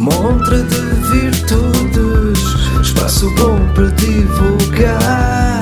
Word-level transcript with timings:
Montra 0.00 0.56
de 0.62 0.80
virtudes, 1.12 2.38
espaço 2.80 3.28
bom 3.34 3.60
para 3.74 3.90
divulgar. 3.90 5.60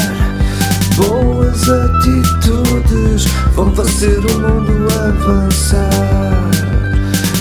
Boas 0.94 1.68
atitudes 1.68 3.24
vão 3.56 3.74
fazer 3.74 4.16
o 4.16 4.38
mundo 4.38 4.86
avançar. 4.94 6.50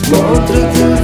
Montra 0.09 0.71
de 0.71 0.96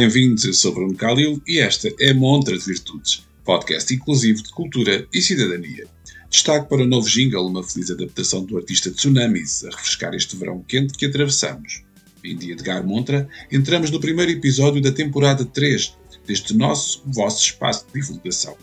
bem-vindos. 0.00 0.46
Eu 0.46 0.54
sou 0.54 0.72
Bruno 0.72 0.94
Calil 0.94 1.42
e 1.46 1.58
esta 1.58 1.92
é 2.00 2.14
Montra 2.14 2.56
de 2.56 2.64
Virtudes, 2.64 3.22
podcast 3.44 3.92
inclusivo 3.92 4.42
de 4.42 4.48
cultura 4.48 5.06
e 5.12 5.20
cidadania. 5.20 5.86
Destaque 6.30 6.70
para 6.70 6.82
o 6.82 6.86
novo 6.86 7.06
jingle, 7.06 7.46
uma 7.46 7.62
feliz 7.62 7.90
adaptação 7.90 8.42
do 8.42 8.56
artista 8.56 8.90
Tsunamis, 8.90 9.62
a 9.62 9.68
refrescar 9.68 10.14
este 10.14 10.36
verão 10.36 10.64
quente 10.66 10.94
que 10.94 11.04
atravessamos. 11.04 11.82
Em 12.24 12.34
dia 12.34 12.56
de 12.56 12.62
Gar 12.62 12.82
Montra, 12.82 13.28
entramos 13.52 13.90
no 13.90 14.00
primeiro 14.00 14.32
episódio 14.32 14.80
da 14.80 14.90
temporada 14.90 15.44
3 15.44 15.94
deste 16.26 16.54
nosso, 16.54 17.02
vosso 17.04 17.44
espaço 17.44 17.84
de 17.88 18.00
divulgação. 18.00 18.56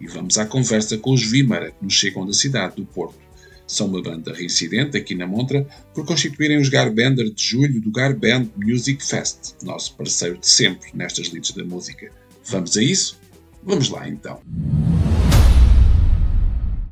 E 0.00 0.06
vamos 0.06 0.38
à 0.38 0.46
conversa 0.46 0.96
com 0.96 1.12
os 1.12 1.24
Vímara, 1.24 1.72
que 1.72 1.84
nos 1.84 1.94
chegam 1.94 2.24
da 2.24 2.32
cidade 2.32 2.76
do 2.76 2.86
Porto. 2.86 3.18
São 3.66 3.86
uma 3.86 4.02
banda 4.02 4.32
reincidente 4.32 4.96
aqui 4.96 5.14
na 5.14 5.26
Montra 5.26 5.66
por 5.94 6.04
constituírem 6.04 6.58
os 6.58 6.68
Garbender 6.68 7.30
de 7.30 7.42
julho 7.42 7.80
do 7.80 7.90
Garband 7.90 8.48
Music 8.56 9.04
Fest, 9.04 9.54
nosso 9.62 9.96
parceiro 9.96 10.38
de 10.38 10.46
sempre 10.46 10.90
nestas 10.94 11.28
lides 11.28 11.52
da 11.52 11.64
música. 11.64 12.10
Vamos 12.46 12.76
a 12.76 12.82
isso? 12.82 13.18
Vamos 13.62 13.88
lá 13.88 14.08
então. 14.08 14.40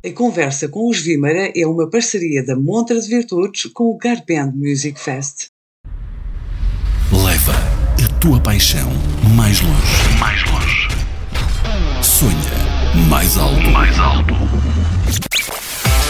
A 0.05 0.11
conversa 0.13 0.69
com 0.69 0.89
os 0.89 1.01
Vímara 1.01 1.53
é 1.55 1.67
uma 1.67 1.89
parceria 1.89 2.45
da 2.45 2.57
Montra 2.57 2.99
de 3.01 3.07
Virtudes 3.07 3.67
com 3.73 3.85
o 3.85 3.97
Garband 3.97 4.53
Music 4.53 4.99
Fest. 4.99 5.49
Leva 7.13 7.53
a 8.03 8.19
tua 8.19 8.41
paixão 8.41 8.91
mais 9.37 9.61
longe. 9.61 10.19
Mais 10.19 10.43
longe. 10.51 10.89
Sonha 12.03 12.63
mais 13.09 13.37
alto. 13.37 13.71
Mais 13.71 13.99
alto. 13.99 14.35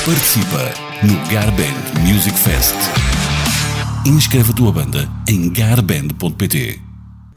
Participa 0.04 0.74
no 1.06 1.14
Garband 1.32 2.02
Music 2.04 2.36
Fest. 2.36 2.74
Inscreve 4.04 4.50
a 4.50 4.52
tua 4.52 4.72
banda 4.72 5.08
em 5.28 5.48
garband.pt. 5.52 6.80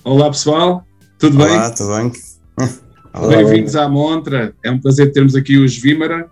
Olá 0.03 0.31
pessoal, 0.31 0.83
tudo 1.19 1.43
Olá, 1.43 1.69
tudo 1.69 1.95
bem? 1.95 2.11
bem? 2.57 3.29
Bem-vindos 3.45 3.75
à 3.75 3.87
Montra, 3.87 4.55
é 4.63 4.71
um 4.71 4.79
prazer 4.79 5.11
termos 5.11 5.35
aqui 5.35 5.57
os 5.57 5.77
Vímara. 5.77 6.27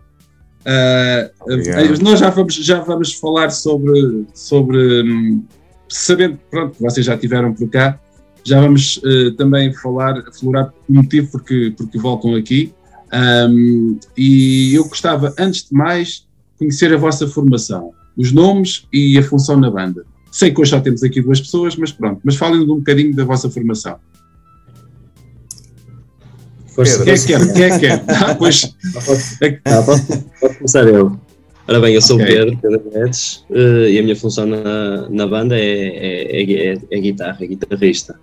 Obrigado. 1.41 2.01
nós 2.01 2.19
já 2.19 2.31
vamos, 2.31 2.55
já 2.55 2.79
vamos 2.79 3.13
falar 3.13 3.51
sobre, 3.51 4.25
sobre 4.33 5.03
hum, 5.03 5.45
sabendo 5.87 6.39
pronto, 6.49 6.77
que 6.77 6.81
vocês 6.81 7.05
já 7.05 7.15
tiveram 7.15 7.53
por 7.53 7.69
cá, 7.69 7.99
já 8.43 8.59
vamos 8.59 8.99
eh, 9.05 9.35
também 9.37 9.71
falar, 9.71 10.17
aflorar 10.27 10.73
o 10.89 10.93
motivo 10.93 11.29
porque, 11.31 11.75
porque 11.77 11.99
voltam 11.99 12.33
aqui. 12.33 12.73
Um, 13.13 13.99
e 14.17 14.73
eu 14.73 14.85
gostava, 14.85 15.33
antes 15.37 15.69
de 15.69 15.73
mais, 15.73 16.25
conhecer 16.57 16.91
a 16.93 16.97
vossa 16.97 17.27
formação, 17.27 17.91
os 18.17 18.31
nomes 18.31 18.87
e 18.91 19.17
a 19.17 19.23
função 19.23 19.59
na 19.59 19.69
banda. 19.69 20.03
Sei 20.31 20.51
que 20.51 20.59
hoje 20.59 20.71
já 20.71 20.81
temos 20.81 21.03
aqui 21.03 21.21
duas 21.21 21.39
pessoas, 21.39 21.75
mas 21.75 21.91
pronto, 21.91 22.19
mas 22.23 22.35
falem-me 22.35 22.63
um 22.71 22.77
bocadinho 22.77 23.15
da 23.15 23.23
vossa 23.23 23.49
formação. 23.51 23.97
Pedro. 26.75 27.03
Quem 27.03 27.13
é 27.13 27.17
que 27.17 27.27
quer? 27.27 27.53
Quem 27.53 27.63
é 27.63 27.69
que 27.69 27.79
quer? 27.79 28.03
Ah, 28.09 28.35
pois, 28.35 28.75
Ah, 29.65 29.81
posso, 29.83 30.23
posso 30.39 30.55
começar 30.57 30.87
eu. 30.87 31.19
Ora 31.67 31.79
bem, 31.79 31.93
eu 31.93 32.01
sou 32.01 32.19
Ok. 32.19 32.25
o 32.25 32.29
Pedro, 32.35 32.57
Pedro 32.61 32.91
Guedes, 32.91 33.45
eh, 33.51 33.91
e 33.91 33.99
a 33.99 34.03
minha 34.03 34.15
função 34.15 34.45
na, 34.45 35.07
na 35.09 35.27
banda 35.27 35.55
é, 35.57 35.61
é, 35.61 36.71
é, 36.73 36.77
é 36.91 36.99
guitarra, 36.99 37.37
é 37.39 37.45
guitarrista. 37.47 38.19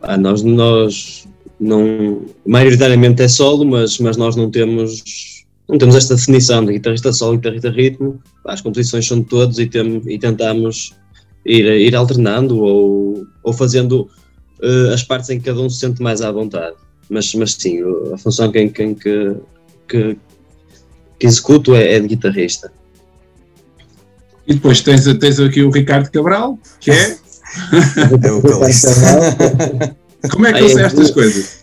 Ah, 0.00 0.16
nós, 0.16 0.42
nós 0.42 1.28
não, 1.62 2.26
maioritariamente 2.44 3.22
é 3.22 3.28
solo, 3.28 3.64
mas, 3.64 3.96
mas 4.00 4.16
nós 4.16 4.34
não 4.34 4.50
temos, 4.50 5.44
não 5.68 5.78
temos 5.78 5.94
esta 5.94 6.16
definição 6.16 6.64
de 6.64 6.72
guitarrista 6.72 7.12
solo, 7.12 7.36
guitarrista 7.36 7.70
ritmo. 7.70 8.20
As 8.44 8.60
composições 8.60 9.06
são 9.06 9.20
de 9.20 9.26
todos 9.26 9.60
e, 9.60 9.66
tem, 9.66 10.02
e 10.06 10.18
tentamos 10.18 10.92
ir, 11.46 11.64
ir 11.64 11.94
alternando 11.94 12.58
ou, 12.58 13.24
ou 13.44 13.52
fazendo 13.52 14.10
eh, 14.60 14.92
as 14.92 15.04
partes 15.04 15.30
em 15.30 15.38
que 15.38 15.44
cada 15.44 15.60
um 15.60 15.70
se 15.70 15.78
sente 15.78 16.02
mais 16.02 16.20
à 16.20 16.32
vontade. 16.32 16.74
Mas, 17.08 17.32
mas 17.36 17.54
sim, 17.54 17.78
a 18.12 18.18
função 18.18 18.50
quem, 18.50 18.68
quem 18.68 18.92
que, 18.92 19.36
que, 19.88 20.16
que 21.20 21.26
executo 21.26 21.76
é, 21.76 21.94
é 21.94 22.00
de 22.00 22.08
guitarrista. 22.08 22.72
e 24.48 24.54
depois 24.54 24.80
tens, 24.80 25.04
tens 25.18 25.38
aqui 25.38 25.62
o 25.62 25.70
Ricardo 25.70 26.10
Cabral, 26.10 26.58
que 26.80 26.90
é. 26.90 27.22
É 28.24 28.32
o 28.32 28.40
vocalista. 28.40 28.88
Como 30.30 30.46
é 30.46 30.52
que 30.52 30.60
eu 30.60 30.66
é 30.66 30.68
sei 30.68 30.84
estas 30.84 31.10
coisas? 31.10 31.62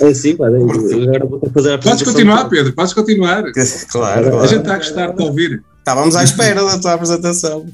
É 0.00 0.14
sim, 0.14 0.36
pá, 0.36 0.46
agora 0.46 1.26
vou 1.26 1.50
fazer 1.52 1.72
a 1.72 1.78
Podes 1.78 2.02
continuar, 2.02 2.48
Pedro, 2.48 2.72
podes 2.72 2.92
continuar. 2.92 3.44
Claro, 3.90 4.28
A 4.28 4.30
claro. 4.30 4.48
gente 4.48 4.60
está 4.60 4.74
a 4.74 4.78
gostar 4.78 5.12
de 5.12 5.22
ouvir. 5.22 5.62
Estávamos 5.78 6.16
à 6.16 6.24
espera 6.24 6.64
da 6.64 6.78
tua 6.78 6.94
apresentação. 6.94 7.66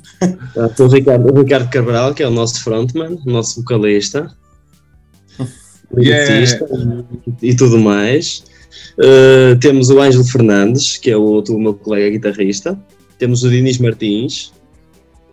Tá, 0.54 0.66
estou 0.66 0.87
o 0.87 0.91
Ricardo, 0.91 1.32
o 1.32 1.38
Ricardo 1.43 1.71
Cabral, 1.71 2.15
que 2.15 2.22
é 2.22 2.26
o 2.26 2.31
nosso 2.31 2.62
frontman, 2.65 3.19
o 3.25 3.31
nosso 3.31 3.60
vocalista, 3.60 4.31
Yeah. 5.98 6.25
guitarrista 6.25 6.66
e 7.42 7.54
tudo 7.54 7.78
mais. 7.78 8.44
Uh, 8.97 9.59
temos 9.59 9.91
o 9.91 10.00
Ângelo 10.00 10.25
Fernandes, 10.25 10.97
que 10.97 11.10
é 11.10 11.16
o 11.16 11.22
outro 11.22 11.59
meu 11.59 11.75
colega 11.75 12.10
guitarrista. 12.10 12.78
Temos 13.19 13.42
o 13.42 13.50
Dinis 13.50 13.78
Martins, 13.78 14.53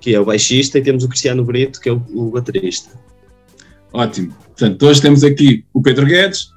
que 0.01 0.15
é 0.15 0.19
o 0.19 0.25
baixista, 0.25 0.79
e 0.79 0.81
temos 0.81 1.03
o 1.03 1.09
Cristiano 1.09 1.43
Brito, 1.43 1.79
que 1.79 1.89
é 1.89 1.93
o, 1.93 2.01
o 2.13 2.31
baterista. 2.31 2.89
Ótimo. 3.93 4.33
Portanto, 4.57 4.85
hoje 4.85 5.01
temos 5.01 5.23
aqui 5.23 5.63
o 5.73 5.81
Pedro 5.81 6.05
Guedes, 6.05 6.49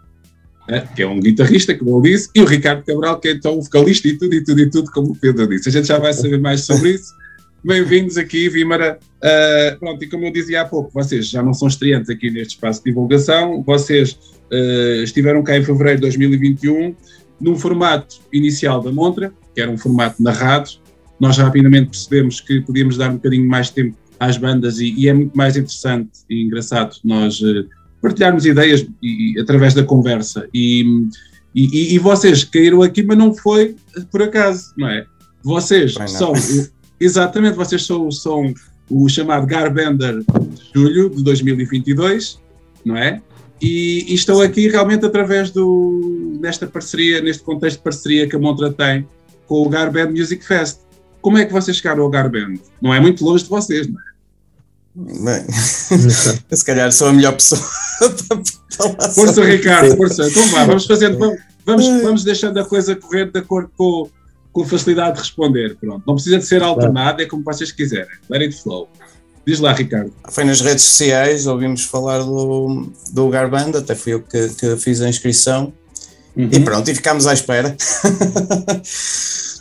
né, 0.69 0.89
que 0.95 1.03
é 1.03 1.07
um 1.07 1.21
guitarrista, 1.21 1.75
como 1.75 1.91
eu 1.97 2.01
disse, 2.01 2.31
e 2.35 2.41
o 2.41 2.45
Ricardo 2.45 2.85
Cabral, 2.85 3.19
que 3.19 3.29
é 3.29 3.33
então 3.33 3.59
o 3.59 3.63
vocalista 3.63 4.09
e 4.09 4.17
tudo, 4.17 4.35
e 4.35 4.45
tudo, 4.45 4.61
e 4.61 4.71
tudo, 4.71 4.91
como 4.91 5.13
o 5.13 5.17
Pedro 5.17 5.49
disse. 5.49 5.69
A 5.69 5.73
gente 5.73 5.89
já 5.89 5.99
vai 5.99 6.13
saber 6.13 6.39
mais 6.39 6.65
sobre 6.65 6.93
isso. 6.93 7.13
Bem-vindos 7.63 8.17
aqui, 8.17 8.49
Vímara. 8.49 8.99
Ah, 9.23 9.77
pronto, 9.79 10.03
e 10.03 10.09
como 10.09 10.25
eu 10.25 10.33
dizia 10.33 10.63
há 10.63 10.65
pouco, 10.65 10.91
vocês 10.95 11.29
já 11.29 11.43
não 11.43 11.53
são 11.53 11.69
estreantes 11.69 12.09
aqui 12.09 12.31
neste 12.31 12.55
espaço 12.55 12.83
de 12.83 12.91
divulgação, 12.91 13.63
vocês 13.63 14.19
ah, 14.51 15.03
estiveram 15.03 15.43
cá 15.43 15.59
em 15.59 15.65
fevereiro 15.65 15.97
de 15.97 16.03
2021, 16.03 16.95
num 17.41 17.57
formato 17.57 18.17
inicial 18.33 18.81
da 18.81 18.91
Montra, 18.91 19.33
que 19.55 19.61
era 19.61 19.71
um 19.71 19.77
formato 19.77 20.23
narrado. 20.23 20.71
Nós 21.19 21.37
rapidamente 21.37 21.91
percebemos 21.91 22.41
que 22.41 22.63
podíamos 22.63 22.97
dar 22.97 23.11
um 23.11 23.15
bocadinho 23.17 23.47
mais 23.47 23.69
tempo 23.69 23.95
às 24.21 24.37
bandas 24.37 24.79
e, 24.79 24.93
e 24.93 25.09
é 25.09 25.15
muito 25.15 25.35
mais 25.35 25.57
interessante 25.57 26.11
e 26.29 26.43
engraçado 26.43 26.97
nós 27.03 27.41
eh, 27.43 27.65
partilharmos 28.03 28.45
ideias 28.45 28.87
e, 29.03 29.35
e 29.35 29.41
através 29.41 29.73
da 29.73 29.83
conversa. 29.83 30.47
E, 30.53 31.09
e, 31.55 31.99
vocês 31.99 32.45
caíram 32.45 32.83
aqui, 32.83 33.03
mas 33.03 33.19
não 33.19 33.35
foi 33.35 33.75
por 34.13 34.23
acaso, 34.23 34.73
não 34.77 34.89
é? 34.89 35.05
Vocês 35.43 35.97
não. 35.97 36.07
são, 36.07 36.33
exatamente, 37.01 37.57
vocês 37.57 37.85
são, 37.85 38.11
são 38.11 38.55
o 38.89 39.09
chamado 39.09 39.47
Garbender 39.47 40.21
de 40.21 40.71
julho 40.73 41.11
de 41.11 41.25
2022, 41.25 42.39
não 42.85 42.97
é? 42.97 43.21
E, 43.61 44.05
e 44.09 44.15
estão 44.15 44.41
aqui 44.41 44.69
realmente 44.69 45.05
através 45.05 45.51
do, 45.51 46.39
desta 46.41 46.67
parceria, 46.67 47.21
neste 47.21 47.43
contexto 47.43 47.79
de 47.79 47.83
parceria 47.83 48.29
que 48.29 48.37
a 48.37 48.39
Montra 48.39 48.73
tem 48.73 49.07
com 49.47 49.63
o 49.63 49.69
Garband 49.69 50.11
Music 50.11 50.45
Fest. 50.45 50.81
Como 51.21 51.37
é 51.37 51.45
que 51.45 51.53
vocês 51.53 51.77
chegaram 51.77 52.05
ao 52.05 52.11
Garband? 52.11 52.55
Não 52.81 52.95
é 52.95 53.01
muito 53.01 53.25
longe 53.25 53.45
de 53.45 53.51
vocês, 53.51 53.89
não 53.89 53.99
é? 53.99 54.10
Bem, 55.01 55.45
eu 56.51 56.57
se 56.57 56.65
calhar 56.65 56.93
sou 56.93 57.09
a 57.09 57.13
melhor 57.13 57.33
pessoa 57.33 57.61
para 58.29 58.43
falar 58.71 59.11
Força, 59.11 59.35
sobre 59.35 59.57
Ricardo, 59.57 59.97
força. 59.97 60.29
Então 60.29 60.47
vá, 60.49 60.65
vamos 60.65 60.85
fazendo, 60.85 61.19
vamos, 61.19 61.39
vamos, 61.65 61.87
vamos 62.03 62.25
deixando 62.25 62.59
a 62.59 62.65
coisa 62.65 62.95
correr 62.95 63.31
de 63.31 63.39
acordo 63.39 63.71
com, 63.77 64.11
com 64.53 64.65
facilidade 64.67 65.15
de 65.15 65.21
responder. 65.21 65.77
Pronto. 65.77 66.03
Não 66.07 66.15
precisa 66.15 66.39
de 66.39 66.45
ser 66.45 66.63
alternado, 66.63 67.23
é 67.23 67.27
como 67.27 67.43
vocês 67.43 67.73
quiserem. 67.73 68.11
Let 68.29 68.43
it 68.43 68.63
flow. 68.63 68.89
Diz 69.47 69.59
lá, 69.59 69.73
Ricardo. 69.73 70.13
Foi 70.29 70.45
nas 70.45 70.61
redes 70.61 70.85
sociais, 70.85 71.47
ouvimos 71.47 71.85
falar 71.85 72.19
do, 72.19 72.93
do 73.13 73.29
Garband, 73.31 73.75
até 73.75 73.95
fui 73.95 74.13
eu 74.13 74.23
que, 74.23 74.51
que 74.51 74.77
fiz 74.77 75.01
a 75.01 75.09
inscrição. 75.09 75.73
Uhum. 76.37 76.49
E 76.53 76.61
pronto, 76.61 76.91
e 76.91 76.95
ficámos 76.95 77.27
à 77.27 77.33
espera. 77.33 77.75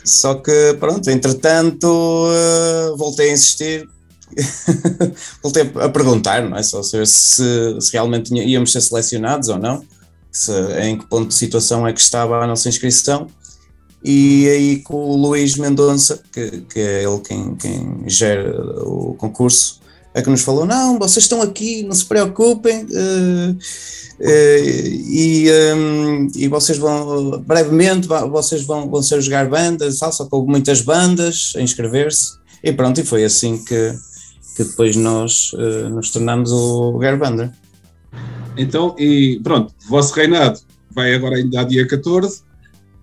Só 0.04 0.34
que, 0.34 0.76
pronto, 0.78 1.08
entretanto, 1.10 2.28
eh, 2.32 2.94
voltei 2.96 3.30
a 3.30 3.32
insistir. 3.32 3.88
voltei 5.42 5.70
a 5.74 5.88
perguntar, 5.88 6.42
não 6.48 6.56
é? 6.56 6.62
Só 6.62 6.82
saber 6.82 7.06
se, 7.06 7.80
se 7.80 7.92
realmente 7.92 8.34
íamos 8.34 8.72
ser 8.72 8.80
selecionados 8.80 9.48
ou 9.48 9.58
não, 9.58 9.84
se, 10.30 10.52
em 10.82 10.98
que 10.98 11.06
ponto 11.06 11.28
de 11.28 11.34
situação 11.34 11.86
é 11.86 11.92
que 11.92 12.00
estava 12.00 12.42
a 12.42 12.46
nossa 12.46 12.68
inscrição. 12.68 13.26
E 14.02 14.48
aí 14.48 14.78
com 14.82 14.96
o 14.96 15.16
Luís 15.16 15.56
Mendonça, 15.56 16.22
que, 16.32 16.62
que 16.62 16.80
é 16.80 17.04
ele 17.04 17.20
quem, 17.20 17.54
quem 17.56 18.04
gera 18.06 18.50
o 18.82 19.14
concurso, 19.14 19.80
é 20.14 20.22
que 20.22 20.30
nos 20.30 20.42
falou: 20.42 20.64
não, 20.64 20.98
vocês 20.98 21.24
estão 21.24 21.42
aqui, 21.42 21.82
não 21.82 21.94
se 21.94 22.04
preocupem. 22.04 22.84
Uh, 22.84 23.56
uh, 24.20 24.66
e, 25.08 25.46
um, 25.76 26.28
e 26.34 26.48
vocês 26.48 26.78
vão, 26.78 27.40
brevemente, 27.42 28.08
vocês 28.08 28.62
vão, 28.62 28.88
vão 28.88 29.02
ser 29.02 29.20
jogar 29.20 29.48
bandas, 29.48 29.98
só 29.98 30.10
que 30.10 30.28
houve 30.34 30.50
muitas 30.50 30.80
bandas 30.80 31.52
a 31.56 31.60
inscrever-se, 31.60 32.38
e 32.62 32.72
pronto, 32.72 33.00
e 33.00 33.04
foi 33.04 33.24
assim 33.24 33.58
que, 33.58 33.94
que 34.56 34.64
depois 34.64 34.96
nós 34.96 35.52
uh, 35.52 35.88
nos 35.88 36.10
tornamos 36.10 36.50
o 36.52 36.98
Garbander. 36.98 37.50
Então, 38.56 38.94
e 38.98 39.40
pronto, 39.42 39.72
o 39.86 39.88
vosso 39.88 40.14
reinado 40.14 40.60
vai 40.90 41.14
agora 41.14 41.36
ainda 41.36 41.60
a 41.60 41.64
dia 41.64 41.86
14. 41.86 42.42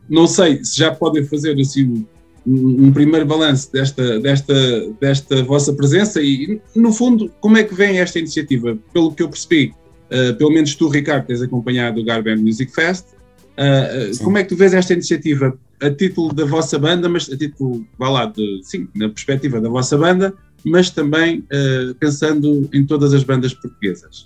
Não 0.10 0.28
sei 0.28 0.64
se 0.64 0.78
já 0.78 0.94
podem 0.94 1.24
fazer 1.26 1.60
assim 1.60 2.06
um, 2.46 2.92
primeiro 2.92 3.26
balanço 3.26 3.72
desta, 3.72 4.20
desta, 4.20 4.54
desta 5.02 5.44
vossa 5.44 5.74
presença 5.74 6.22
e, 6.22 6.62
no 6.76 6.94
fundo, 6.94 7.32
como 7.42 7.58
é 7.58 7.64
que 7.64 7.74
vem 7.74 8.00
esta 8.00 8.20
iniciativa? 8.20 8.78
Pelo 8.94 9.14
que 9.14 9.24
eu 9.24 9.30
percebi, 9.30 9.74
uh, 10.12 10.36
pelo 10.36 10.52
menos 10.52 10.76
tu, 10.76 10.88
Ricardo, 10.88 11.26
tens 11.26 11.42
acompanhado 11.42 12.00
o 12.00 12.06
Garben 12.06 12.38
Music 12.38 12.74
Fest. 12.74 13.06
Uh, 13.58 14.24
como 14.24 14.38
é 14.38 14.44
que 14.44 14.50
tu 14.50 14.56
vês 14.56 14.74
esta 14.74 14.94
iniciativa 14.94 15.58
a 15.82 15.90
título 15.90 16.34
da 16.34 16.46
vossa 16.46 16.78
banda, 16.80 17.10
mas 17.10 17.30
a 17.32 17.38
título, 17.38 17.86
vá 17.98 18.10
lá, 18.10 18.26
de, 18.26 18.62
sim, 18.64 18.88
na 18.96 19.10
perspectiva 19.10 19.60
da 19.60 19.70
vossa 19.70 19.98
banda, 19.98 20.34
mas 20.66 20.90
também 20.90 21.40
uh, 21.40 21.96
pensando 21.96 22.70
em 22.74 22.86
todas 22.86 23.14
as 23.14 23.24
bandas 23.24 23.54
portuguesas? 23.54 24.26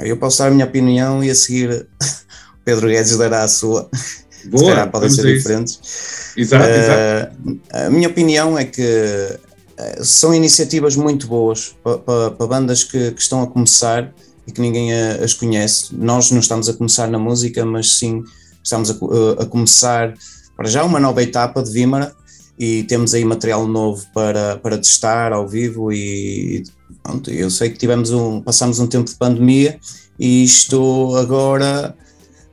Eu 0.00 0.16
posso 0.16 0.38
dar 0.38 0.48
a 0.48 0.50
minha 0.50 0.66
opinião 0.66 1.24
e 1.24 1.30
a 1.30 1.34
seguir 1.34 1.70
o 1.70 1.86
Pedro 2.64 2.88
Guedes 2.88 3.16
dará 3.16 3.42
a 3.42 3.48
sua. 3.48 3.88
Boa, 4.46 4.62
Se 4.62 4.70
calhar 4.70 4.90
podem 4.90 5.10
ser 5.10 5.36
diferentes. 5.36 6.34
Exato, 6.36 6.64
uh, 6.64 6.68
exato. 6.68 7.60
A 7.72 7.90
minha 7.90 8.08
opinião 8.08 8.56
é 8.56 8.64
que 8.64 8.80
uh, 8.80 10.04
são 10.04 10.32
iniciativas 10.32 10.94
muito 10.94 11.26
boas 11.26 11.74
para, 11.82 11.98
para, 11.98 12.30
para 12.30 12.46
bandas 12.46 12.84
que, 12.84 13.10
que, 13.10 13.20
estão 13.20 13.42
a 13.42 13.46
começar 13.48 14.12
e 14.46 14.52
que 14.52 14.60
ninguém 14.60 14.92
as 14.92 15.34
conhece. 15.34 15.94
Nós 15.96 16.30
não 16.30 16.38
estamos 16.38 16.68
a 16.68 16.74
começar 16.74 17.08
na 17.08 17.18
música, 17.18 17.64
mas 17.64 17.96
sim 17.96 18.22
estamos 18.62 18.90
a, 18.90 18.94
a 19.42 19.46
começar 19.46 20.14
para 20.56 20.68
já 20.68 20.84
uma 20.84 21.00
nova 21.00 21.22
etapa 21.22 21.62
de 21.62 21.70
Vimara 21.72 22.14
e 22.58 22.84
temos 22.84 23.14
aí 23.14 23.24
material 23.24 23.66
novo 23.66 24.04
para, 24.14 24.56
para 24.56 24.78
testar 24.78 25.32
ao 25.32 25.46
vivo 25.46 25.92
e 25.92 26.64
pronto, 27.02 27.30
eu 27.30 27.50
sei 27.50 27.70
que 27.70 27.78
tivemos 27.78 28.10
um, 28.10 28.40
passamos 28.40 28.78
um 28.78 28.86
tempo 28.86 29.08
de 29.08 29.16
pandemia 29.16 29.78
e 30.18 30.44
isto 30.44 31.14
agora 31.16 31.94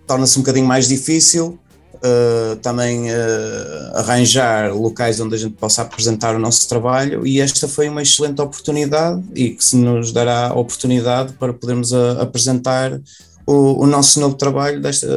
torna-se 0.06 0.38
um 0.38 0.42
bocadinho 0.42 0.68
mais 0.68 0.88
difícil 0.88 1.58
uh, 1.96 2.56
também 2.58 3.10
uh, 3.10 3.96
arranjar 3.96 4.74
locais 4.76 5.20
onde 5.20 5.36
a 5.36 5.38
gente 5.38 5.56
possa 5.56 5.82
apresentar 5.82 6.36
o 6.36 6.40
nosso 6.40 6.68
trabalho 6.68 7.26
e 7.26 7.40
esta 7.40 7.68
foi 7.68 7.88
uma 7.88 8.02
excelente 8.02 8.42
oportunidade 8.42 9.24
e 9.34 9.52
que 9.52 9.64
se 9.64 9.78
nos 9.78 10.12
dará 10.12 10.50
a 10.50 10.54
oportunidade 10.54 11.34
para 11.34 11.54
podermos 11.54 11.94
uh, 11.94 12.20
apresentar 12.20 13.00
o, 13.46 13.84
o, 13.84 13.88
nosso 13.88 14.20
novo 14.20 14.36
trabalho 14.36 14.82
desta, 14.82 15.08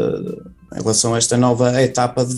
em 0.75 0.81
relação 0.81 1.15
a 1.15 1.19
esta 1.19 1.37
nova 1.37 1.82
etapa 1.82 2.25
de 2.25 2.35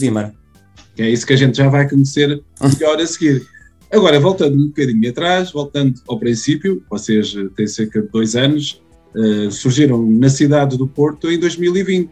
Vimara. 0.99 1.11
É 1.11 1.11
isso 1.11 1.27
que 1.27 1.33
a 1.33 1.37
gente 1.37 1.56
já 1.56 1.69
vai 1.69 1.89
conhecer 1.89 2.43
melhor 2.61 3.00
a 3.00 3.06
seguir. 3.06 3.47
Agora, 3.91 4.21
voltando 4.21 4.56
um 4.56 4.67
bocadinho 4.67 5.11
atrás, 5.11 5.53
voltando 5.53 5.95
ao 6.06 6.19
princípio, 6.19 6.83
vocês 6.91 7.35
têm 7.56 7.67
cerca 7.67 8.03
de 8.03 8.09
dois 8.09 8.37
anos, 8.37 8.83
uh, 9.15 9.50
surgiram 9.50 10.05
na 10.05 10.29
cidade 10.29 10.77
do 10.77 10.87
Porto 10.87 11.31
em 11.31 11.39
2020. 11.39 12.11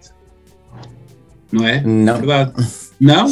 Não 1.52 1.66
é? 1.66 1.82
Não. 1.82 2.18
Verdade. 2.18 2.52
Não? 2.98 3.26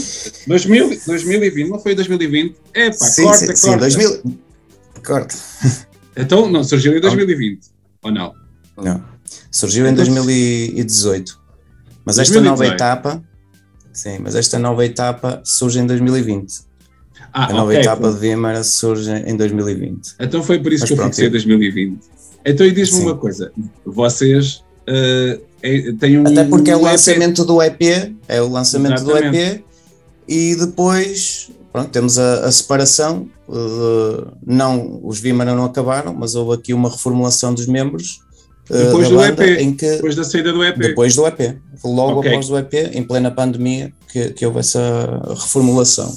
2000, 0.46 1.00
2020, 1.06 1.70
não 1.70 1.78
foi 1.78 1.94
2020? 1.94 2.56
É 2.74 2.90
pá, 2.90 2.96
sim, 2.96 3.22
corta, 3.22 3.56
sim, 3.56 3.68
corta. 3.68 3.90
Sim, 3.90 3.98
2000... 3.98 4.38
Corta. 5.02 5.34
Então, 6.16 6.50
não, 6.50 6.62
surgiu 6.62 6.96
em 6.96 7.00
2020, 7.00 7.60
ou 8.02 8.12
não? 8.12 8.34
Não. 8.76 9.02
Surgiu 9.50 9.86
em 9.86 9.94
2018. 9.94 11.40
Mas 12.04 12.18
esta 12.18 12.34
2018. 12.34 12.44
nova 12.44 12.66
etapa 12.66 13.24
Sim, 13.94 14.18
mas 14.20 14.34
esta 14.34 14.58
nova 14.58 14.84
etapa 14.84 15.40
surge 15.44 15.78
em 15.78 15.86
2020. 15.86 16.52
Ah, 17.32 17.46
a 17.46 17.52
nova 17.52 17.70
ok, 17.70 17.80
etapa 17.80 18.00
pronto. 18.02 18.14
de 18.14 18.20
Vimara 18.20 18.62
surge 18.62 19.10
em 19.10 19.36
2020. 19.36 20.14
Então 20.20 20.42
foi 20.42 20.58
por 20.58 20.72
isso 20.72 20.82
Mas 20.82 20.88
que 20.88 20.92
eu 20.92 20.96
pronto, 20.96 21.10
fixei 21.10 21.26
eu- 21.26 21.30
2020. 21.30 22.00
Então, 22.44 22.66
e 22.66 22.72
diz-me 22.72 23.00
uma 23.00 23.16
coisa: 23.16 23.50
vocês 23.86 24.62
eh, 24.86 25.40
é- 25.62 25.92
têm 25.92 26.18
um. 26.18 26.26
Até 26.26 26.44
porque 26.44 26.70
é 26.70 26.76
o 26.76 26.80
um 26.80 26.82
EP 26.82 26.90
lançamento 26.92 27.44
do 27.44 27.62
EP, 27.62 28.14
é 28.28 28.42
o 28.42 28.48
lançamento 28.48 29.02
do 29.02 29.12
Exatamente. 29.12 29.38
EP 29.38 29.64
e 30.28 30.54
depois 30.56 31.50
pronto, 31.72 31.90
temos 31.90 32.18
a, 32.18 32.44
a 32.46 32.52
separação. 32.52 33.28
uh, 33.48 34.30
não, 34.46 35.00
os 35.02 35.18
Vimara 35.20 35.54
não 35.54 35.64
acabaram, 35.64 36.14
mas 36.14 36.34
houve 36.34 36.54
aqui 36.54 36.72
uma 36.74 36.88
reformulação 36.90 37.52
dos 37.54 37.66
membros 37.66 38.20
uh, 38.20 38.33
Depois 38.68 39.04
da 39.04 39.10
do 39.10 39.16
banda 39.16 39.46
EP, 39.46 39.76
que 39.76 39.90
depois 39.90 40.16
da 40.16 40.24
saída 40.24 40.52
do 40.52 40.64
EP. 40.64 40.78
depois 40.78 41.14
do 41.14 41.26
EP, 41.26 41.56
logo 41.84 42.20
Ok. 42.20 42.30
após 42.30 42.50
o 42.50 42.58
EP, 42.58 42.74
em 42.92 43.02
plena 43.02 43.30
pandemia, 43.30 43.92
que, 44.10 44.30
que 44.30 44.46
houve 44.46 44.60
essa 44.60 45.22
reformulação. 45.28 46.10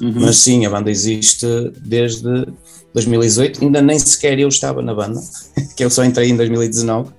Uhum. 0.00 0.12
Mas 0.16 0.36
sim, 0.36 0.66
a 0.66 0.70
banda 0.70 0.90
existe 0.90 1.46
desde 1.80 2.46
2018, 2.94 3.64
ainda 3.64 3.80
nem 3.82 3.98
sequer 3.98 4.38
eu 4.38 4.48
estava 4.48 4.82
na 4.82 4.94
banda, 4.94 5.20
que 5.76 5.84
eu 5.84 5.90
só 5.90 6.04
entrei 6.04 6.28
em 6.28 6.36
2019. 6.36 7.10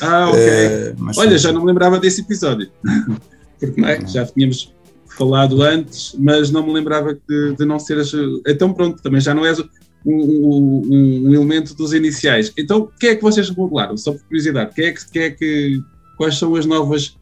Ah, 0.00 0.28
ok. 0.30 0.40
Eh, 0.40 0.94
mas 0.98 1.18
Olha, 1.18 1.32
sim. 1.32 1.38
já 1.38 1.52
não 1.52 1.62
me 1.62 1.66
lembrava 1.68 1.98
desse 1.98 2.20
episódio. 2.20 2.68
Porque 3.58 3.80
é? 3.84 4.06
já 4.06 4.26
tínhamos 4.26 4.74
falado 5.16 5.62
antes, 5.62 6.14
mas 6.18 6.50
não 6.50 6.66
me 6.66 6.74
lembrava 6.74 7.14
de, 7.14 7.54
de 7.56 7.64
não 7.64 7.78
seres. 7.78 8.12
Então, 8.46 8.72
pronto, 8.72 9.02
também 9.02 9.20
já 9.20 9.34
não 9.34 9.46
és 9.46 9.58
um, 10.06 10.16
um- 10.16 11.28
um 11.28 11.34
elemento 11.34 11.74
dos 11.74 11.92
iniciais. 11.92 12.52
Então, 12.56 12.78
o 12.78 12.86
que 12.86 13.08
é 13.08 13.16
que 13.16 13.22
vocês 13.22 13.48
remodelaram? 13.50 13.96
Só 13.96 14.12
por 14.12 14.22
curiosidade, 14.22 14.72
que 14.74 14.82
é 14.82 14.92
que, 14.92 15.10
que 15.10 15.18
é 15.18 15.30
que, 15.30 15.80
quais 16.16 16.38
são 16.38 16.54
as 16.54 16.64
novas. 16.64 17.16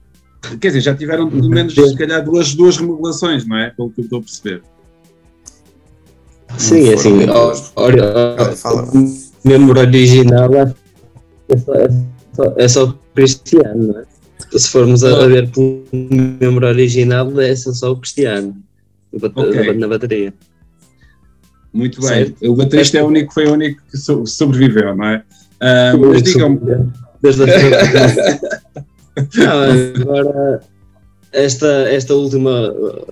Quer 0.60 0.68
dizer, 0.68 0.82
já 0.82 0.94
tiveram 0.94 1.30
pelo 1.30 1.48
menos, 1.48 1.74
se 1.74 1.96
calhar, 1.96 2.22
duas, 2.22 2.54
duas 2.54 2.76
remodelações, 2.76 3.46
não 3.46 3.56
é? 3.56 3.70
Pelo 3.70 3.88
que 3.90 4.00
eu 4.00 4.04
estou 4.04 4.18
a 4.18 4.22
perceber. 4.22 4.62
Sim, 6.58 6.90
é 6.90 6.94
assim, 6.94 7.12
o 7.14 7.18
membro 9.48 9.80
original 9.80 10.50
é 10.54 10.66
só, 11.58 11.74
é 11.74 11.88
só, 12.34 12.54
é 12.58 12.68
só 12.68 12.98
cristiano, 13.14 13.86
não 13.92 14.00
é? 14.00 14.04
Se 14.58 14.68
formos 14.68 15.02
a, 15.02 15.24
a 15.24 15.26
ver 15.26 15.50
pelo 15.50 15.82
membro 15.92 16.66
original, 16.66 17.40
é 17.40 17.56
só 17.56 17.92
o 17.92 17.96
cristiano 17.96 18.54
na 19.12 19.18
bate- 19.18 19.40
Ok. 19.40 19.66
na- 19.66 19.72
na 19.74 19.88
bateria. 19.88 20.34
Muito 21.74 22.00
bem. 22.00 22.08
Certo. 22.08 22.50
O 22.50 22.54
baterista 22.54 22.98
é 22.98 23.02
o 23.02 23.06
único, 23.08 23.34
foi 23.34 23.46
o 23.46 23.52
único 23.52 23.82
que 23.90 23.96
so- 23.98 24.24
sobreviveu, 24.26 24.94
não 24.96 25.04
é? 25.06 25.22
Ah, 25.60 25.92
mas 25.98 26.22
digam-me, 26.22 26.60
Desde 27.20 27.42
a 27.42 27.46
Não, 29.36 30.02
agora, 30.02 30.60
esta, 31.32 31.66
esta 31.88 32.14
última 32.14 32.70
uh, 32.72 33.06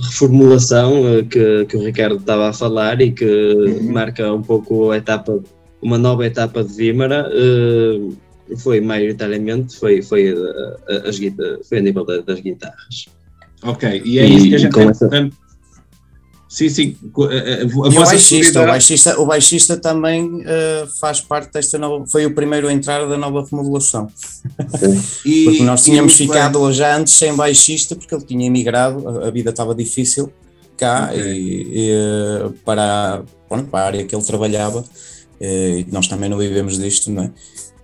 reformulação 0.00 1.18
uh, 1.18 1.24
que, 1.24 1.64
que 1.66 1.76
o 1.76 1.84
Ricardo 1.84 2.16
estava 2.16 2.48
a 2.48 2.52
falar 2.52 3.00
e 3.00 3.12
que 3.12 3.24
Uhum. 3.24 3.92
marca 3.92 4.32
um 4.32 4.42
pouco 4.42 4.90
a 4.90 4.96
etapa, 4.96 5.40
uma 5.82 5.96
nova 5.98 6.26
etapa 6.26 6.64
de 6.64 6.72
Vímara, 6.74 7.30
uh, 7.30 8.16
foi 8.58 8.80
maioritariamente 8.80 9.76
foi, 9.76 10.02
foi, 10.02 10.32
uh, 10.32 10.76
as, 11.06 11.18
foi 11.68 11.78
a 11.78 11.82
nível 11.82 12.04
da- 12.04 12.20
das 12.22 12.40
guitarras. 12.40 13.06
ok, 13.62 14.02
e 14.04 14.18
é 14.18 14.26
E- 14.26 14.36
isso 14.36 14.48
que 14.48 14.54
a 14.54 14.56
e 14.56 14.60
gente 14.60 14.72
tem, 14.74 14.88
essa- 14.88 15.08
portanto, 15.08 15.36
Sim, 16.50 16.68
sim. 16.68 16.96
A, 17.16 17.22
a- 17.22 17.26
a 17.28 17.60
E 17.60 17.64
o 17.64 17.68
vossa 17.92 18.10
baixista, 18.10 18.60
o 18.62 18.66
baixista, 18.66 19.20
o 19.20 19.24
baixista 19.26 19.76
também 19.76 20.42
eh, 20.44 20.84
faz 21.00 21.20
parte 21.20 21.52
desta 21.52 21.78
nova, 21.78 22.04
foi 22.08 22.26
o 22.26 22.34
primeiro 22.34 22.66
a 22.66 22.72
entrar 22.72 23.06
da 23.08 23.16
nova 23.16 23.46
remodelação. 23.48 24.08
e- 25.24 25.44
Porque 25.44 25.62
nós 25.62 25.84
tínhamos 25.84 26.14
ficado 26.14 26.72
já 26.72 26.96
antes 26.96 27.14
sem 27.14 27.34
baixista, 27.36 27.94
porque 27.94 28.12
ele 28.12 28.24
tinha 28.24 28.46
emigrado, 28.46 29.08
a, 29.08 29.28
a 29.28 29.30
vida 29.30 29.50
estava 29.50 29.72
difícil 29.76 30.32
cá 30.76 31.10
Ok. 31.12 31.22
e, 31.22 31.62
e, 31.62 31.90
eh, 31.92 32.48
para, 32.64 33.22
pronto, 33.48 33.68
para 33.70 33.84
a 33.84 33.86
área 33.86 34.04
que 34.04 34.12
ele 34.14 34.24
trabalhava, 34.24 34.84
eh, 35.40 35.84
e 35.86 35.92
nós 35.92 36.08
também 36.08 36.28
não 36.28 36.36
vivemos 36.36 36.76
disto, 36.78 37.12
não 37.12 37.22
é? 37.24 37.30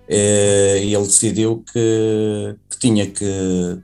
Eh, 0.09 0.81
E 0.83 0.93
ele 0.93 1.05
decidiu 1.05 1.63
que, 1.71 2.55
que 2.69 2.79
tinha 2.79 3.05
que, 3.05 3.23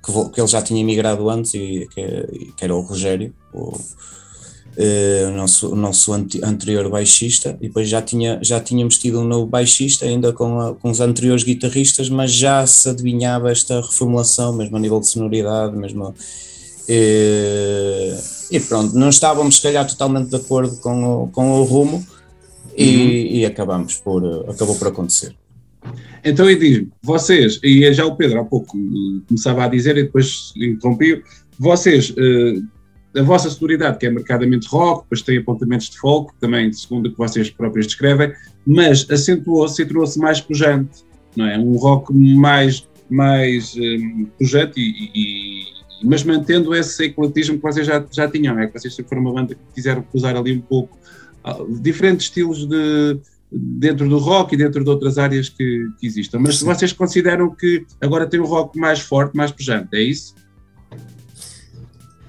que, 0.06 0.30
que 0.34 0.42
ele 0.42 0.48
já 0.48 0.62
tinha 0.62 0.82
emigrado 0.82 1.30
antes 1.30 1.54
e 1.54 1.88
que, 1.94 2.52
que 2.58 2.64
era 2.66 2.76
o 2.76 2.82
Rogério, 2.82 3.34
o, 3.54 3.72
eh, 3.78 4.04
o 4.76 5.32
nosso, 5.38 5.72
o 5.72 5.76
nosso 5.76 6.12
ante- 6.14 6.44
anterior 6.44 6.90
baixista, 6.90 7.58
e 7.62 7.68
depois 7.68 7.88
já, 7.88 8.02
tinha, 8.02 8.40
já 8.42 8.60
tínhamos 8.60 8.98
tido 8.98 9.20
um 9.22 9.24
novo 9.24 9.46
baixista, 9.46 10.06
ainda 10.06 10.34
com, 10.34 10.60
a- 10.60 10.74
com 10.76 10.90
os 10.90 11.00
anteriores 11.00 11.44
guitarristas, 11.44 12.10
mas 12.10 12.32
já 12.34 12.66
se 12.66 12.90
adivinhava 12.90 13.52
esta 13.52 13.82
reformulação, 13.82 14.54
mesmo 14.54 14.76
a 14.76 14.80
nível 14.80 15.00
de 15.00 15.08
sonoridade, 15.08 15.76
mesmo. 15.76 16.14
eh, 16.90 18.18
e 18.52 18.60
pronto, 18.60 18.96
não 18.98 19.10
estávamos, 19.10 19.56
se 19.58 19.62
calhar, 19.62 19.88
totalmente 19.88 20.30
de 20.30 20.36
acordo 20.36 20.76
com 20.78 21.24
o, 21.24 21.28
com 21.30 21.52
o 21.60 21.64
rumo, 21.64 22.06
e, 22.76 23.40
e 23.40 23.46
acabamos 23.46 23.96
por, 23.98 24.24
eh, 24.24 24.52
acabou 24.52 24.76
por 24.76 24.88
acontecer. 24.88 25.36
Então, 26.24 26.50
e 26.50 26.56
diz-me, 26.56 26.90
vocês, 27.02 27.60
e 27.64 27.92
já 27.94 28.06
o 28.06 28.16
Pedro 28.16 28.40
há 28.40 28.46
pouco 28.46 28.78
eh, 28.78 29.22
começava 29.28 29.64
a 29.66 29.68
dizer 29.68 29.98
e 29.98 30.04
depois 30.04 30.54
interrompi 30.56 31.22
vocês 31.60 32.14
eh, 32.18 32.62
a 33.16 33.22
vossa 33.22 33.50
sonoridade, 33.50 33.98
que 33.98 34.06
é 34.06 34.10
marcadamente 34.10 34.68
rock, 34.68 35.04
depois 35.04 35.22
tem 35.22 35.38
apontamentos 35.38 35.90
de 35.90 36.00
folk, 36.00 36.34
também 36.40 36.72
segundo 36.74 37.08
o 37.08 37.12
que 37.12 37.18
vocês 37.18 37.50
próprios 37.50 37.88
descrevem, 37.88 38.34
mas 38.66 39.10
acentuou-se 39.10 39.82
e 39.82 39.86
trouxe 39.86 40.20
mais 40.20 40.42
pujante, 40.42 41.04
não 41.36 41.46
é? 41.46 41.58
Um 41.58 41.76
rock 41.78 42.14
mais, 42.14 42.88
mais 43.10 43.76
um, 43.76 44.26
pujante 44.38 44.80
e, 44.80 45.12
e, 45.14 45.64
mas 46.04 46.24
mantendo 46.24 46.74
esse 46.74 47.06
ecletismo 47.06 47.58
que 47.58 47.64
vocês 47.64 47.86
já, 47.86 48.04
já 48.12 48.28
tinham, 48.28 48.58
é 48.60 48.68
que 48.68 48.80
vocês 48.80 48.96
foram 49.08 49.22
uma 49.22 49.34
banda 49.34 49.54
que 49.54 49.62
quiseram 49.76 50.04
usar 50.14 50.36
ali 50.36 50.54
um 50.54 50.62
pouco 50.62 50.98
uh, 51.46 51.80
diferentes 51.80 52.26
estilos 52.26 52.66
de, 52.66 53.20
dentro 53.52 54.10
do 54.10 54.18
rock 54.18 54.56
e 54.56 54.58
dentro 54.58 54.84
de 54.84 54.90
outras 54.90 55.18
áreas 55.18 55.50
que, 55.50 55.88
que 56.00 56.08
existam. 56.08 56.40
Mas 56.40 56.58
se 56.58 56.66
vocês 56.66 56.92
consideram 56.92 57.54
que 57.54 57.86
agora 58.02 58.26
tem 58.26 58.40
um 58.40 58.46
rock 58.46 58.78
mais 58.80 59.00
forte, 59.00 59.36
mais 59.36 59.52
pujante, 59.52 59.90
é 59.94 60.02
isso? 60.02 60.34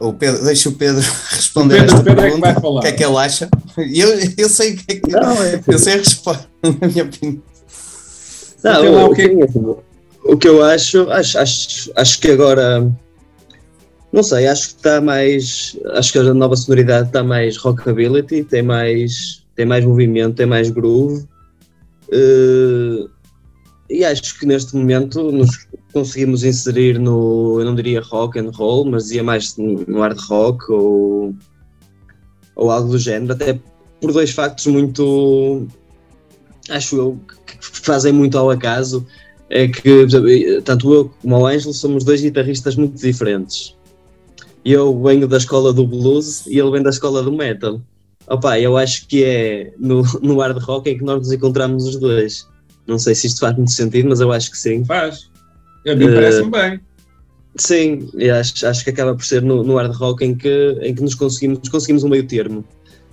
O 0.09 0.13
Pedro, 0.13 0.45
deixa 0.45 0.69
o 0.69 0.73
Pedro 0.73 1.03
responder. 1.31 1.75
O 1.75 1.79
Pedro, 1.79 1.95
esta 1.95 2.05
Pedro 2.05 2.23
pergunta, 2.23 2.49
é 2.49 2.53
que 2.53 2.55
vai 2.55 2.63
falar. 2.63 2.79
O 2.79 2.83
que 2.83 2.87
é 2.89 2.93
que 2.93 3.05
ele 3.05 3.17
acha? 3.17 3.49
Eu, 3.77 4.09
eu 4.39 4.49
sei 4.49 4.73
o 4.73 4.77
que 4.77 4.85
é 4.89 4.95
que 4.97 5.11
não, 5.11 5.43
é, 5.43 5.61
eu 5.67 5.79
sei 5.79 5.95
a 5.95 5.97
resposta, 5.97 6.49
na 6.63 6.89
minha 6.89 7.05
opinião. 7.05 7.43
Não, 8.63 8.93
o, 8.93 9.11
o, 9.11 9.15
que, 9.15 9.31
o 10.25 10.37
que 10.37 10.49
eu 10.49 10.63
acho, 10.63 11.11
acho, 11.11 11.39
acho, 11.39 11.93
acho 11.95 12.21
que 12.21 12.31
agora 12.31 12.91
não 14.13 14.23
sei, 14.23 14.47
acho 14.47 14.69
que 14.69 14.75
está 14.77 15.01
mais. 15.01 15.77
Acho 15.95 16.13
que 16.13 16.19
a 16.19 16.33
nova 16.33 16.57
sonoridade 16.57 17.09
está 17.09 17.25
mais 17.25 17.57
rockability, 17.57 18.45
tem 18.45 18.63
mais 18.63 19.45
tem 19.57 19.67
mais 19.67 19.85
movimento, 19.85 20.37
tem 20.37 20.47
mais 20.47 20.71
groove. 20.71 21.27
Uh, 22.09 23.11
e 23.95 24.05
acho 24.05 24.39
que 24.39 24.45
neste 24.45 24.75
momento 24.75 25.31
nos 25.31 25.69
conseguimos 25.93 26.43
inserir 26.43 26.99
no, 26.99 27.61
eu 27.61 27.65
não 27.65 27.77
diria 27.77 28.01
rock 28.01 28.41
and 28.41 28.51
roll, 28.51 28.85
mas 28.85 29.13
ia 29.13 29.23
mais 29.23 29.57
no 29.57 30.01
hard 30.01 30.19
rock 30.19 30.73
ou, 30.73 31.33
ou 32.57 32.71
algo 32.73 32.91
do 32.91 32.99
género, 32.99 33.33
até 33.33 33.59
por 34.01 34.13
dois 34.13 34.31
factos 34.31 34.67
muito, 34.67 35.69
acho 36.69 36.97
eu, 36.97 37.21
que 37.47 37.57
fazem 37.61 38.13
muito 38.13 38.37
ao 38.37 38.51
acaso, 38.51 39.07
é 39.49 39.69
que 39.69 40.09
tanto 40.65 40.93
eu 40.93 41.13
como 41.23 41.39
o 41.39 41.47
Ângelo 41.47 41.73
somos 41.73 42.03
dois 42.03 42.21
guitarristas 42.21 42.75
muito 42.75 43.01
diferentes. 43.01 43.77
Eu 44.65 45.01
venho 45.03 45.29
da 45.29 45.37
escola 45.37 45.73
do 45.73 45.87
blues 45.87 46.47
e 46.47 46.59
ele 46.59 46.71
vem 46.73 46.83
da 46.83 46.91
escola 46.91 47.23
do 47.23 47.31
metal. 47.31 47.81
Opa, 48.27 48.59
eu 48.59 48.77
acho 48.77 49.07
que 49.07 49.23
é 49.23 49.73
no, 49.79 50.03
no 50.21 50.41
hard 50.41 50.59
rock 50.59 50.91
em 50.91 50.99
que 50.99 51.05
nós 51.05 51.19
nos 51.19 51.31
encontramos 51.31 51.87
os 51.87 51.97
dois. 51.97 52.53
Não 52.87 52.99
sei 52.99 53.15
se 53.15 53.27
isto 53.27 53.41
faz 53.41 53.57
muito 53.57 53.73
sentido, 53.73 54.09
mas 54.09 54.21
eu 54.21 54.31
acho 54.33 54.51
que 54.51 54.59
sim. 54.59 54.85
Faz. 54.85 55.31
A 55.87 55.95
mim 55.95 56.07
uh, 56.07 56.15
parece-me 56.15 56.51
bem. 56.51 56.81
Sim, 57.57 58.11
acho, 58.39 58.67
acho 58.67 58.85
que 58.85 58.91
acaba 58.91 59.15
por 59.15 59.25
ser 59.25 59.43
no, 59.43 59.63
no 59.63 59.77
hard 59.77 59.95
rock 59.95 60.25
em 60.25 60.35
que, 60.35 60.79
em 60.83 60.95
que 60.95 61.03
nos 61.03 61.15
conseguimos, 61.15 61.69
conseguimos 61.69 62.03
um 62.03 62.09
meio 62.09 62.27
termo. 62.27 62.65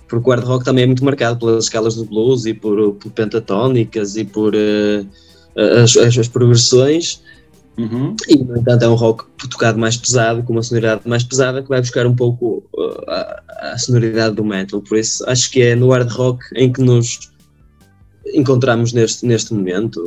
Porque 0.08 0.28
o 0.28 0.32
hard 0.32 0.44
rock 0.44 0.64
também 0.64 0.84
é 0.84 0.86
muito 0.86 1.04
marcado 1.04 1.38
pelas 1.38 1.64
escalas 1.64 1.94
do 1.94 2.04
blues 2.04 2.44
e 2.44 2.52
por, 2.52 2.94
por 2.94 3.12
pentatónicas 3.12 4.16
e 4.16 4.24
por 4.24 4.54
uh, 4.54 5.06
as, 5.82 5.96
as, 5.96 6.18
as 6.18 6.28
progressões. 6.28 7.22
Uhum. 7.78 8.14
E, 8.28 8.36
no 8.36 8.58
entanto, 8.58 8.84
é 8.84 8.88
um 8.88 8.94
rock 8.94 9.24
tocado 9.48 9.78
mais 9.78 9.96
pesado, 9.96 10.42
com 10.42 10.52
uma 10.52 10.62
sonoridade 10.62 11.02
mais 11.06 11.24
pesada, 11.24 11.62
que 11.62 11.68
vai 11.68 11.80
buscar 11.80 12.06
um 12.06 12.14
pouco 12.14 12.62
uh, 12.74 13.10
a, 13.10 13.42
a, 13.72 13.78
sonoridade 13.78 14.34
do 14.36 14.44
metal. 14.44 14.82
Por 14.82 14.98
isso, 14.98 15.24
acho 15.28 15.50
que 15.50 15.62
é 15.62 15.74
no 15.74 15.90
hard 15.90 16.10
rock 16.10 16.44
em 16.54 16.70
que 16.70 16.82
nos 16.82 17.31
encontramos 18.32 18.92
neste, 18.92 19.26
neste 19.26 19.52
momento. 19.54 20.02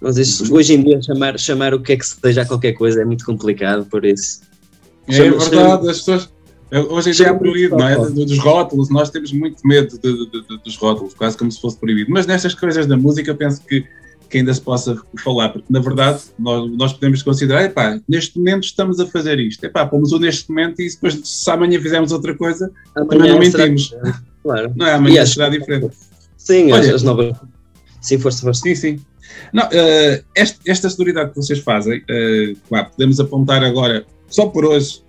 Mas 0.00 0.16
isso, 0.16 0.54
hoje 0.54 0.74
em 0.74 0.82
dia, 0.82 1.02
chamar, 1.02 1.38
chamar 1.38 1.74
o 1.74 1.80
que 1.80 1.92
é 1.92 1.96
que 1.96 2.06
seja 2.06 2.44
qualquer 2.44 2.72
coisa 2.72 3.02
é 3.02 3.04
muito 3.04 3.24
complicado, 3.24 3.84
por 3.86 4.04
isso. 4.04 4.40
É 5.08 5.12
chama, 5.12 5.38
verdade, 5.38 5.90
as 5.90 5.98
pessoas. 5.98 6.28
Hoje 6.90 7.10
em 7.10 7.12
dia 7.12 7.28
é 7.28 7.32
proibido, 7.32 7.76
não 7.76 7.88
é? 7.88 7.96
Dos 7.96 8.38
rótulos, 8.38 8.90
nós 8.90 9.10
temos 9.10 9.32
muito 9.32 9.66
medo 9.66 9.98
de, 9.98 10.26
de, 10.26 10.42
de, 10.42 10.58
dos 10.62 10.76
rótulos, 10.76 11.14
quase 11.14 11.36
como 11.36 11.50
se 11.50 11.60
fosse 11.60 11.78
proibido. 11.78 12.10
Mas 12.12 12.26
nestas 12.26 12.54
coisas 12.54 12.86
da 12.86 12.96
música, 12.96 13.34
penso 13.34 13.62
que 13.64 13.84
que 14.28 14.38
ainda 14.38 14.52
se 14.52 14.60
possa 14.60 14.96
falar, 15.22 15.48
porque 15.48 15.66
na 15.70 15.80
verdade 15.80 16.20
nós, 16.38 16.70
nós 16.72 16.92
podemos 16.92 17.22
considerar, 17.22 17.64
epá, 17.64 17.98
neste 18.08 18.38
momento 18.38 18.64
estamos 18.64 19.00
a 19.00 19.06
fazer 19.06 19.38
isto, 19.40 19.64
epá, 19.64 19.86
pomos 19.86 20.12
o 20.12 20.18
neste 20.18 20.48
momento 20.50 20.80
e 20.82 20.88
depois 20.88 21.18
se 21.24 21.50
amanhã 21.50 21.80
fizermos 21.80 22.12
outra 22.12 22.34
coisa, 22.34 22.70
amanhã 22.94 23.08
também 23.08 23.32
não 23.32 23.38
mentimos. 23.38 23.94
Claro. 24.42 24.72
Não 24.76 24.86
é, 24.86 24.94
amanhã 24.94 25.26
será 25.26 25.48
diferente. 25.48 25.90
Sim, 26.48 26.72
Olha, 26.72 26.94
as 26.94 27.02
novas. 27.02 27.36
Sim, 28.00 28.18
força, 28.18 28.40
força. 28.40 28.62
Sim, 28.62 28.74
sim. 28.74 29.00
Não, 29.52 29.64
uh, 29.64 30.24
esta, 30.34 30.58
esta 30.66 30.88
sonoridade 30.88 31.30
que 31.30 31.36
vocês 31.36 31.58
fazem, 31.58 31.98
uh, 31.98 32.56
claro, 32.66 32.88
podemos 32.88 33.20
apontar 33.20 33.62
agora, 33.62 34.06
só 34.28 34.46
por 34.46 34.64
hoje, 34.64 35.02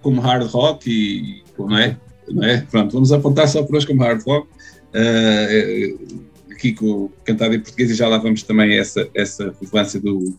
como 0.00 0.22
hard 0.22 0.48
rock 0.48 0.90
e, 0.90 1.42
não 1.58 1.76
é? 1.76 1.98
Não 2.30 2.44
é? 2.44 2.62
Pronto, 2.62 2.92
vamos 2.92 3.12
apontar 3.12 3.46
só 3.46 3.62
por 3.62 3.76
hoje 3.76 3.86
como 3.86 4.02
hard 4.02 4.22
rock. 4.22 4.48
Uh, 4.94 6.30
Kiko 6.58 7.12
cantado 7.24 7.54
em 7.54 7.60
português 7.60 7.90
e 7.90 7.94
já 7.94 8.08
lá 8.08 8.16
vamos 8.16 8.42
também 8.42 8.72
a 8.72 8.80
essa, 8.80 9.06
essa 9.14 9.54
relevância 9.60 10.00
do, 10.00 10.34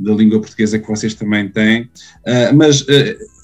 da 0.00 0.14
língua 0.14 0.40
portuguesa 0.40 0.78
que 0.78 0.88
vocês 0.88 1.14
também 1.14 1.48
têm. 1.48 1.82
Uh, 1.82 2.54
mas 2.54 2.80
uh, 2.82 2.86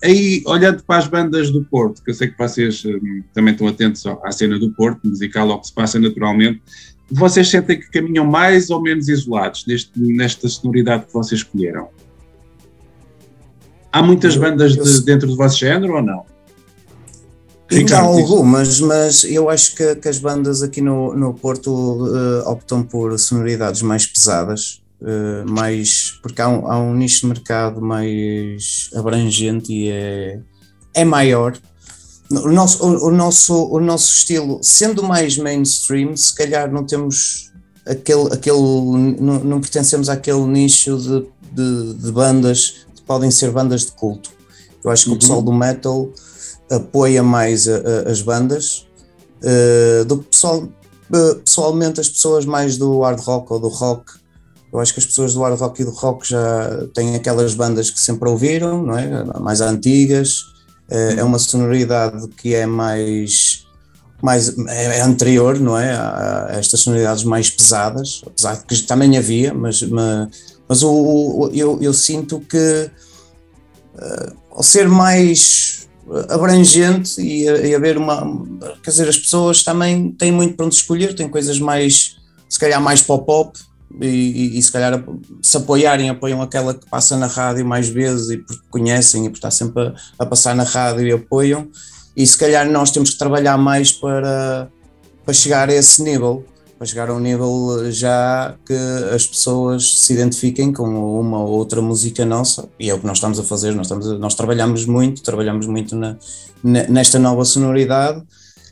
aí, 0.02 0.42
olhando 0.46 0.82
para 0.84 0.98
as 0.98 1.06
bandas 1.06 1.50
do 1.50 1.64
Porto, 1.64 2.02
que 2.02 2.10
eu 2.10 2.14
sei 2.14 2.28
que 2.28 2.38
vocês 2.38 2.84
uh, 2.84 3.00
também 3.34 3.52
estão 3.52 3.68
atentos 3.68 4.04
à 4.06 4.32
cena 4.32 4.58
do 4.58 4.72
Porto, 4.72 5.06
musical, 5.06 5.50
ao 5.50 5.60
que 5.60 5.68
se 5.68 5.74
passa 5.74 5.98
naturalmente, 5.98 6.62
vocês 7.10 7.48
sentem 7.48 7.78
que 7.78 7.90
caminham 7.90 8.24
mais 8.24 8.70
ou 8.70 8.82
menos 8.82 9.08
isolados 9.08 9.64
neste, 9.66 9.92
nesta 10.00 10.48
sonoridade 10.48 11.06
que 11.06 11.12
vocês 11.12 11.40
escolheram? 11.40 11.88
Há 13.92 14.02
muitas 14.02 14.36
bandas 14.36 14.74
de, 14.74 15.04
dentro 15.04 15.28
do 15.28 15.36
vosso 15.36 15.58
género 15.58 15.94
ou 15.94 16.02
não? 16.02 16.24
Ricardo, 17.70 18.04
Há 18.04 18.08
algumas, 18.08 18.80
mas 18.80 19.24
eu 19.24 19.50
acho 19.50 19.74
que, 19.74 19.96
que, 19.96 20.08
as 20.08 20.18
bandas 20.18 20.62
aqui 20.62 20.80
no, 20.80 21.14
no 21.16 21.34
Porto 21.34 21.70
uh, 21.70 22.48
optam 22.48 22.82
por 22.82 23.18
sonoridades 23.18 23.82
mais 23.82 24.06
pesadas, 24.06 24.82
uh, 25.06 25.48
mais, 25.48 26.18
porque 26.22 26.42
há 26.42 26.48
um, 26.48 26.70
há 26.70 26.78
um, 26.78 26.94
nicho 26.94 27.20
de 27.20 27.26
mercado 27.26 27.80
mais 27.80 28.90
abrangente 28.94 29.72
e 29.72 29.90
é, 29.90 30.40
é 30.94 31.04
maior. 31.04 31.56
O 32.28 32.50
nosso, 32.50 32.84
o, 32.84 33.06
o, 33.06 33.10
nosso, 33.12 33.54
o 33.70 33.80
nosso 33.80 34.12
estilo, 34.12 34.58
sendo 34.60 35.02
mais 35.02 35.38
mainstream, 35.38 36.16
se 36.16 36.34
calhar 36.34 36.70
não 36.70 36.84
temos 36.84 37.52
aquele, 37.86 38.32
aquele 38.32 38.58
não, 38.58 39.44
não 39.44 39.60
pertencemos 39.60 40.08
àquele 40.08 40.44
nicho 40.44 40.96
de, 40.98 41.26
de, 41.52 41.94
de, 41.94 42.10
bandas 42.10 42.86
que 42.96 43.02
podem 43.02 43.30
ser 43.30 43.52
bandas 43.52 43.86
de 43.86 43.92
culto. 43.92 44.30
Eu 44.82 44.90
acho 44.90 45.04
que 45.04 45.10
uhum. 45.10 45.16
o 45.16 45.18
pessoal 45.20 45.42
do 45.42 45.52
metal 45.52 46.10
apoia 46.68 47.22
mais 47.22 47.68
a, 47.68 47.76
a, 47.76 48.10
as 48.10 48.20
bandas. 48.20 48.86
Uh, 49.40 50.04
do 50.06 50.18
pessoal, 50.18 50.64
uh, 50.64 51.34
pessoalmente, 51.36 52.00
as 52.00 52.08
pessoas 52.08 52.44
mais 52.44 52.76
do 52.76 53.02
hard 53.02 53.20
rock 53.20 53.52
ou 53.52 53.60
do 53.60 53.68
rock, 53.68 54.12
eu 54.72 54.80
acho 54.80 54.92
que 54.92 55.00
as 55.00 55.06
pessoas 55.06 55.34
do 55.34 55.40
hard 55.40 55.58
rock 55.58 55.82
e 55.82 55.84
do 55.84 55.90
rock 55.90 56.28
já 56.28 56.86
têm 56.94 57.14
aquelas 57.14 57.54
bandas 57.54 57.90
que 57.90 58.00
sempre 58.00 58.28
ouviram, 58.28 58.82
não 58.82 58.98
é? 58.98 59.24
mais 59.40 59.60
antigas. 59.60 60.54
Uh, 60.90 61.18
é 61.18 61.24
uma 61.24 61.38
sonoridade 61.38 62.28
que 62.36 62.54
é 62.54 62.66
mais. 62.66 63.64
Mais, 64.22 64.56
é, 64.68 64.98
é 64.98 65.00
anterior, 65.02 65.58
não 65.60 65.78
é? 65.78 65.92
A, 65.92 66.48
estas 66.52 66.80
sonoridades 66.80 67.22
mais 67.22 67.50
pesadas, 67.50 68.22
apesar 68.26 68.56
de 68.56 68.64
que 68.64 68.82
também 68.82 69.16
havia, 69.16 69.52
mas, 69.52 69.82
mas, 70.66 70.82
o, 70.82 71.50
eu, 71.52 71.78
eu 71.82 71.92
sinto 71.92 72.40
que 72.40 72.90
ao 74.50 74.62
ser 74.62 74.88
mais 74.88 75.86
abrangente 76.30 77.20
e, 77.20 77.44
e 77.44 77.74
haver 77.74 77.98
uma. 77.98 78.46
Quer 78.82 78.90
dizer, 78.90 79.08
as 79.08 79.18
pessoas 79.18 79.62
também 79.62 80.10
têm 80.12 80.32
muito 80.32 80.56
para 80.56 80.66
onde 80.66 80.74
escolher, 80.74 81.14
têm 81.14 81.28
coisas 81.28 81.58
mais, 81.58 82.16
se 82.48 82.58
calhar, 82.58 82.80
mais 82.80 83.02
pop-up. 83.02 83.58
E, 84.00 84.58
e, 84.58 84.62
se 84.62 84.70
calhar 84.70 85.02
se 85.40 85.56
apoiarem, 85.56 86.10
apoiam 86.10 86.42
aquela 86.42 86.74
que 86.74 86.88
passa 86.90 87.16
na 87.16 87.26
rádio 87.26 87.64
mais 87.64 87.88
vezes 87.88 88.30
e 88.30 88.38
porque 88.38 88.62
conhecem 88.68 89.24
e 89.24 89.30
por 89.30 89.36
estar 89.36 89.50
sempre 89.50 89.88
a, 89.88 89.94
a, 90.18 90.26
passar 90.26 90.54
na 90.54 90.64
rádio 90.64 91.06
e 91.06 91.12
apoiam. 91.12 91.68
E 92.16 92.26
se 92.26 92.36
calhar 92.36 92.68
nós 92.70 92.90
temos 92.90 93.10
que 93.10 93.18
trabalhar 93.18 93.56
mais 93.56 93.92
para, 93.92 94.68
para 95.24 95.34
chegar 95.34 95.68
a 95.68 95.74
esse 95.74 96.02
nível 96.02 96.44
para 96.78 96.86
chegar 96.86 97.08
a 97.08 97.14
um 97.14 97.20
nível 97.20 97.90
já 97.90 98.54
que 98.66 98.74
as 99.14 99.26
pessoas 99.26 99.98
se 99.98 100.12
identifiquem 100.12 100.72
com 100.72 100.84
uma 101.20 101.42
ou 101.42 101.52
outra 101.52 101.80
música 101.80 102.24
nossa, 102.24 102.68
e 102.78 102.90
é 102.90 102.94
o 102.94 102.98
que 102.98 103.06
nós 103.06 103.16
estamos 103.16 103.38
a 103.38 103.42
fazer, 103.42 103.74
nós, 103.74 103.86
estamos 103.86 104.06
a, 104.08 104.18
nós 104.18 104.34
trabalhamos 104.34 104.84
muito, 104.84 105.22
trabalhamos 105.22 105.66
muito 105.66 105.96
na, 105.96 106.18
nesta 106.62 107.18
nova 107.18 107.44
sonoridade, 107.44 108.22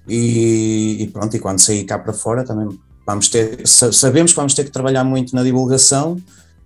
e, 0.06 0.99
e, 1.00 1.06
pronto, 1.06 1.35
e 1.35 1.40
quando 1.40 1.61
sair 1.61 1.85
cá 1.85 1.99
para 1.99 2.12
fora 2.12 2.44
também 2.44 2.78
vamos 3.06 3.28
ter, 3.28 3.66
sabemos 3.66 4.32
que 4.32 4.37
vamos 4.37 4.54
ter 4.54 4.64
que 4.64 4.70
trabalhar 4.70 5.04
muito 5.04 5.34
na 5.34 5.42
divulgação, 5.42 6.20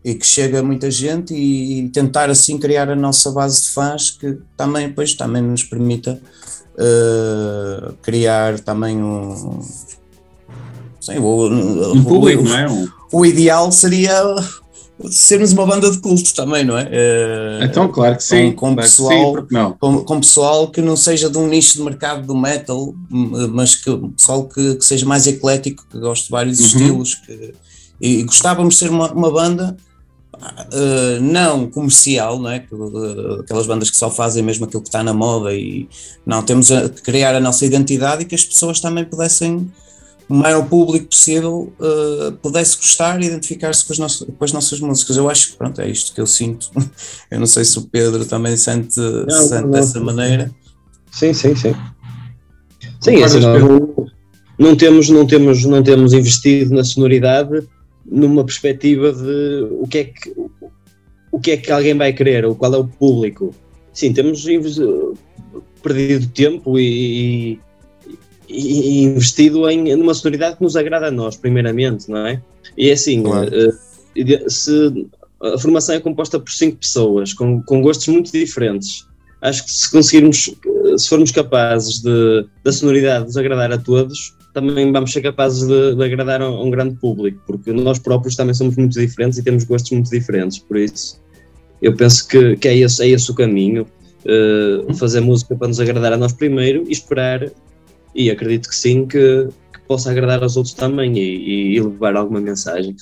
e 0.05 0.15
que 0.15 0.27
chega 0.27 0.63
muita 0.63 0.91
gente 0.91 1.35
e, 1.35 1.81
e 1.81 1.89
tentar 1.89 2.31
assim 2.31 2.59
criar 2.59 2.89
a 2.89 2.97
nossa 2.97 3.31
base 3.31 3.63
de 3.63 3.69
fãs 3.69 4.11
que 4.11 4.39
também, 4.57 4.91
pois, 4.93 5.15
também 5.15 5.43
nos 5.43 5.65
permita 5.65 6.21
uh, 6.75 7.93
criar 8.01 8.61
também 8.61 8.97
um, 9.03 9.61
Sim, 11.01 11.19
o, 11.19 11.93
um 11.93 12.05
público, 12.05 12.43
o, 12.43 12.49
não 12.49 12.57
é? 12.57 12.89
O 13.13 13.27
ideal 13.27 13.71
seria 13.73 14.23
sermos 15.11 15.53
uma 15.53 15.67
banda 15.67 15.91
de 15.91 15.99
culto 15.99 16.35
também, 16.35 16.65
não 16.65 16.77
é? 16.77 16.85
Uh, 16.85 17.65
então, 17.65 17.89
claro 17.89 18.17
que 18.17 18.25
sim. 18.25 18.51
Com, 18.53 18.69
com 18.69 18.75
claro 18.75 18.89
pessoal, 18.89 19.35
sim, 19.35 19.47
não? 19.51 19.73
Com, 19.73 20.05
com, 20.05 20.21
pessoal 20.21 20.69
que 20.71 20.81
não 20.81 20.97
seja 20.97 21.31
de 21.31 21.39
um 21.39 21.47
nicho 21.47 21.77
de 21.77 21.83
mercado 21.83 22.27
do 22.27 22.37
metal, 22.37 22.95
mas 23.09 23.77
que 23.77 23.97
pessoal 24.17 24.45
que, 24.45 24.75
que 24.77 24.85
seja 24.85 25.07
mais 25.07 25.27
eclético, 25.27 25.87
que 25.91 25.99
goste 25.99 26.25
de 26.27 26.31
vários 26.31 26.59
uhum. 26.59 26.67
estilos. 26.67 27.15
Que, 27.15 27.55
e, 28.01 28.23
gostávamos 28.25 28.75
de 28.75 28.81
ser 28.81 28.91
uma, 28.91 29.13
uma 29.13 29.31
banda 29.31 29.77
uh, 30.35 31.21
não 31.21 31.69
comercial, 31.69 32.39
não 32.39 32.51
é? 32.51 32.65
Aquelas 33.41 33.67
bandas 33.67 33.91
que 33.91 33.97
só 33.97 34.11
fazem 34.11 34.43
mesmo 34.43 34.65
aquilo 34.65 34.83
que 34.83 34.89
está 34.89 35.03
na 35.03 35.13
moda 35.13 35.55
e 35.55 35.89
não, 36.27 36.43
temos 36.43 36.71
a 36.71 36.89
criar 36.89 37.35
a 37.35 37.41
nossa 37.41 37.65
identidade 37.65 38.23
e 38.23 38.25
que 38.25 38.35
as 38.35 38.45
pessoas 38.45 38.81
também 38.81 39.05
pudessem 39.05 39.71
o 40.29 40.35
maior 40.35 40.69
público 40.69 41.07
possível 41.07 41.73
uh, 41.81 42.33
pudesse 42.43 42.77
gostar 42.77 43.21
e 43.23 43.27
identificar-se 43.27 43.85
com, 43.85 43.95
com, 44.33 44.45
as 44.45 44.53
nossas 44.53 44.79
músicas. 44.79 45.17
Eu 45.17 45.31
acho 45.31 45.53
que 45.53 45.57
pronto, 45.57 45.81
é 45.81 45.89
isto 45.89 46.15
que 46.15 46.21
eu 46.21 46.27
sinto. 46.27 46.71
Eu 47.31 47.41
não 47.41 47.47
sei 47.47 47.65
se 47.65 47.79
o 47.79 47.83
Pedro 47.83 48.25
também 48.27 48.57
sente, 48.57 49.01
não, 49.01 49.31
sente 49.31 49.63
não, 49.63 49.71
dessa 49.71 49.99
maneira. 50.01 50.51
Sim, 51.11 51.33
sim, 51.33 51.55
sim. 51.57 51.75
Sim, 53.01 53.23
assim, 53.23 53.41
não, 53.41 54.07
não, 54.59 54.77
temos, 54.77 55.09
não, 55.09 55.27
temos, 55.27 55.65
não 55.65 55.83
temos 55.83 56.13
investido 56.13 56.75
na 56.75 56.85
sonoridade 56.85 57.67
numa 58.05 58.45
perspectiva 58.45 59.13
de 59.13 59.69
o 59.71 59.87
que 59.87 59.99
é 59.99 60.05
que, 60.05 60.35
o 61.33 61.41
que, 61.41 61.51
é 61.53 61.57
que 61.57 61.71
alguém 61.71 61.97
vai 61.97 62.13
querer, 62.13 62.45
ou 62.45 62.55
qual 62.55 62.75
é 62.75 62.79
o 62.79 62.87
público. 62.87 63.55
Sim, 63.93 64.13
temos 64.13 64.45
perdido 65.83 66.27
tempo 66.29 66.79
e, 66.79 67.61
e, 68.49 69.05
investido 69.05 69.69
em 69.69 69.97
numa 69.97 70.15
sonoridade 70.15 70.57
que 70.57 70.63
nos 70.63 70.77
agrada 70.77 71.09
a 71.09 71.11
nós, 71.11 71.37
primeiramente, 71.37 72.09
não 72.09 72.27
é? 72.27 72.43
E 72.77 72.89
é 72.89 72.93
assim, 72.93 73.23
claro. 73.23 73.49
uh, 73.49 74.51
se 74.51 75.07
a 75.41 75.59
formação 75.59 75.95
é 75.95 76.01
composta 76.01 76.41
por 76.41 76.51
cinco 76.51 76.79
pessoas 76.79 77.33
com, 77.33 77.63
com 77.63 77.81
gostos 77.81 78.09
muito 78.09 78.33
diferentes, 78.33 79.07
acho 79.41 79.65
que 79.65 79.71
se 79.71 79.91
conseguirmos, 79.91 80.51
se 80.97 81.09
formos 81.09 81.31
capazes 81.31 82.01
de 82.01 82.47
da 82.65 82.73
sonoridade 82.73 83.27
nos 83.27 83.37
agradar 83.37 83.71
a 83.73 83.79
todos, 83.79 84.35
também 84.53 84.91
vamos 84.91 85.13
ser 85.13 85.21
capazes 85.21 85.67
de, 85.67 85.95
de 85.95 86.05
agradar 86.05 86.43
a 86.43 86.51
um 86.51 86.71
grande 86.71 86.97
público, 86.97 87.41
porque 87.47 87.73
nós 87.73 87.99
próprios 87.99 88.35
também 88.35 88.55
somos 88.55 88.77
muito 88.77 88.99
diferentes 88.99 89.39
e 89.39 89.45
temos 89.45 89.65
gostos 89.65 89.93
muito 89.93 90.11
diferentes, 90.11 90.59
por 90.59 90.77
isso 90.77 91.21
eu 91.81 91.95
penso 91.95 92.27
que, 92.27 92.57
que 92.57 92.69
é, 92.69 92.77
esse, 92.77 93.03
é 93.03 93.09
esse 93.09 93.31
o 93.31 93.35
caminho, 93.35 93.87
uh, 94.25 94.95
fazer 94.95 95.21
música 95.21 95.55
para 95.55 95.69
nos 95.69 95.81
agradar 95.81 96.13
a 96.13 96.17
nós 96.17 96.33
primeiro 96.33 96.85
e 96.89 96.93
esperar 96.93 97.51
e 98.19 98.33
acredito 98.33 98.69
que 98.69 98.75
sim, 98.75 99.07
que, 99.07 99.49
que 99.73 99.81
possa 99.87 100.11
agradar 100.11 100.43
aos 100.43 100.57
outros 100.57 100.75
também 100.75 101.17
e, 101.17 101.77
e, 101.77 101.81
levar 101.81 102.17
alguma 102.17 102.41
mensagem. 102.41 102.97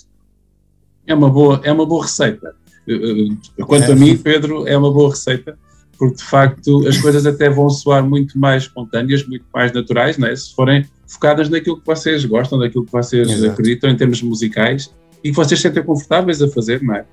É 1.07 1.15
uma 1.15 1.31
boa, 1.31 1.59
é 1.65 1.73
uma 1.73 1.87
boa 1.87 2.05
receita. 2.05 2.55
Eh, 2.87 2.95
eh, 2.95 3.65
quanto 3.65 3.85
é. 3.85 3.93
a 3.93 3.97
mim, 3.97 4.15
Pedro, 4.19 4.69
é 4.69 4.77
uma 4.77 4.93
boa 4.93 5.09
receita, 5.09 5.59
porque 5.99 6.17
de 6.17 6.23
facto 6.23 6.87
as 6.87 6.99
coisas 6.99 7.25
até 7.25 7.49
vão 7.49 7.71
soar 7.71 8.07
muito 8.07 8.39
mais 8.39 8.65
espontâneas, 8.65 9.27
muito 9.27 9.47
mais 9.55 9.73
naturais, 9.73 10.19
né? 10.19 10.37
se 10.37 10.55
forem 10.55 10.85
focadas 11.07 11.49
naquilo 11.49 11.81
que 11.81 11.87
vocês 11.87 12.23
gostam, 12.27 12.59
naquilo 12.59 12.85
que 12.85 12.93
vocês 12.93 13.31
Exato. 13.31 13.53
acreditam 13.53 13.89
em 13.89 13.97
termos 13.97 14.21
musicais 14.21 14.93
e 15.25 15.31
que 15.31 15.37
vocês 15.37 15.59
sentem 15.59 15.83
confortáveis 15.83 16.43
a 16.43 16.49
fazer, 16.49 16.83
não 16.83 16.95
é? 16.95 17.07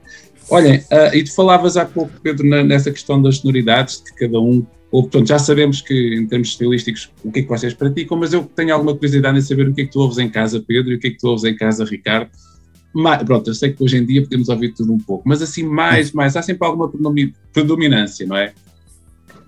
Olhem, 0.50 0.79
uh, 0.79 1.15
e 1.15 1.24
tu 1.24 1.33
falavas 1.33 1.77
há 1.77 1.86
pouco, 1.86 2.12
Pedro, 2.22 2.45
na, 2.45 2.63
nessa 2.63 2.91
questão 2.91 3.22
das 3.22 3.38
sonoridades, 3.38 4.03
de 4.03 4.13
cada 4.13 4.41
um 4.41 4.65
ou, 4.93 5.01
portanto, 5.01 5.27
já 5.27 5.39
sabemos 5.39 5.81
que, 5.81 6.13
em 6.13 6.27
termos 6.27 6.50
estilísticos, 6.50 7.09
o 7.23 7.31
que 7.31 7.39
é 7.39 7.41
que 7.41 7.50
vocês 7.50 7.73
praticam, 7.73 8.15
mas 8.15 8.31
eu 8.31 8.43
tenho 8.43 8.71
alguma 8.71 8.93
curiosidade 8.93 9.35
em 9.35 9.41
saber 9.41 9.67
o 9.67 9.73
que 9.73 9.81
é 9.81 9.85
que 9.85 9.91
tu 9.91 10.00
ouves 10.00 10.19
em 10.19 10.29
casa, 10.29 10.63
Pedro, 10.67 10.91
e 10.91 10.95
o 10.95 11.00
que 11.00 11.07
é 11.07 11.09
que 11.09 11.17
tu 11.17 11.29
ouves 11.29 11.43
em 11.45 11.55
casa, 11.55 11.83
Ricardo. 11.83 12.29
Mas, 12.93 13.23
pronto, 13.23 13.50
eu 13.50 13.55
sei 13.55 13.73
que 13.73 13.83
hoje 13.83 13.97
em 13.97 14.05
dia 14.05 14.21
podemos 14.21 14.50
ouvir 14.50 14.71
tudo 14.71 14.93
um 14.93 15.00
pouco, 15.00 15.27
mas 15.27 15.41
assim, 15.41 15.63
mais, 15.63 16.12
mais, 16.12 16.38
há 16.38 16.43
sempre 16.43 16.67
alguma 16.67 16.91
predominância, 17.51 18.27
não 18.27 18.38
é? 18.38 18.53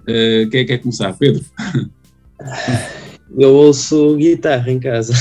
Uh, 0.01 0.49
quem 0.49 0.61
é 0.61 0.63
que 0.63 0.65
quer 0.65 0.77
começar? 0.79 1.13
Pedro? 1.13 1.45
Eu 3.37 3.53
ouço 3.53 4.15
guitarra 4.15 4.71
em 4.71 4.79
casa. 4.79 5.13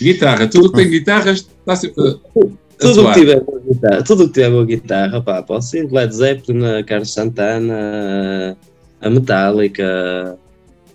Guitarra, 0.00 0.46
tudo 0.46 0.70
que 0.70 0.76
tem 0.76 0.88
guitarras 0.88 1.38
está 1.38 1.74
sempre. 1.74 2.00
Uh, 2.00 2.56
tudo 2.78 3.08
que 3.08 3.14
tiver 3.14 3.40
boa 3.40 3.60
guitarra, 3.60 4.02
tudo 4.04 4.26
que 4.28 4.34
tiver 4.34 4.50
boa 4.50 4.64
guitarra, 4.64 5.20
pá, 5.20 5.42
posso 5.42 5.76
ir 5.76 5.90
Led 5.90 6.14
Zeppelin, 6.14 6.84
Carlos 6.84 7.12
Santana, 7.12 8.56
a 9.00 9.10
Metallica, 9.10 10.38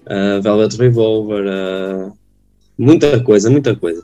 a 0.05 0.39
Velvet 0.39 0.77
Revolver, 0.77 1.45
a... 1.47 2.11
muita 2.77 3.19
coisa, 3.21 3.49
muita 3.49 3.75
coisa. 3.75 4.03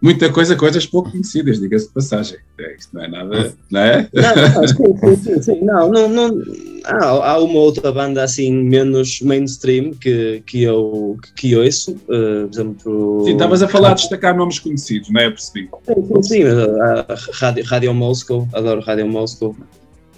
Muita 0.00 0.30
coisa, 0.30 0.54
coisas 0.54 0.86
pouco 0.86 1.10
conhecidas, 1.10 1.58
diga-se 1.58 1.88
de 1.88 1.92
passagem. 1.92 2.38
É, 2.60 2.76
isto 2.76 2.94
não 2.94 3.02
é 3.02 3.08
nada, 3.08 3.54
não 3.68 3.80
é? 3.80 4.08
Não, 4.12 4.62
não, 4.62 5.16
sim, 5.16 5.16
sim, 5.16 5.42
sim, 5.42 5.60
não, 5.60 5.90
não, 5.90 6.08
não 6.08 6.30
há, 6.84 7.32
há, 7.32 7.38
uma 7.40 7.58
outra 7.58 7.90
banda 7.90 8.22
assim 8.22 8.52
menos 8.52 9.20
mainstream 9.20 9.90
que, 9.90 10.40
que 10.46 10.62
eu 10.62 11.16
que 11.34 11.56
ouço, 11.56 11.92
uh, 11.92 12.46
por 12.46 12.50
exemplo. 12.52 13.24
Sim, 13.24 13.32
estavas 13.32 13.60
a 13.60 13.66
falar 13.66 13.94
de 13.94 14.02
destacar 14.02 14.36
nomes 14.36 14.60
conhecidos, 14.60 15.10
não 15.10 15.20
é? 15.20 15.26
Eu 15.26 15.32
percebi. 15.32 15.68
Sim, 15.84 16.06
sim, 16.06 16.22
sim 16.22 16.42
a 16.44 17.06
Rádio, 17.32 17.64
Rádio 17.64 17.94
Moscow, 17.94 18.48
adoro 18.52 18.80
Rádio 18.80 19.08
Moscow. 19.08 19.56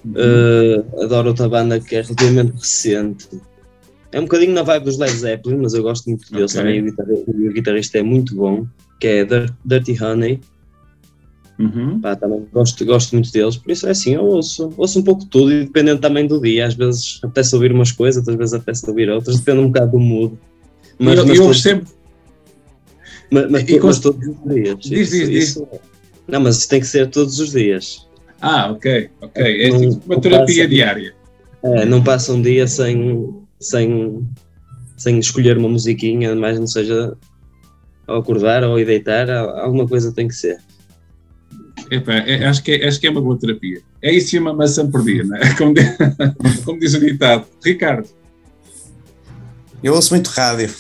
Uh, 0.05 1.03
adoro 1.03 1.29
outra 1.29 1.49
banda 1.49 1.79
que 1.79 1.97
é 1.97 2.03
relativamente 2.03 2.53
recente. 2.53 3.29
É 4.13 4.19
um 4.19 4.25
bocadinho 4.25 4.53
na 4.53 4.63
vibe 4.63 4.85
dos 4.85 4.99
Led 4.99 5.13
Zeppelin, 5.13 5.57
mas 5.59 5.75
eu 5.75 5.83
gosto 5.83 6.09
muito 6.09 6.31
deles 6.33 6.57
okay. 6.57 6.91
também. 6.91 7.49
O 7.49 7.53
guitarrista, 7.53 7.99
é 7.99 8.03
muito 8.03 8.35
bom, 8.35 8.67
que 8.99 9.07
é 9.07 9.27
Dirty 9.65 10.03
Honey. 10.03 10.41
Uhum. 11.59 12.01
Pá, 12.01 12.17
também 12.17 12.47
gosto, 12.51 12.85
gosto 12.87 13.13
muito 13.13 13.31
deles, 13.31 13.59
por 13.59 13.71
isso 13.71 13.87
é 13.87 13.91
assim, 13.91 14.15
eu 14.15 14.25
ouço, 14.25 14.73
ouço 14.79 14.99
um 14.99 15.03
pouco 15.03 15.27
tudo 15.27 15.53
e 15.53 15.65
dependendo 15.65 16.01
também 16.01 16.27
do 16.27 16.41
dia. 16.41 16.67
Às 16.67 16.75
vezes 16.75 17.21
apetece 17.23 17.55
ouvir 17.55 17.71
umas 17.71 17.93
coisas, 17.93 18.17
outras 18.17 18.39
vezes 18.39 18.55
apetece 18.55 18.89
ouvir 18.89 19.11
outras, 19.11 19.39
depende 19.39 19.59
um 19.61 19.67
bocado 19.67 19.93
do 19.93 20.01
mood. 20.01 20.39
Mas, 20.99 21.19
eu, 21.19 21.27
mas 21.27 21.39
eu 21.39 21.45
todos, 21.45 21.63
sempre. 21.63 21.89
Mas, 23.31 23.51
mas, 23.51 23.65
mas 23.83 23.99
todos 24.01 24.27
os 24.27 24.55
dias. 24.55 24.79
Diz, 24.81 24.91
isso, 24.91 25.11
diz, 25.11 25.29
diz. 25.29 25.49
Isso, 25.51 25.69
não, 26.27 26.41
mas 26.41 26.59
isso 26.59 26.69
tem 26.69 26.81
que 26.81 26.87
ser 26.87 27.11
todos 27.11 27.39
os 27.39 27.51
dias. 27.51 28.09
Ah, 28.41 28.71
ok, 28.71 29.11
ok. 29.21 29.63
É 29.63 29.69
não, 29.69 29.81
tipo 29.81 30.07
uma 30.07 30.21
terapia 30.21 30.65
passa, 30.65 30.69
diária. 30.69 31.15
É, 31.63 31.85
não 31.85 32.03
passa 32.03 32.33
um 32.33 32.41
dia 32.41 32.67
sem, 32.67 33.35
sem, 33.61 34.27
sem 34.97 35.19
escolher 35.19 35.59
uma 35.59 35.69
musiquinha, 35.69 36.35
mais 36.35 36.59
não 36.59 36.67
seja 36.67 37.17
ao 38.07 38.19
acordar 38.19 38.65
ou 38.65 38.79
ao 38.79 38.85
deitar, 38.85 39.31
alguma 39.31 39.87
coisa 39.87 40.13
tem 40.13 40.27
que 40.27 40.35
ser. 40.35 40.59
Epa, 41.91 42.13
é, 42.13 42.47
acho, 42.47 42.63
que 42.63 42.73
é, 42.73 42.87
acho 42.87 43.01
que 43.01 43.07
é 43.07 43.11
uma 43.11 43.21
boa 43.21 43.39
terapia. 43.39 43.83
É 44.01 44.13
isso 44.13 44.37
e 44.37 44.39
uma 44.39 44.55
maçã 44.55 44.89
por 44.89 45.05
dia, 45.05 45.25
não 45.25 45.37
é? 45.37 45.55
Como, 45.59 45.75
diz, 45.75 45.97
como 46.65 46.79
diz 46.79 46.95
o 46.95 47.01
ditado. 47.01 47.47
Ricardo. 47.65 48.09
Eu 49.83 49.95
ouço 49.95 50.15
muito 50.15 50.29
rádio. 50.29 50.71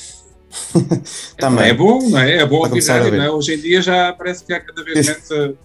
Também. 1.36 1.68
É 1.68 1.74
bom, 1.74 2.08
não 2.08 2.18
é? 2.18 2.36
É 2.36 2.46
bom 2.46 2.58
ouvir 2.58 2.84
rádio, 2.84 3.16
não 3.16 3.24
é? 3.24 3.30
Hoje 3.30 3.54
em 3.54 3.58
dia 3.58 3.82
já 3.82 4.12
parece 4.12 4.44
que 4.44 4.52
há 4.52 4.60
cada 4.60 4.84
vez 4.84 5.06
menos 5.06 5.56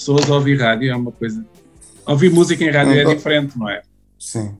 pessoas 0.00 0.30
a 0.30 0.34
ouvir 0.34 0.60
rádio 0.60 0.90
é 0.90 0.96
uma 0.96 1.12
coisa. 1.12 1.44
Ouvir 2.06 2.30
música 2.30 2.64
em 2.64 2.70
rádio 2.70 2.98
é 2.98 3.14
diferente, 3.14 3.56
não 3.56 3.68
é? 3.68 3.82
Sim. 4.18 4.56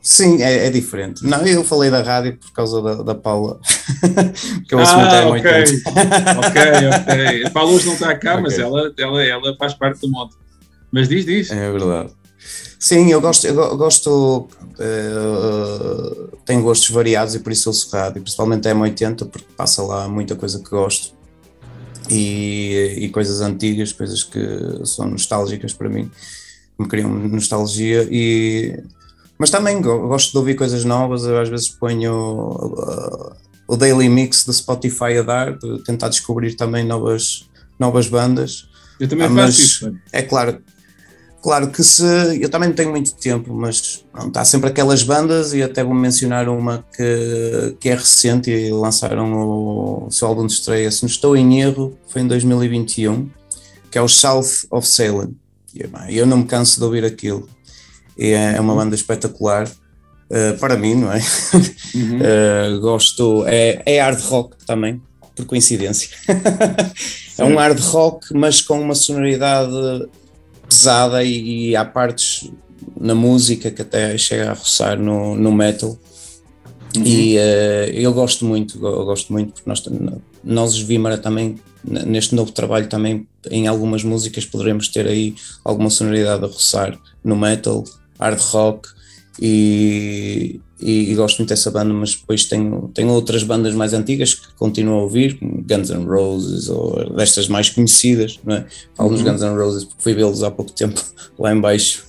Sim, 0.00 0.42
é, 0.42 0.66
é, 0.66 0.70
diferente. 0.70 1.24
Não, 1.24 1.46
eu 1.46 1.62
falei 1.62 1.88
da 1.88 2.02
rádio 2.02 2.36
por 2.36 2.52
causa 2.52 2.82
da, 2.82 3.02
da 3.02 3.14
Paula, 3.14 3.60
que 4.68 4.74
eu 4.74 4.80
ouço 4.80 4.92
ah, 4.94 5.26
muito 5.28 5.46
ok, 5.46 5.62
ok, 6.38 6.62
ok. 6.88 7.44
A 7.44 7.50
Paula 7.50 7.70
hoje 7.70 7.86
não 7.86 7.92
está 7.94 8.16
cá, 8.16 8.32
okay. 8.32 8.42
mas 8.42 8.58
ela, 8.58 8.92
ela, 8.98 9.22
ela 9.22 9.56
faz 9.56 9.74
parte 9.74 10.00
do 10.00 10.10
monte. 10.10 10.34
Mas 10.90 11.08
diz, 11.08 11.24
diz. 11.24 11.50
É 11.52 11.70
verdade. 11.70 12.10
Sim, 12.80 13.12
eu 13.12 13.20
gosto, 13.20 13.46
eu 13.46 13.76
gosto 13.76 14.48
uh, 14.72 16.36
tenho 16.44 16.62
gostos 16.62 16.90
variados 16.90 17.36
e 17.36 17.38
por 17.38 17.52
isso 17.52 17.68
ouço 17.68 17.88
rádio, 17.92 18.20
principalmente 18.22 18.68
a 18.68 18.74
M80, 18.74 19.28
porque 19.28 19.46
passa 19.56 19.82
lá 19.82 20.08
muita 20.08 20.34
coisa 20.34 20.58
que 20.58 20.68
gosto 20.68 21.14
e, 22.12 23.04
e, 23.04 23.08
coisas 23.08 23.40
antigas, 23.40 23.92
coisas 23.92 24.22
que 24.22 24.40
são 24.84 25.08
nostálgicas 25.08 25.72
para 25.72 25.88
mim, 25.88 26.10
me 26.78 26.86
criam 26.86 27.10
nostalgia 27.10 28.06
e 28.10 28.82
mas 29.38 29.50
também 29.50 29.82
gosto 29.82 30.30
de 30.30 30.38
ouvir 30.38 30.54
coisas 30.54 30.84
novas, 30.84 31.24
eu 31.24 31.36
às 31.36 31.48
vezes 31.48 31.68
ponho 31.68 32.50
uh, 32.50 33.32
o 33.66 33.76
daily 33.76 34.08
mix 34.08 34.44
do 34.44 34.52
Spotify 34.52 35.18
a 35.18 35.22
dar, 35.22 35.58
tentar 35.84 36.10
descobrir 36.10 36.54
também 36.54 36.84
novas, 36.84 37.48
novas 37.76 38.06
bandas. 38.06 38.68
Eu 39.00 39.08
também 39.08 39.26
ah, 39.26 39.30
faço 39.30 39.60
isso. 39.60 39.96
É 40.12 40.22
claro, 40.22 40.62
Claro 41.42 41.72
que 41.72 41.82
se. 41.82 42.04
Eu 42.40 42.48
também 42.48 42.68
não 42.68 42.76
tenho 42.76 42.90
muito 42.90 43.12
tempo, 43.16 43.52
mas 43.52 44.04
pronto, 44.12 44.36
há 44.36 44.44
sempre 44.44 44.70
aquelas 44.70 45.02
bandas, 45.02 45.52
e 45.52 45.60
até 45.60 45.82
vou 45.82 45.92
mencionar 45.92 46.48
uma 46.48 46.84
que, 46.96 47.76
que 47.80 47.88
é 47.88 47.94
recente 47.96 48.48
e 48.48 48.70
lançaram 48.70 49.32
o, 49.34 50.06
o 50.06 50.10
seu 50.10 50.28
álbum 50.28 50.46
de 50.46 50.52
estreia, 50.52 50.88
se 50.88 51.02
não 51.02 51.08
estou 51.08 51.36
em 51.36 51.60
erro, 51.60 51.98
foi 52.06 52.22
em 52.22 52.28
2021, 52.28 53.28
que 53.90 53.98
é 53.98 54.00
o 54.00 54.06
South 54.06 54.68
of 54.70 54.86
Salem. 54.86 55.36
E 56.08 56.16
eu 56.16 56.26
não 56.26 56.38
me 56.38 56.44
canso 56.44 56.78
de 56.78 56.84
ouvir 56.84 57.04
aquilo. 57.04 57.48
É, 58.16 58.54
é 58.54 58.60
uma 58.60 58.74
banda 58.76 58.94
espetacular. 58.94 59.68
Uh, 60.30 60.56
para 60.58 60.76
mim, 60.76 60.94
não 60.94 61.12
é? 61.12 61.20
Uhum. 61.94 62.18
Uh, 62.18 62.80
gosto. 62.80 63.44
É, 63.46 63.82
é 63.84 64.00
hard 64.00 64.20
rock 64.20 64.56
também, 64.64 65.02
por 65.34 65.44
coincidência. 65.44 66.08
é 67.36 67.44
um 67.44 67.56
hard 67.56 67.78
rock, 67.80 68.32
mas 68.32 68.62
com 68.62 68.80
uma 68.80 68.94
sonoridade 68.94 69.72
pesada 70.72 71.22
e, 71.22 71.70
e 71.70 71.76
há 71.76 71.84
partes 71.84 72.50
na 72.98 73.14
música 73.14 73.70
que 73.70 73.82
até 73.82 74.16
chega 74.16 74.50
a 74.50 74.54
roçar 74.54 74.98
no, 74.98 75.36
no 75.36 75.52
metal. 75.52 75.98
Uhum. 76.96 77.02
E 77.04 77.36
uh, 77.36 77.90
eu 77.92 78.12
gosto 78.12 78.44
muito, 78.44 78.84
eu 78.84 79.04
gosto 79.04 79.32
muito, 79.32 79.52
porque 79.52 79.68
nós, 79.68 79.82
nós 80.42 80.74
os 80.74 80.80
Vimara 80.80 81.18
também, 81.18 81.58
neste 81.84 82.34
novo 82.34 82.52
trabalho 82.52 82.86
também, 82.86 83.26
em 83.50 83.66
algumas 83.66 84.02
músicas 84.02 84.44
poderemos 84.44 84.88
ter 84.88 85.06
aí 85.06 85.34
alguma 85.64 85.90
sonoridade 85.90 86.44
a 86.44 86.46
roçar 86.46 86.98
no 87.24 87.36
metal, 87.36 87.84
hard 88.18 88.38
rock, 88.40 88.88
e, 89.40 90.60
e, 90.80 91.12
e, 91.12 91.14
gosto 91.14 91.38
muito 91.38 91.48
dessa 91.48 91.70
banda, 91.70 91.92
mas 91.94 92.14
depois 92.14 92.44
tenho, 92.44 92.90
tenho 92.94 93.08
outras 93.10 93.42
bandas 93.42 93.74
mais 93.74 93.94
antigas 93.94 94.34
que 94.34 94.52
continuo 94.54 94.94
a 94.94 95.02
ouvir, 95.02 95.38
Guns 95.40 95.90
N' 95.90 96.04
Roses 96.04 96.68
ou 96.68 97.14
destas 97.14 97.48
mais 97.48 97.70
conhecidas, 97.70 98.38
não 98.44 98.56
é? 98.56 98.66
Falo 98.94 99.10
uhum. 99.10 99.22
Guns 99.22 99.42
N' 99.42 99.56
Roses 99.56 99.84
porque 99.84 100.02
fui 100.02 100.14
vê-los 100.14 100.42
há 100.42 100.50
pouco 100.50 100.72
tempo 100.72 101.02
lá 101.38 101.52
embaixo 101.52 102.04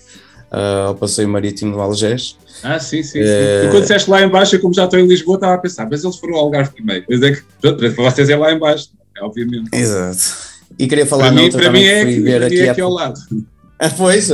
uh, 0.52 0.88
ao 0.88 0.96
passeio 0.96 1.30
marítimo 1.30 1.74
de 1.74 1.80
Algés. 1.80 2.38
Ah, 2.62 2.80
sim, 2.80 3.04
sim. 3.04 3.20
sim. 3.20 3.20
Uh, 3.22 3.72
quando 3.72 3.82
disseste 3.82 4.10
lá 4.10 4.22
embaixo, 4.22 4.60
como 4.60 4.74
já 4.74 4.86
estou 4.86 5.00
em 5.00 5.08
Lisboa, 5.08 5.36
estava 5.36 5.54
a 5.56 5.58
pensar, 5.58 5.88
mas 5.90 6.04
eles 6.04 6.18
foram 6.18 6.36
ao 6.36 6.46
Algarve 6.46 6.72
primeiro. 6.74 7.06
Mas 7.10 7.22
é 7.22 7.32
que, 7.32 7.42
para 7.62 8.04
vocês 8.12 8.30
é 8.30 8.36
lá 8.36 8.52
embaixo, 8.52 8.90
é, 9.18 9.24
obviamente. 9.24 9.70
Exato. 9.74 10.54
E 10.78 10.88
queria 10.88 11.06
falar 11.06 11.32
para 11.32 11.42
mim, 11.42 11.52
para 11.52 11.72
mim 11.72 11.84
é 11.84 12.02
aqui, 12.02 12.20
ver 12.20 12.44
aqui, 12.44 12.60
é 12.62 12.70
aqui 12.70 12.82
ao 12.82 12.92
lado. 12.92 13.20
Ah, 13.80 13.90
pois, 13.90 14.30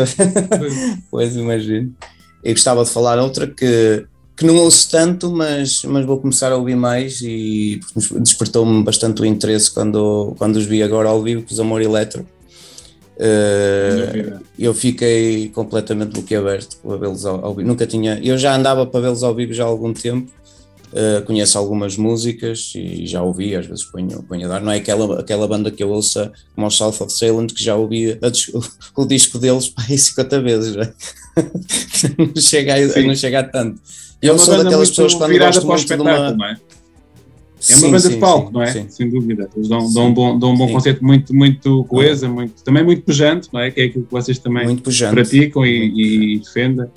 pois 1.09 1.35
imagino. 1.35 1.95
Eu 2.43 2.53
gostava 2.53 2.83
de 2.83 2.89
falar 2.89 3.19
outra 3.19 3.47
que 3.47 4.05
que 4.39 4.45
não 4.45 4.55
ouço 4.55 4.89
tanto, 4.89 5.29
mas, 5.29 5.83
mas 5.83 6.05
vou 6.05 6.17
começar 6.17 6.49
a 6.53 6.55
ouvir 6.55 6.75
mais 6.75 7.19
e 7.19 7.81
despertou-me 8.21 8.81
bastante 8.85 9.21
o 9.21 9.25
interesse 9.25 9.69
quando, 9.69 10.33
quando 10.37 10.55
os 10.55 10.65
vi 10.65 10.81
agora 10.81 11.09
ao 11.09 11.21
vivo, 11.21 11.43
com 11.43 11.51
os 11.51 11.59
Amor 11.59 11.81
Eletro. 11.81 12.25
Uh, 13.17 14.39
eu 14.57 14.73
fiquei 14.73 15.49
completamente 15.49 16.13
boquiaberto 16.13 16.77
para 16.77 16.95
vê-los 16.95 17.25
ao, 17.25 17.43
ao, 17.43 17.53
vivo. 17.53 17.67
Nunca 17.67 17.85
tinha, 17.85 18.17
eu 18.23 18.37
já 18.37 18.55
andava 18.55 18.85
para 18.85 19.01
vê-los 19.01 19.23
ao 19.23 19.35
vivo 19.35 19.51
já 19.51 19.65
há 19.65 19.67
algum 19.67 19.91
tempo. 19.91 20.31
Uh, 20.91 21.23
conheço 21.23 21.55
algumas 21.55 21.95
músicas 21.97 22.73
e 22.75 23.05
já 23.05 23.21
ouvi, 23.21 23.55
às 23.55 23.67
vezes 23.67 23.83
ponho, 23.85 24.23
ponho 24.23 24.45
a 24.45 24.49
dar. 24.49 24.61
Não 24.61 24.71
é 24.71 24.77
aquela, 24.77 25.19
aquela 25.19 25.47
banda 25.47 25.69
que 25.69 25.83
eu 25.83 25.89
ouço 25.89 26.31
como 26.55 26.65
o 26.65 26.71
South 26.71 26.95
of 27.01 27.13
Salem, 27.13 27.45
que 27.45 27.63
já 27.63 27.75
ouvi 27.75 28.13
o, 28.13 28.17
o 29.03 29.05
disco 29.05 29.37
deles 29.37 29.69
para 29.69 29.85
aí 29.87 29.97
50 29.97 30.41
vezes. 30.41 30.73
Já. 30.73 30.93
não, 32.17 32.41
chega 32.41 32.73
a, 32.73 33.01
não 33.03 33.15
chega 33.15 33.39
a 33.39 33.43
tanto 33.43 33.79
eu 34.21 34.35
é 34.35 34.37
sou 34.37 34.63
daquelas 34.63 34.89
pessoas 34.89 35.13
quando 35.13 35.31
virada 35.31 35.61
para 35.61 35.69
o 35.69 35.75
espetáculo, 35.75 36.33
uma... 36.33 36.51
é? 36.51 36.57
É 37.67 37.73
uma 37.73 37.79
sim, 37.79 37.85
banda 37.87 37.99
sim, 37.99 38.09
de 38.09 38.17
palco, 38.17 38.53
não 38.53 38.61
é? 38.61 38.85
Sem 38.89 39.09
dúvida. 39.09 39.49
Eles 39.53 39.67
dão, 39.67 39.91
dão, 39.91 40.07
um 40.07 40.13
bom, 40.13 40.39
dão 40.39 40.53
um 40.53 40.57
bom 40.57 40.71
conceito 40.71 41.03
muito, 41.03 41.35
muito 41.35 41.83
coesa, 41.85 42.29
muito, 42.29 42.63
também 42.63 42.85
muito 42.85 43.01
pujante, 43.01 43.49
não 43.51 43.59
é? 43.59 43.69
Que 43.69 43.81
é 43.81 43.83
aquilo 43.85 44.05
que 44.05 44.11
vocês 44.11 44.39
também 44.39 44.77
praticam 44.77 45.65
e, 45.65 46.35
e 46.35 46.39
defendem. 46.39 46.87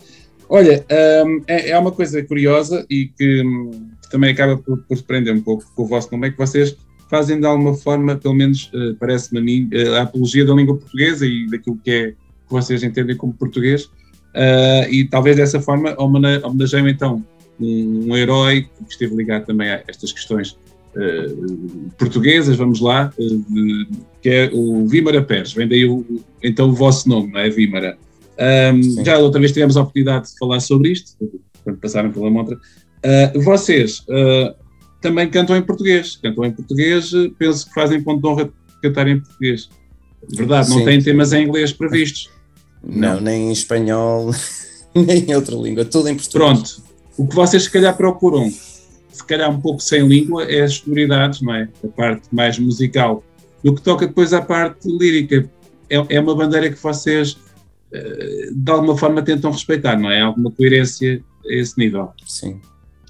Olha, 0.54 0.84
um, 1.24 1.42
é, 1.46 1.70
é, 1.70 1.78
uma 1.78 1.90
coisa 1.90 2.22
curiosa 2.22 2.84
e 2.90 3.06
que, 3.06 3.42
que 3.42 4.10
também 4.10 4.32
acaba 4.32 4.58
por, 4.58 4.76
por 4.82 4.98
surpreender 4.98 5.34
um 5.34 5.40
pouco 5.40 5.64
com 5.74 5.84
o 5.84 5.86
vosso 5.86 6.12
nome, 6.12 6.28
é 6.28 6.30
que 6.30 6.36
vocês 6.36 6.76
fazem 7.08 7.40
de 7.40 7.46
alguma 7.46 7.72
forma, 7.72 8.16
pelo 8.16 8.34
menos 8.34 8.70
uh, 8.74 8.94
parece-me 9.00 9.40
a 9.40 9.42
mim, 9.42 9.70
uh, 9.72 9.94
a 9.94 10.02
apologia 10.02 10.44
da 10.44 10.52
língua 10.52 10.76
portuguesa 10.76 11.24
e 11.24 11.46
daquilo 11.46 11.78
que 11.82 11.90
é 11.90 12.10
que 12.10 12.16
vocês 12.50 12.82
entendem 12.82 13.16
como 13.16 13.32
português, 13.32 13.90
Uh, 14.34 14.88
e 14.90 15.04
talvez 15.04 15.36
dessa 15.36 15.60
forma 15.60 15.94
homenageiam 15.98 16.88
então 16.88 17.22
um, 17.60 18.06
um, 18.08 18.16
herói 18.16 18.62
que 18.62 18.90
esteve 18.90 19.14
ligado 19.14 19.44
também 19.44 19.68
a 19.68 19.82
estas 19.86 20.10
questões 20.10 20.58
portuguesas, 21.98 22.56
vamos 22.56 22.80
lá, 22.80 23.12
de, 23.18 23.86
que 24.22 24.30
é 24.30 24.50
o 24.50 24.88
Vímara 24.88 25.20
Pérez, 25.20 25.52
vem 25.52 25.68
daí 25.68 25.84
o, 25.84 26.02
então 26.42 26.70
o 26.70 26.72
vosso 26.72 27.10
nome, 27.10 27.30
não 27.30 27.40
é 27.40 27.50
Vímara. 27.50 27.98
Um, 28.42 29.04
já 29.04 29.18
outra 29.18 29.38
vez 29.38 29.52
tivemos 29.52 29.76
a 29.76 29.82
oportunidade 29.82 30.30
de 30.30 30.38
falar 30.38 30.60
sobre 30.60 30.90
isto, 30.90 31.12
quando 31.62 31.78
passaram 31.78 32.10
pela 32.10 32.30
montra. 32.30 32.58
vocês 33.36 34.04
também 35.00 35.28
cantam 35.28 35.56
em 35.56 35.62
português, 35.62 36.16
cantam 36.16 36.44
em 36.44 36.52
português, 36.52 37.12
penso 37.38 37.66
que 37.66 37.74
fazem 37.74 38.02
ponto 38.02 38.20
de 38.22 38.26
honra 38.26 38.44
de 38.44 38.52
cantar 38.82 39.08
em 39.08 39.20
português. 39.20 39.68
Verdade, 40.30 40.68
Sim. 40.68 40.76
não 40.76 40.84
têm 40.84 41.02
temas 41.02 41.32
em 41.32 41.44
inglês 41.44 41.72
previstos. 41.72 42.30
Não, 42.82 43.20
nem 43.20 43.48
em 43.48 43.52
espanhol, 43.52 44.32
nem 44.94 45.24
em 45.24 45.34
outra 45.34 45.56
língua, 45.56 45.84
tudo 45.84 46.08
em 46.08 46.14
português. 46.14 46.52
Pronto, 46.52 46.82
o 47.18 47.26
que 47.26 47.34
vocês 47.34 47.64
se 47.64 47.70
calhar 47.70 47.96
procuram, 47.96 48.50
se 48.50 49.24
calhar 49.24 49.50
um 49.50 49.60
pouco 49.60 49.82
sem 49.82 50.06
língua, 50.06 50.44
é 50.44 50.62
as 50.62 50.74
sonoridades, 50.74 51.42
não 51.42 51.54
é? 51.54 51.68
A 51.84 51.88
parte 51.88 52.28
mais 52.32 52.58
musical. 52.58 53.22
No 53.62 53.74
que 53.74 53.82
toca 53.82 54.06
depois 54.06 54.32
à 54.32 54.40
parte 54.40 54.88
lírica, 54.88 55.48
é, 55.90 56.16
é 56.16 56.20
uma 56.20 56.34
bandeira 56.34 56.70
que 56.70 56.80
vocês 56.80 57.36
de 58.54 58.70
alguma 58.70 58.96
forma 58.96 59.22
tentam 59.22 59.50
respeitar, 59.50 59.98
não 59.98 60.10
é? 60.10 60.20
Alguma 60.20 60.50
coerência 60.50 61.22
a 61.44 61.52
esse 61.52 61.78
nível. 61.78 62.10
Sim, 62.26 62.60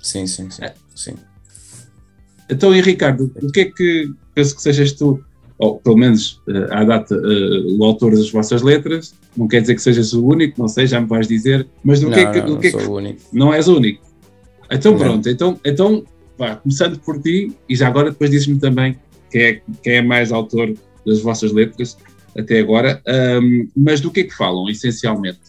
sim, 0.03 0.27
sim, 0.27 0.51
sim. 0.51 0.62
Sim. 0.95 1.14
Então, 2.51 2.75
e 2.75 2.81
Ricardo, 2.81 3.31
o 3.42 3.51
que 3.51 3.61
é 3.61 3.64
que 3.66 4.11
penso 4.35 4.57
que 4.57 4.62
sejas 4.62 4.92
tu 4.92 5.23
ou 5.62 5.79
pelo 5.79 5.97
menos 5.97 6.40
uh, 6.49 6.73
à 6.73 6.83
data, 6.83 7.14
uh, 7.14 7.79
o 7.79 7.85
autor 7.85 8.16
das 8.16 8.29
vossas 8.31 8.62
letras. 8.62 9.14
Não 9.37 9.47
quer 9.47 9.61
dizer 9.61 9.77
que 9.77 9.83
sejas 9.83 10.12
o 10.12 10.27
único, 10.27 10.61
não 10.61 10.66
sei, 10.66 10.88
já 10.88 11.01
me 11.01 11.07
vais 11.07 11.29
dizer. 11.29 11.68
Mas 11.85 12.01
do 12.01 12.07
não, 12.07 12.14
que 12.14 12.21
é 12.21 12.33
que. 12.33 12.40
Não, 12.40 12.59
que, 12.59 12.66
é 12.66 12.71
que 12.73 12.85
o 12.85 12.97
único. 12.97 13.21
Não 13.33 13.55
és 13.55 13.68
o 13.68 13.77
único. 13.77 14.05
Então 14.68 14.97
pronto, 14.97 15.29
então, 15.29 15.61
então 15.64 16.03
vá, 16.37 16.57
começando 16.57 16.99
por 16.99 17.21
ti, 17.21 17.53
e 17.68 17.77
já 17.77 17.87
agora 17.87 18.11
depois 18.11 18.31
dizes-me 18.31 18.59
também 18.59 18.99
quem 19.31 19.42
é, 19.42 19.62
quem 19.83 19.92
é 19.97 20.03
mais 20.03 20.33
autor 20.33 20.75
das 21.07 21.21
vossas 21.21 21.53
letras 21.53 21.97
até 22.37 22.59
agora. 22.59 23.03
Um, 23.07 23.68
mas 23.77 24.01
do 24.01 24.11
que 24.11 24.21
é 24.21 24.25
que 24.25 24.35
falam, 24.35 24.68
essencialmente? 24.68 25.40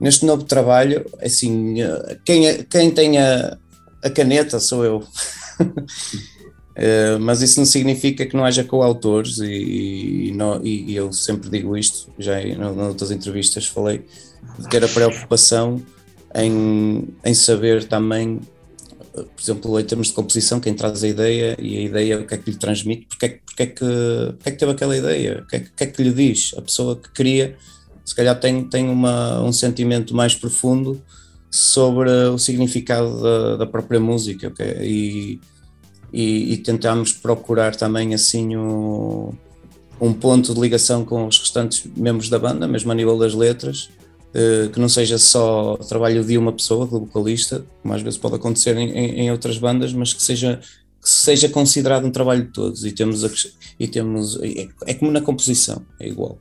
Neste 0.00 0.24
novo 0.26 0.44
trabalho, 0.44 1.06
assim, 1.20 1.80
eh, 1.80 2.18
quem, 2.24 2.48
é, 2.48 2.64
quem 2.64 2.90
tem 2.90 3.18
a, 3.18 3.56
a 4.02 4.10
caneta 4.10 4.58
sou 4.58 4.84
eu. 4.84 5.04
Uh, 5.60 7.18
mas 7.22 7.40
isso 7.40 7.60
não 7.60 7.66
significa 7.66 8.26
que 8.26 8.34
não 8.34 8.44
haja 8.44 8.64
coautores 8.64 9.38
e, 9.38 10.32
e, 10.32 10.32
e, 10.64 10.96
eu 10.96 11.12
sempre 11.12 11.48
digo 11.48 11.76
isto, 11.76 12.12
já 12.18 12.42
em, 12.42 12.54
em 12.54 12.80
outras 12.80 13.12
entrevistas 13.12 13.66
falei, 13.66 14.04
de 14.58 14.68
ter 14.68 14.84
a 14.84 14.88
preocupação 14.88 15.80
em, 16.34 17.08
em 17.24 17.34
saber 17.34 17.84
também, 17.84 18.40
por 19.12 19.40
exemplo, 19.40 19.78
em 19.78 19.84
termos 19.84 20.08
de 20.08 20.14
composição, 20.14 20.60
quem 20.60 20.74
traz 20.74 21.04
a 21.04 21.08
ideia 21.08 21.56
e 21.60 21.78
a 21.78 21.80
ideia 21.82 22.20
o 22.20 22.26
que 22.26 22.34
é 22.34 22.38
que 22.38 22.50
lhe 22.50 22.56
transmite, 22.56 23.06
porque 23.06 23.26
é, 23.26 23.40
porque 23.52 23.62
é, 23.64 23.66
que, 23.66 23.84
porque 24.34 24.48
é 24.48 24.52
que 24.52 24.58
teve 24.58 24.72
aquela 24.72 24.96
ideia, 24.96 25.42
o 25.42 25.46
que, 25.46 25.56
é, 25.56 25.60
que 25.60 25.84
é 25.84 25.86
que 25.86 26.02
lhe 26.02 26.12
diz, 26.12 26.54
a 26.56 26.62
pessoa 26.62 26.96
que 26.96 27.10
cria 27.10 27.56
se 28.04 28.14
calhar 28.14 28.38
tem, 28.40 28.64
tem 28.64 28.88
uma, 28.88 29.40
um 29.42 29.52
sentimento 29.52 30.14
mais 30.14 30.34
profundo 30.34 31.00
sobre 31.50 32.10
o 32.10 32.38
significado 32.38 33.22
da, 33.22 33.56
da 33.58 33.66
própria 33.66 34.00
música 34.00 34.52
e 34.80 35.38
e, 36.12 36.52
e 36.52 36.56
tentamos 36.58 37.12
procurar 37.12 37.74
também 37.74 38.12
assim 38.12 38.54
o, 38.54 39.32
um 40.00 40.12
ponto 40.12 40.52
de 40.52 40.60
ligação 40.60 41.04
com 41.04 41.26
os 41.26 41.38
restantes 41.38 41.84
membros 41.96 42.28
da 42.28 42.38
banda, 42.38 42.68
mesmo 42.68 42.92
a 42.92 42.94
nível 42.94 43.16
das 43.16 43.34
letras, 43.34 43.88
eh, 44.34 44.68
que 44.70 44.78
não 44.78 44.88
seja 44.88 45.16
só 45.18 45.76
trabalho 45.88 46.22
de 46.22 46.36
uma 46.36 46.52
pessoa, 46.52 46.86
do 46.86 47.00
vocalista, 47.00 47.64
como 47.80 47.94
às 47.94 48.02
vezes 48.02 48.18
pode 48.18 48.34
acontecer 48.34 48.76
em, 48.76 48.90
em 48.92 49.30
outras 49.30 49.56
bandas, 49.56 49.92
mas 49.94 50.12
que 50.12 50.22
seja 50.22 50.60
que 51.02 51.10
seja 51.10 51.48
considerado 51.48 52.06
um 52.06 52.10
trabalho 52.10 52.44
de 52.44 52.52
todos 52.52 52.84
e 52.84 52.92
temos 52.92 53.24
a, 53.24 53.30
e 53.78 53.88
temos 53.88 54.38
é, 54.40 54.68
é, 54.86 54.94
como 54.94 55.10
na 55.10 55.20
composição 55.20 55.84
é 55.98 56.08
igual 56.08 56.38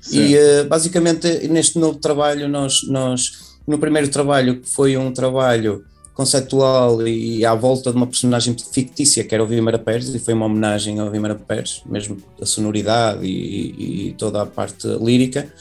Sim. 0.00 0.20
e 0.20 0.36
uh, 0.36 0.68
basicamente 0.68 1.48
neste 1.48 1.78
novo 1.78 1.98
trabalho 1.98 2.48
nós 2.48 2.82
nós 2.88 3.54
no 3.66 3.78
primeiro 3.78 4.08
trabalho 4.08 4.60
que 4.60 4.68
foi 4.68 4.96
um 4.96 5.10
trabalho 5.10 5.84
conceptual 6.14 7.06
e 7.06 7.44
à 7.44 7.54
volta 7.54 7.90
de 7.90 7.96
uma 7.96 8.06
personagem 8.06 8.56
fictícia 8.72 9.24
que 9.24 9.34
era 9.34 9.42
o 9.42 9.46
Vimara 9.46 9.78
Pérez 9.78 10.14
e 10.14 10.18
foi 10.18 10.32
uma 10.32 10.46
homenagem 10.46 11.00
ao 11.00 11.10
Vimara 11.10 11.34
Pérez, 11.34 11.82
mesmo 11.84 12.16
a 12.40 12.46
sonoridade 12.46 13.26
e, 13.26 14.08
e, 14.08 14.12
toda 14.12 14.42
a 14.42 14.46
parte 14.46 14.86
lírica. 15.00 15.52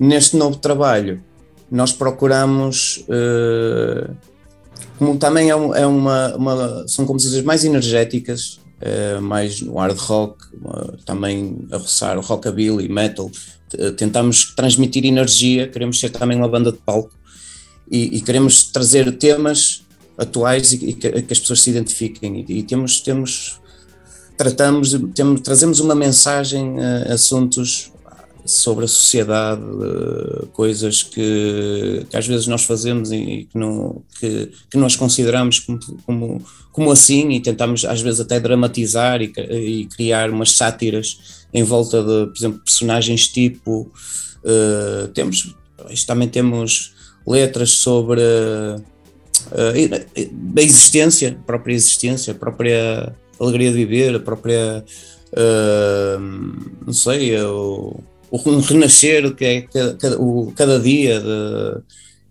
Neste 0.00 0.36
novo 0.36 0.56
trabalho 0.56 1.22
nós 1.70 1.92
procuramos, 1.92 3.04
uh, 3.08 4.14
como 4.98 5.16
também 5.16 5.50
é, 5.50 5.52
é 5.52 5.86
uma, 5.86 6.34
uma, 6.36 6.88
são 6.88 7.04
composições 7.04 7.44
mais 7.44 7.64
energéticas, 7.64 8.60
uh, 8.80 9.20
mais 9.20 9.60
no 9.60 9.74
hard 9.74 9.98
rock, 9.98 10.44
uh, 10.56 10.96
também 11.04 11.66
a 11.70 11.76
roçar 11.76 12.18
o 12.18 12.20
rockabilly, 12.20 12.88
metal, 12.88 13.30
tentamos 13.96 14.54
transmitir 14.54 15.06
energia, 15.06 15.66
queremos 15.66 15.98
ser 15.98 16.10
também 16.10 16.36
uma 16.36 16.48
banda 16.48 16.70
de 16.70 16.76
palco 16.76 17.14
e, 17.90 18.16
e 18.16 18.20
queremos 18.20 18.64
trazer 18.64 19.10
temas 19.16 19.82
atuais 20.18 20.72
e, 20.72 20.78
que, 20.78 21.22
que, 21.22 21.32
as 21.32 21.38
pessoas 21.38 21.62
se 21.62 21.70
identifiquem. 21.70 22.44
E, 22.46 22.58
e 22.58 22.62
temos 22.62 23.00
temos 23.00 23.60
tratamos 24.36 24.94
temos 25.14 25.40
trazemos 25.40 25.80
uma 25.80 25.94
mensagem 25.94 26.74
a 26.80 27.14
assuntos 27.14 27.91
sobre 28.44 28.84
a 28.84 28.88
sociedade, 28.88 29.62
uh, 29.62 30.46
coisas 30.52 31.02
que, 31.02 32.04
que, 32.10 32.16
às 32.16 32.26
vezes 32.26 32.46
nós 32.46 32.64
fazemos 32.64 33.12
e 33.12 33.48
que, 33.50 33.56
não, 33.56 34.02
que, 34.18 34.50
que 34.70 34.76
nós 34.76 34.96
consideramos 34.96 35.60
como, 35.60 35.78
como, 36.04 36.44
como 36.72 36.90
assim 36.90 37.30
e 37.30 37.40
tentamos 37.40 37.84
às 37.84 38.00
vezes 38.00 38.20
até 38.20 38.40
dramatizar 38.40 39.22
e, 39.22 39.32
e 39.36 39.86
criar 39.86 40.30
umas 40.30 40.52
sátiras 40.52 41.46
em 41.54 41.62
volta 41.62 42.02
de, 42.02 42.26
por 42.26 42.36
exemplo, 42.36 42.60
personagens 42.60 43.28
tipo. 43.28 43.90
Uh, 44.44 45.06
temos, 45.14 45.54
também 46.04 46.28
temos 46.28 46.94
letras 47.24 47.70
sobre 47.70 48.20
uh, 48.20 48.84
a 50.56 50.60
existência, 50.60 51.38
a 51.40 51.44
própria 51.46 51.74
existência, 51.74 52.32
a 52.32 52.34
própria 52.34 53.14
alegria 53.38 53.70
de 53.70 53.76
viver, 53.76 54.16
a 54.16 54.20
própria. 54.20 54.84
não 56.84 56.92
sei, 56.92 57.40
o 57.40 58.02
o 58.32 58.60
renascer 58.60 59.34
que 59.34 59.44
é 59.44 59.60
cada, 59.60 60.18
o, 60.18 60.52
cada 60.56 60.80
dia 60.80 61.20
de, 61.20 61.82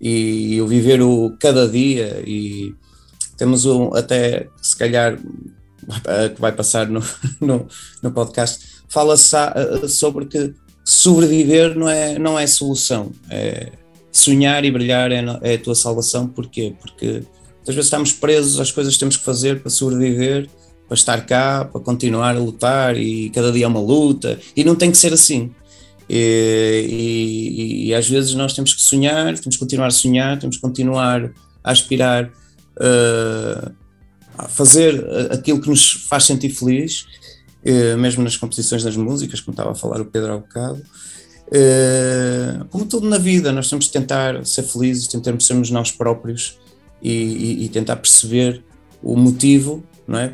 e, 0.01 0.59
o 0.59 0.65
viver 0.65 0.99
o 0.99 1.37
cada 1.39 1.67
dia 1.67 2.23
e 2.25 2.73
temos 3.37 3.67
um, 3.67 3.93
até 3.93 4.47
se 4.59 4.75
calhar 4.75 5.15
que 6.35 6.41
vai 6.41 6.51
passar 6.51 6.87
no, 6.87 7.03
no, 7.39 7.67
no 8.01 8.11
podcast 8.11 8.81
fala 8.89 9.13
eh, 9.13 9.87
sobre 9.87 10.25
que 10.25 10.53
sobreviver 10.83 11.77
não 11.77 11.87
é, 11.87 12.17
não 12.17 12.39
é 12.39 12.47
solução 12.47 13.11
é 13.29 13.71
sonhar 14.11 14.65
e 14.65 14.71
brilhar 14.71 15.11
é, 15.11 15.23
é 15.43 15.53
a 15.53 15.59
tua 15.59 15.75
salvação 15.75 16.27
porquê? 16.27 16.73
porque 16.81 17.21
às 17.61 17.75
vezes 17.75 17.85
estamos 17.85 18.11
presos 18.11 18.59
às 18.59 18.71
coisas 18.71 18.93
que 18.95 18.99
temos 18.99 19.17
que 19.17 19.23
fazer 19.23 19.61
para 19.61 19.69
sobreviver 19.69 20.49
para 20.87 20.95
estar 20.95 21.25
cá, 21.25 21.63
para 21.63 21.79
continuar 21.79 22.35
a 22.35 22.39
lutar 22.39 22.97
e 22.97 23.29
cada 23.29 23.51
dia 23.51 23.65
é 23.65 23.67
uma 23.67 23.79
luta 23.79 24.39
e 24.55 24.63
não 24.63 24.75
tem 24.75 24.89
que 24.89 24.97
ser 24.97 25.13
assim 25.13 25.51
e, 26.13 26.87
e, 26.89 27.87
e, 27.87 27.93
às 27.93 28.09
vezes 28.09 28.33
nós 28.33 28.51
temos 28.51 28.73
que 28.73 28.81
sonhar, 28.81 29.33
temos 29.39 29.55
que 29.55 29.59
continuar 29.59 29.87
a 29.87 29.91
sonhar, 29.91 30.37
temos 30.37 30.57
que 30.57 30.61
continuar 30.61 31.31
a 31.63 31.71
aspirar 31.71 32.25
uh, 32.25 33.71
a 34.37 34.49
fazer 34.49 35.07
aquilo 35.31 35.61
que 35.61 35.69
nos 35.69 36.05
faz 36.09 36.25
sentir 36.25 36.49
feliz, 36.49 37.05
uh, 37.65 37.97
mesmo 37.97 38.25
nas 38.25 38.35
composições 38.35 38.83
das 38.83 38.97
músicas, 38.97 39.39
como 39.39 39.53
estava 39.53 39.71
a 39.71 39.75
falar 39.75 40.01
o 40.01 40.05
Pedro 40.05 40.33
há 40.33 40.37
bocado. 40.37 40.83
Uh, 41.47 42.65
como 42.65 42.85
tudo 42.85 43.07
na 43.07 43.17
vida, 43.17 43.53
nós 43.53 43.69
temos 43.69 43.87
que 43.87 43.93
tentar 43.93 44.45
ser 44.45 44.63
felizes, 44.63 45.07
tentarmos 45.07 45.47
sermos 45.47 45.71
nós 45.71 45.91
próprios 45.91 46.57
e, 47.01 47.63
e, 47.63 47.69
tentar 47.69 47.95
perceber 47.95 48.61
o 49.01 49.15
motivo, 49.15 49.81
não 50.05 50.19
é? 50.19 50.33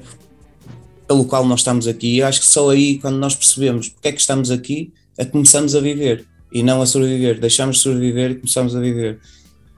Pelo 1.08 1.26
qual 1.26 1.46
nós 1.46 1.60
estamos 1.60 1.88
aqui. 1.88 2.24
Acho 2.24 2.40
que 2.40 2.48
só 2.48 2.72
aí, 2.72 2.98
quando 2.98 3.18
nós 3.18 3.36
percebemos 3.36 3.90
porque 3.90 4.08
é 4.08 4.12
que 4.12 4.20
estamos 4.20 4.50
aqui, 4.50 4.92
a 5.20 5.26
começamos 5.26 5.76
a 5.76 5.80
viver 5.80 6.26
e 6.52 6.64
não 6.64 6.82
a 6.82 6.86
sobreviver. 6.86 7.40
Deixamos 7.40 7.78
de 7.78 7.84
sobreviver 7.84 8.32
e 8.32 8.36
começamos 8.36 8.76
a 8.76 8.80
viver. 8.80 9.20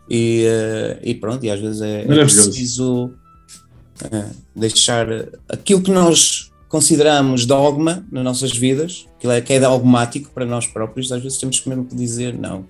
E, 0.10 0.46
uh, 0.46 1.00
e 1.04 1.14
pronto, 1.16 1.46
e 1.46 1.52
às 1.52 1.60
vezes 1.60 1.82
é, 1.82 2.02
é 2.02 2.06
preciso 2.06 3.06
uh, 3.06 4.36
deixar 4.56 5.08
aquilo 5.48 5.82
que 5.82 5.92
nós 5.92 6.52
consideramos 6.68 7.46
dogma 7.46 8.06
nas 8.12 8.24
nossas 8.24 8.52
vidas, 8.52 9.08
aquilo 9.18 9.34
é, 9.34 9.42
que 9.42 9.54
é 9.54 9.60
dogmático 9.60 10.32
para 10.32 10.46
nós 10.46 10.68
próprios, 10.68 11.12
às 11.12 11.22
vezes 11.22 11.38
temos 11.38 11.60
que 11.60 11.68
mesmo 11.68 11.88
dizer 11.92 12.38
não. 12.38 12.66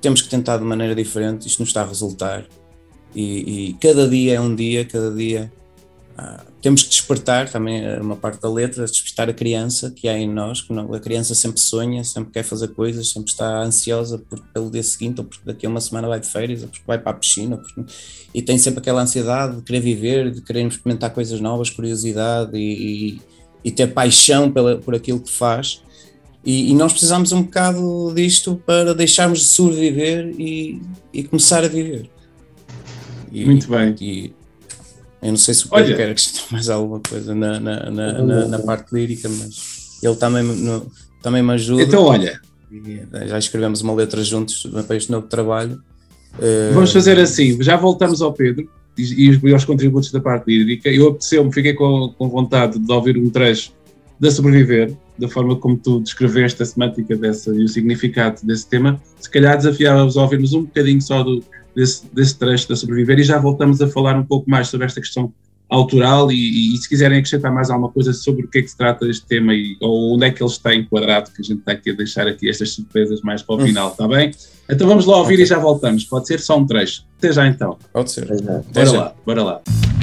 Temos 0.00 0.22
que 0.22 0.28
tentar 0.28 0.56
de 0.56 0.64
maneira 0.64 0.94
diferente, 0.94 1.46
isto 1.46 1.60
não 1.60 1.66
está 1.66 1.82
a 1.82 1.86
resultar. 1.86 2.46
E, 3.14 3.68
e 3.68 3.74
cada 3.74 4.08
dia 4.08 4.34
é 4.34 4.40
um 4.40 4.54
dia, 4.54 4.84
cada 4.84 5.10
dia 5.10 5.52
temos 6.60 6.82
que 6.82 6.90
despertar, 6.90 7.48
também 7.48 7.84
é 7.84 8.00
uma 8.00 8.16
parte 8.16 8.40
da 8.40 8.50
letra, 8.50 8.84
despertar 8.84 9.30
a 9.30 9.32
criança 9.32 9.90
que 9.90 10.08
há 10.08 10.18
em 10.18 10.28
nós, 10.28 10.60
que 10.60 10.72
não, 10.72 10.92
a 10.92 11.00
criança 11.00 11.34
sempre 11.34 11.60
sonha, 11.60 12.04
sempre 12.04 12.32
quer 12.32 12.42
fazer 12.42 12.68
coisas, 12.68 13.10
sempre 13.10 13.30
está 13.30 13.62
ansiosa 13.62 14.18
por, 14.18 14.38
pelo 14.52 14.70
dia 14.70 14.82
seguinte, 14.82 15.20
ou 15.20 15.24
porque 15.24 15.44
daqui 15.44 15.66
a 15.66 15.68
uma 15.68 15.80
semana 15.80 16.08
vai 16.08 16.20
de 16.20 16.28
férias, 16.28 16.62
ou 16.62 16.68
porque 16.68 16.84
vai 16.86 16.98
para 16.98 17.12
a 17.12 17.14
piscina, 17.14 17.56
porque, 17.56 17.84
e 18.34 18.42
tem 18.42 18.58
sempre 18.58 18.80
aquela 18.80 19.00
ansiedade 19.02 19.56
de 19.56 19.62
querer 19.62 19.80
viver, 19.80 20.30
de 20.30 20.42
querer 20.42 20.66
experimentar 20.66 21.10
coisas 21.10 21.40
novas, 21.40 21.70
curiosidade 21.70 22.56
e, 22.56 23.14
e, 23.14 23.20
e 23.64 23.70
ter 23.70 23.86
paixão 23.88 24.50
pela, 24.50 24.76
por 24.76 24.94
aquilo 24.94 25.20
que 25.20 25.30
faz. 25.30 25.82
E, 26.44 26.70
e, 26.70 26.74
nós 26.74 26.92
precisamos 26.92 27.32
um 27.32 27.42
bocado 27.42 28.12
disto 28.14 28.56
para 28.64 28.94
deixarmos 28.94 29.40
de 29.40 29.44
sobreviver 29.46 30.34
e, 30.38 30.80
e 31.12 31.22
começar 31.24 31.62
a 31.64 31.68
viver. 31.68 32.10
Muito 33.30 33.68
bem. 33.68 33.94
Eu 35.22 35.30
não 35.30 35.36
sei 35.36 35.54
se 35.54 35.66
o 35.66 35.70
Pedro 35.70 35.86
Olha, 35.86 35.96
quer 35.96 36.10
acrescentar 36.10 36.44
mais 36.52 36.68
alguma 36.70 37.00
coisa 37.00 37.34
na, 37.34 37.60
na, 37.60 37.90
na, 37.90 38.12
na, 38.22 38.48
na 38.48 38.58
parte 38.58 38.92
lírica, 38.94 39.28
mas 39.28 39.98
ele 40.02 40.16
também, 40.16 40.42
no, 40.42 40.90
também 41.22 41.42
me 41.42 41.52
ajuda. 41.52 41.82
Então, 41.82 42.04
olha. 42.04 42.40
Já 43.26 43.36
escrevemos 43.38 43.80
uma 43.82 43.92
letra 43.92 44.22
juntos 44.22 44.64
para 44.86 44.96
este 44.96 45.10
novo 45.10 45.26
trabalho. 45.26 45.82
Eh, 46.38 46.70
Vamos 46.72 46.92
fazer 46.92 47.18
assim, 47.18 47.60
já 47.60 47.76
voltamos 47.76 48.22
ao 48.22 48.32
Pedro 48.32 48.68
e, 48.96 49.30
e 49.42 49.52
aos 49.52 49.64
contributos 49.64 50.12
da 50.12 50.20
parte 50.20 50.46
lírica. 50.46 50.88
Eu 50.88 51.08
apeteceu-me, 51.08 51.52
fiquei 51.52 51.74
com, 51.74 52.14
com 52.16 52.28
vontade 52.28 52.78
de 52.78 52.92
ouvir 52.92 53.18
um 53.18 53.28
trecho 53.28 53.72
da 54.20 54.30
Sobreviver, 54.30 54.94
da 55.18 55.28
forma 55.28 55.56
como 55.56 55.76
tu 55.76 56.00
descreveste 56.00 56.62
a 56.62 56.66
semântica 56.66 57.16
dessa 57.16 57.50
e 57.54 57.64
o 57.64 57.68
significado 57.68 58.40
desse 58.44 58.68
tema. 58.68 59.00
Se 59.18 59.28
calhar 59.28 59.56
desafiava-vos 59.56 60.16
a 60.16 60.22
ouvirmos 60.22 60.52
um 60.52 60.62
bocadinho 60.62 61.00
só 61.00 61.22
do, 61.22 61.42
desse, 61.74 62.06
desse 62.12 62.38
trecho 62.38 62.68
da 62.68 62.76
Sobreviver 62.76 63.18
e 63.18 63.24
já 63.24 63.38
voltamos 63.38 63.80
a 63.80 63.88
falar 63.88 64.16
um 64.16 64.24
pouco 64.24 64.48
mais 64.48 64.68
sobre 64.68 64.86
esta 64.86 65.00
questão 65.00 65.32
autoral 65.70 66.32
e, 66.32 66.34
e, 66.34 66.74
e, 66.74 66.76
se 66.78 66.88
quiserem 66.88 67.18
acrescentar 67.18 67.52
mais 67.52 67.70
alguma 67.70 67.90
coisa 67.90 68.12
sobre 68.12 68.44
o 68.44 68.48
que 68.48 68.58
é 68.58 68.62
que 68.62 68.68
se 68.68 68.76
trata 68.76 69.06
este 69.06 69.24
tema 69.24 69.54
e, 69.54 69.76
ou 69.80 70.14
onde 70.14 70.26
é 70.26 70.30
que 70.30 70.42
ele 70.42 70.50
está 70.50 70.74
enquadrado, 70.74 71.30
que 71.30 71.40
a 71.40 71.44
gente 71.44 71.60
está 71.60 71.72
aqui 71.72 71.90
a 71.90 71.94
deixar 71.94 72.26
aqui 72.26 72.50
estas 72.50 72.72
surpresas 72.72 73.20
mais 73.22 73.40
para 73.40 73.54
o 73.54 73.60
final, 73.60 73.90
está 73.90 74.08
bem? 74.08 74.32
Então 74.68 74.86
vamos 74.86 75.06
lá 75.06 75.16
ouvir 75.18 75.34
okay. 75.34 75.44
e 75.44 75.46
já 75.46 75.58
voltamos. 75.58 76.04
Pode 76.04 76.26
ser 76.26 76.40
só 76.40 76.58
um 76.58 76.66
trecho. 76.66 77.04
Até 77.18 77.32
já 77.32 77.46
então. 77.46 77.78
Pode 77.92 78.10
ser. 78.10 78.26
Bora 78.26 78.92
lá, 78.92 79.14
bora 79.24 79.42
lá. 79.42 79.99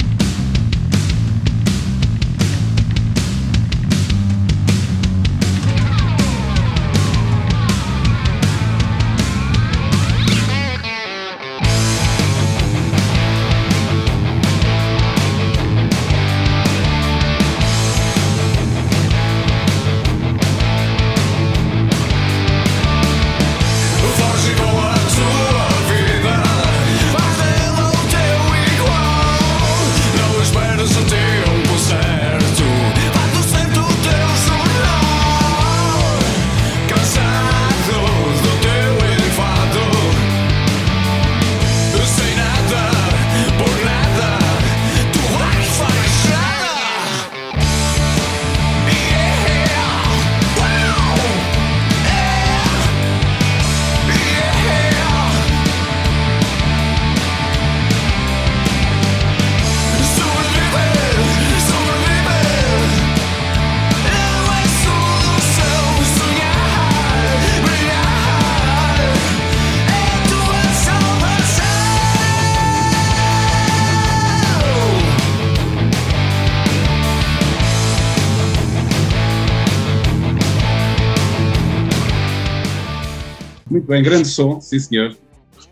Bem, 84.02 84.10
grande 84.12 84.28
som, 84.28 84.60
sim 84.60 84.78
senhor. 84.78 85.16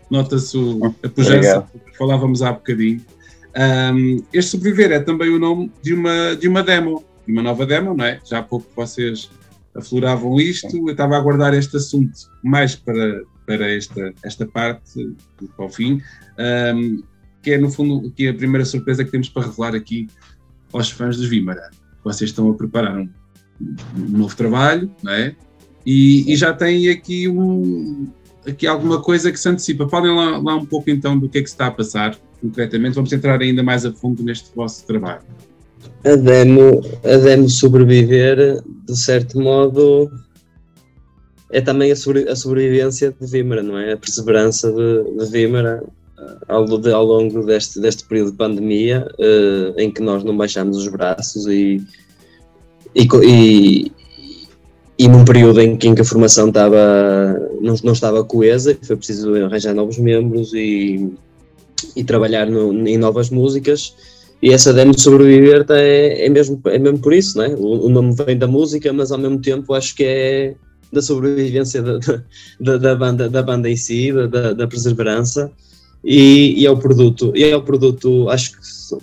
Nota-se 0.09 0.57
a 1.03 1.09
pujança 1.09 1.67
que 1.85 1.97
falávamos 1.97 2.41
há 2.41 2.51
bocadinho. 2.51 3.01
Um, 3.57 4.23
este 4.31 4.51
Sobreviver 4.51 4.91
é 4.91 4.99
também 4.99 5.29
o 5.29 5.39
nome 5.39 5.71
de 5.81 5.93
uma, 5.93 6.35
de 6.35 6.47
uma 6.47 6.63
demo, 6.63 7.03
de 7.25 7.33
uma 7.33 7.41
nova 7.41 7.65
demo, 7.65 7.93
não 7.95 8.05
é? 8.05 8.19
Já 8.23 8.39
há 8.39 8.43
pouco 8.43 8.67
vocês 8.75 9.29
afloravam 9.75 10.39
isto, 10.39 10.75
eu 10.75 10.89
estava 10.89 11.17
a 11.17 11.19
guardar 11.19 11.53
este 11.53 11.77
assunto 11.77 12.13
mais 12.43 12.75
para, 12.75 13.21
para 13.45 13.71
esta, 13.71 14.13
esta 14.23 14.45
parte, 14.45 15.15
para 15.55 15.65
o 15.65 15.69
fim, 15.69 16.01
um, 16.75 17.03
que 17.41 17.51
é 17.51 17.57
no 17.57 17.69
fundo 17.69 18.11
que 18.11 18.27
é 18.27 18.29
a 18.29 18.33
primeira 18.33 18.65
surpresa 18.65 19.03
que 19.03 19.11
temos 19.11 19.29
para 19.29 19.47
revelar 19.47 19.75
aqui 19.75 20.07
aos 20.73 20.91
fãs 20.91 21.17
dos 21.17 21.27
Vimara. 21.27 21.69
Vocês 22.03 22.29
estão 22.29 22.49
a 22.49 22.53
preparar 22.53 22.97
um, 22.97 23.09
um 23.61 24.17
novo 24.17 24.35
trabalho, 24.35 24.91
não 25.03 25.11
é? 25.11 25.35
E, 25.87 26.33
e 26.33 26.35
já 26.35 26.51
tem 26.51 26.89
aqui, 26.89 27.29
um, 27.29 28.07
aqui 28.45 28.67
alguma 28.67 29.01
coisa 29.01 29.31
que 29.31 29.39
se 29.39 29.47
antecipa. 29.47 29.87
Falem 29.87 30.13
lá, 30.13 30.37
lá 30.37 30.55
um 30.57 30.65
pouco 30.65 30.89
então 30.89 31.17
do 31.17 31.29
que 31.29 31.37
é 31.37 31.41
que 31.41 31.47
se 31.47 31.53
está 31.53 31.67
a 31.67 31.71
passar, 31.71 32.19
concretamente. 32.41 32.95
Vamos 32.95 33.13
entrar 33.13 33.41
ainda 33.41 33.63
mais 33.63 33.85
a 33.85 33.93
fundo 33.93 34.21
neste 34.21 34.53
vosso 34.53 34.85
trabalho. 34.85 35.21
A 36.03 36.15
demo, 36.17 36.81
a 37.05 37.15
demo 37.15 37.49
sobreviver, 37.49 38.61
de 38.85 38.99
certo 38.99 39.39
modo, 39.39 40.11
é 41.53 41.61
também 41.61 41.89
a, 41.89 41.95
sobre, 41.95 42.27
a 42.27 42.35
sobrevivência 42.35 43.15
de 43.17 43.25
Vimera, 43.25 43.63
não 43.63 43.77
é? 43.77 43.93
A 43.93 43.97
perseverança 43.97 44.69
de, 44.69 45.25
de 45.25 45.31
Vimera 45.31 45.81
ao, 46.49 46.65
de, 46.65 46.91
ao 46.91 47.05
longo 47.05 47.45
deste, 47.45 47.79
deste 47.79 48.03
período 48.03 48.31
de 48.31 48.37
pandemia, 48.37 49.07
uh, 49.17 49.79
em 49.79 49.89
que 49.89 50.01
nós 50.01 50.21
não 50.25 50.35
baixamos 50.35 50.75
os 50.75 50.89
braços 50.89 51.47
e, 51.47 51.81
e, 52.93 53.07
e, 53.23 53.91
e 54.97 55.07
num 55.07 55.23
período 55.23 55.61
em 55.61 55.77
que, 55.77 55.87
em 55.87 55.95
que 55.95 56.01
a 56.01 56.05
formação 56.05 56.47
estava, 56.47 56.77
não, 57.61 57.75
não 57.83 57.93
estava 57.93 58.23
coesa, 58.23 58.77
foi 58.81 58.95
preciso 58.95 59.33
arranjar 59.35 59.73
novos 59.73 59.97
membros 59.97 60.53
e, 60.53 61.11
e 61.95 62.03
trabalhar 62.03 62.47
no, 62.47 62.87
em 62.87 62.97
novas 62.97 63.29
músicas. 63.29 63.93
E 64.41 64.51
essa 64.51 64.73
demo 64.73 64.93
de 64.93 65.01
sobreviver 65.01 65.65
é, 65.69 66.25
é, 66.25 66.29
mesmo, 66.29 66.59
é 66.65 66.77
mesmo 66.77 66.99
por 66.99 67.13
isso, 67.13 67.37
né? 67.37 67.55
O, 67.57 67.87
o 67.87 67.89
nome 67.89 68.13
vem 68.13 68.37
da 68.37 68.47
música, 68.47 68.91
mas 68.93 69.11
ao 69.11 69.17
mesmo 69.17 69.39
tempo 69.39 69.73
acho 69.73 69.95
que 69.95 70.03
é 70.03 70.55
da 70.91 71.01
sobrevivência 71.01 71.81
da, 71.81 71.99
da, 72.59 72.77
da 72.77 72.95
banda, 72.95 73.29
da 73.29 73.43
banda 73.43 73.69
em 73.69 73.75
si, 73.75 74.11
da, 74.29 74.53
da 74.53 74.67
perseverança 74.67 75.51
e, 76.03 76.61
e, 76.61 76.65
é 76.65 76.71
o 76.71 76.77
produto, 76.77 77.33
e 77.35 77.43
é 77.43 77.55
o 77.55 77.61
produto, 77.61 78.29
acho 78.29 78.51
que 78.51 78.57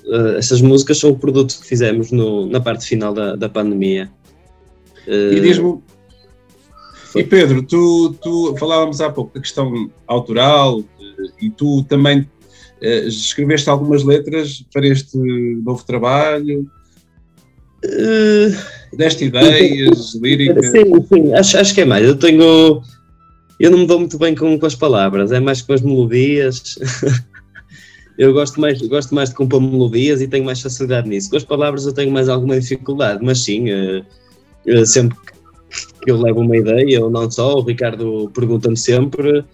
uh, 0.09 0.37
essas 0.39 0.61
músicas 0.61 0.99
são 0.99 1.11
o 1.11 1.19
produto 1.19 1.59
que 1.61 1.67
fizemos 1.67 2.11
no, 2.11 2.47
na 2.47 2.61
parte 2.61 2.87
final 2.87 3.13
da, 3.13 3.37
da 3.37 3.49
pandemia. 3.49 4.11
E 5.07 5.41
diz-me, 5.41 5.79
e 7.15 7.23
Pedro, 7.23 7.63
tu, 7.63 8.15
tu 8.23 8.57
falávamos 8.57 9.01
há 9.01 9.11
pouco 9.11 9.35
da 9.35 9.41
questão 9.41 9.91
autoral 10.07 10.83
e 11.41 11.49
tu 11.49 11.85
também 11.85 12.21
uh, 12.21 13.07
escreveste 13.07 13.71
algumas 13.71 14.03
letras 14.03 14.65
para 14.73 14.87
este 14.87 15.17
novo 15.17 15.85
trabalho. 15.85 16.67
Uh, 17.85 18.97
Deste 18.97 19.27
ideias, 19.27 20.15
líricas? 20.15 20.67
Sim, 20.71 21.07
sim, 21.13 21.35
acho, 21.35 21.59
acho 21.59 21.75
que 21.75 21.83
é 21.83 21.85
mais. 21.85 22.05
Eu 22.05 22.17
tenho 22.17 22.83
eu 23.61 23.71
não 23.71 23.79
me 23.79 23.87
dou 23.87 24.01
muito 24.01 24.19
bem 24.19 24.35
com, 24.35 24.59
com 24.59 24.67
as 24.67 24.75
palavras, 24.75 25.31
é 25.31 25.39
mais 25.39 25.63
com 25.63 25.73
as 25.73 25.81
melodias. 25.81 26.77
eu 28.19 28.33
gosto 28.33 28.61
mais, 28.61 28.81
gosto 28.83 29.15
mais 29.15 29.29
de 29.29 29.37
compor 29.37 29.61
melodias 29.61 30.21
e 30.21 30.27
tenho 30.27 30.45
mais 30.45 30.61
facilidade 30.61 31.09
nisso. 31.09 31.31
Com 31.31 31.37
as 31.37 31.45
palavras 31.45 31.87
eu 31.87 31.93
tenho 31.93 32.11
mais 32.11 32.29
alguma 32.29 32.59
dificuldade, 32.59 33.25
mas 33.25 33.45
sim, 33.45 33.71
uh, 33.71 34.05
sempre 34.87 35.17
que 36.03 36.11
eu 36.11 36.21
levo 36.21 36.41
uma 36.41 36.57
ideia, 36.57 37.03
ou 37.03 37.11
não 37.11 37.31
só, 37.31 37.59
o 37.59 37.63
Ricardo 37.63 38.31
pergunta-me 38.35 38.77
sempre. 38.77 39.45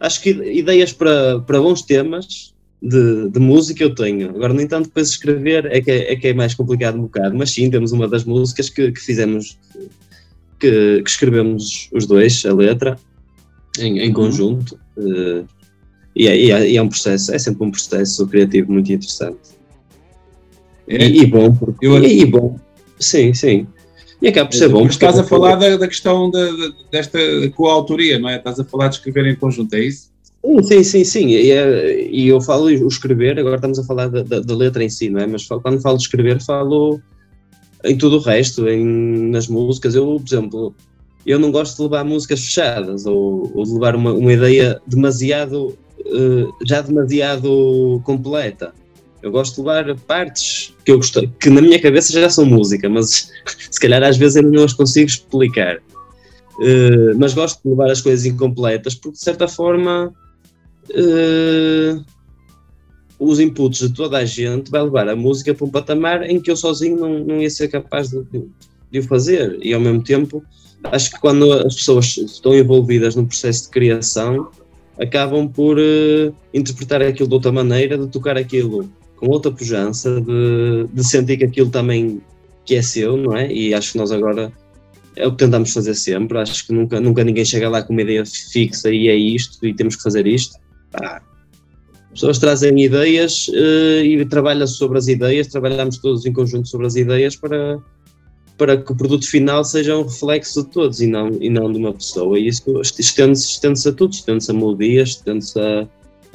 Acho 0.00 0.22
que 0.22 0.30
ideias 0.30 0.92
para, 0.92 1.40
para 1.40 1.60
bons 1.60 1.82
temas 1.82 2.54
de, 2.82 3.30
de 3.30 3.40
música 3.40 3.82
eu 3.82 3.94
tenho. 3.94 4.30
Agora, 4.30 4.52
no 4.52 4.60
entanto, 4.60 4.86
depois 4.86 5.08
escrever 5.08 5.66
é 5.66 5.80
que 5.80 5.90
é, 5.90 6.12
é, 6.12 6.16
que 6.16 6.28
é 6.28 6.34
mais 6.34 6.54
complicado 6.54 6.96
um 6.96 7.02
bocado, 7.02 7.36
mas 7.36 7.50
sim, 7.50 7.70
temos 7.70 7.92
uma 7.92 8.06
das 8.06 8.24
músicas 8.24 8.68
que, 8.68 8.92
que 8.92 9.00
fizemos, 9.00 9.58
que, 10.60 11.02
que 11.02 11.10
escrevemos 11.10 11.88
os 11.92 12.06
dois, 12.06 12.44
a 12.44 12.54
letra 12.54 12.98
em, 13.78 14.00
em 14.00 14.12
conjunto. 14.12 14.78
Uh, 14.96 15.46
e, 16.14 16.28
é, 16.28 16.36
e, 16.36 16.50
é, 16.50 16.70
e, 16.70 16.76
é, 16.76 16.82
um 16.82 16.88
processo, 16.88 17.34
é 17.34 17.38
sempre 17.38 17.66
um 17.66 17.70
processo 17.70 18.26
criativo 18.26 18.72
muito 18.72 18.90
interessante. 18.90 19.38
É. 20.88 21.06
E, 21.06 21.22
e, 21.22 21.26
bom, 21.26 21.52
porque, 21.54 21.86
Eu... 21.86 22.02
e, 22.02 22.24
bom, 22.24 22.58
sim, 22.98 23.34
sim. 23.34 23.66
E 24.20 24.28
acaba 24.28 24.48
por 24.48 24.56
ser 24.56 24.68
bom. 24.68 24.86
Estás 24.86 25.18
a 25.18 25.24
falar 25.24 25.56
da, 25.56 25.76
da 25.76 25.86
questão 25.86 26.30
da, 26.30 26.46
desta 26.90 27.18
coautoria, 27.54 28.18
não 28.18 28.28
é? 28.28 28.36
Estás 28.36 28.58
a 28.58 28.64
falar 28.64 28.88
de 28.88 28.96
escrever 28.96 29.26
em 29.26 29.36
conjunto, 29.36 29.74
é 29.74 29.80
isso? 29.80 30.10
Sim, 30.62 30.82
sim, 30.84 31.04
sim. 31.04 31.28
E, 31.28 31.50
é, 31.50 32.08
e 32.08 32.28
eu 32.28 32.40
falo 32.40 32.66
o 32.66 32.88
escrever, 32.88 33.38
agora 33.38 33.56
estamos 33.56 33.78
a 33.78 33.84
falar 33.84 34.08
da, 34.08 34.22
da, 34.22 34.40
da, 34.40 34.54
letra 34.54 34.82
em 34.82 34.88
si, 34.88 35.10
não 35.10 35.20
é? 35.20 35.26
Mas 35.26 35.46
quando 35.46 35.80
falo 35.80 35.96
de 35.96 36.04
escrever, 36.04 36.40
falo 36.40 37.00
em 37.84 37.96
tudo 37.96 38.16
o 38.16 38.20
resto, 38.20 38.68
em, 38.68 38.84
nas 39.30 39.48
músicas. 39.48 39.94
Eu, 39.94 40.20
por 40.20 40.26
exemplo, 40.26 40.74
eu 41.26 41.38
não 41.38 41.50
gosto 41.50 41.76
de 41.76 41.82
levar 41.82 42.04
músicas 42.04 42.40
fechadas 42.40 43.06
ou, 43.06 43.50
ou 43.54 43.64
de 43.64 43.72
levar 43.72 43.96
uma, 43.96 44.12
uma 44.12 44.32
ideia 44.32 44.80
demasiado, 44.86 45.76
uh, 46.00 46.64
já 46.64 46.80
demasiado 46.80 48.00
completa. 48.04 48.72
Eu 49.26 49.32
gosto 49.32 49.56
de 49.56 49.68
levar 49.68 49.96
partes 50.06 50.72
que 50.84 50.92
eu 50.92 50.98
gostei, 50.98 51.28
que 51.40 51.50
na 51.50 51.60
minha 51.60 51.82
cabeça 51.82 52.12
já 52.12 52.30
são 52.30 52.46
música, 52.46 52.88
mas 52.88 53.32
se 53.68 53.80
calhar 53.80 54.00
às 54.04 54.16
vezes 54.16 54.36
ainda 54.36 54.50
não 54.50 54.62
as 54.62 54.72
consigo 54.72 55.08
explicar. 55.08 55.78
Uh, 56.60 57.18
mas 57.18 57.34
gosto 57.34 57.60
de 57.60 57.68
levar 57.68 57.90
as 57.90 58.00
coisas 58.00 58.24
incompletas 58.24 58.94
porque 58.94 59.18
de 59.18 59.24
certa 59.24 59.48
forma 59.48 60.14
uh, 60.90 62.04
os 63.18 63.40
inputs 63.40 63.80
de 63.80 63.92
toda 63.92 64.18
a 64.18 64.24
gente 64.24 64.70
vai 64.70 64.80
levar 64.80 65.08
a 65.08 65.16
música 65.16 65.52
para 65.52 65.66
um 65.66 65.70
patamar 65.70 66.22
em 66.22 66.40
que 66.40 66.48
eu 66.48 66.56
sozinho 66.56 66.96
não, 66.96 67.18
não 67.18 67.42
ia 67.42 67.50
ser 67.50 67.66
capaz 67.66 68.10
de, 68.10 68.22
de 68.92 69.00
o 69.00 69.02
fazer 69.02 69.58
e 69.60 69.74
ao 69.74 69.80
mesmo 69.80 70.04
tempo 70.04 70.42
acho 70.84 71.10
que 71.10 71.20
quando 71.20 71.52
as 71.52 71.74
pessoas 71.74 72.16
estão 72.16 72.56
envolvidas 72.56 73.16
no 73.16 73.26
processo 73.26 73.64
de 73.64 73.70
criação, 73.70 74.48
acabam 75.00 75.48
por 75.48 75.78
uh, 75.78 76.34
interpretar 76.54 77.02
aquilo 77.02 77.28
de 77.28 77.34
outra 77.34 77.50
maneira, 77.50 77.98
de 77.98 78.06
tocar 78.06 78.36
aquilo 78.36 78.88
com 79.16 79.28
outra 79.28 79.50
pujança, 79.50 80.20
de, 80.20 80.86
de 80.92 81.04
sentir 81.04 81.38
que 81.38 81.44
aquilo 81.44 81.70
também 81.70 82.20
que 82.64 82.74
é 82.74 82.82
seu, 82.82 83.16
não 83.16 83.36
é? 83.36 83.50
E 83.50 83.72
acho 83.72 83.92
que 83.92 83.98
nós 83.98 84.10
agora 84.10 84.52
é 85.14 85.26
o 85.26 85.30
que 85.30 85.38
tentamos 85.38 85.72
fazer 85.72 85.94
sempre. 85.94 86.38
Acho 86.38 86.66
que 86.66 86.72
nunca, 86.72 87.00
nunca 87.00 87.24
ninguém 87.24 87.44
chega 87.44 87.68
lá 87.68 87.82
com 87.82 87.92
uma 87.92 88.02
ideia 88.02 88.24
fixa 88.26 88.90
e 88.90 89.08
é 89.08 89.14
isto 89.14 89.64
e 89.66 89.72
temos 89.72 89.96
que 89.96 90.02
fazer 90.02 90.26
isto. 90.26 90.56
Ah, 90.94 91.22
as 92.12 92.20
pessoas 92.20 92.38
trazem 92.38 92.78
ideias 92.82 93.48
uh, 93.48 94.04
e 94.04 94.24
trabalham 94.26 94.66
sobre 94.66 94.98
as 94.98 95.06
ideias, 95.06 95.48
trabalhamos 95.48 95.98
todos 95.98 96.24
em 96.24 96.32
conjunto 96.32 96.66
sobre 96.66 96.86
as 96.86 96.96
ideias 96.96 97.36
para, 97.36 97.78
para 98.56 98.76
que 98.76 98.90
o 98.90 98.96
produto 98.96 99.28
final 99.28 99.62
seja 99.64 99.96
um 99.96 100.02
reflexo 100.02 100.64
de 100.64 100.70
todos 100.70 101.00
e 101.00 101.06
não, 101.06 101.30
e 101.40 101.50
não 101.50 101.70
de 101.70 101.78
uma 101.78 101.92
pessoa. 101.92 102.38
E 102.38 102.48
isso 102.48 102.62
estende-se 102.80 103.50
estende 103.50 103.86
a 103.86 103.92
tudo, 103.92 104.12
estende-se 104.12 104.50
a 104.50 104.54
melodias, 104.54 105.10
estende-se 105.10 105.60
a, 105.60 105.86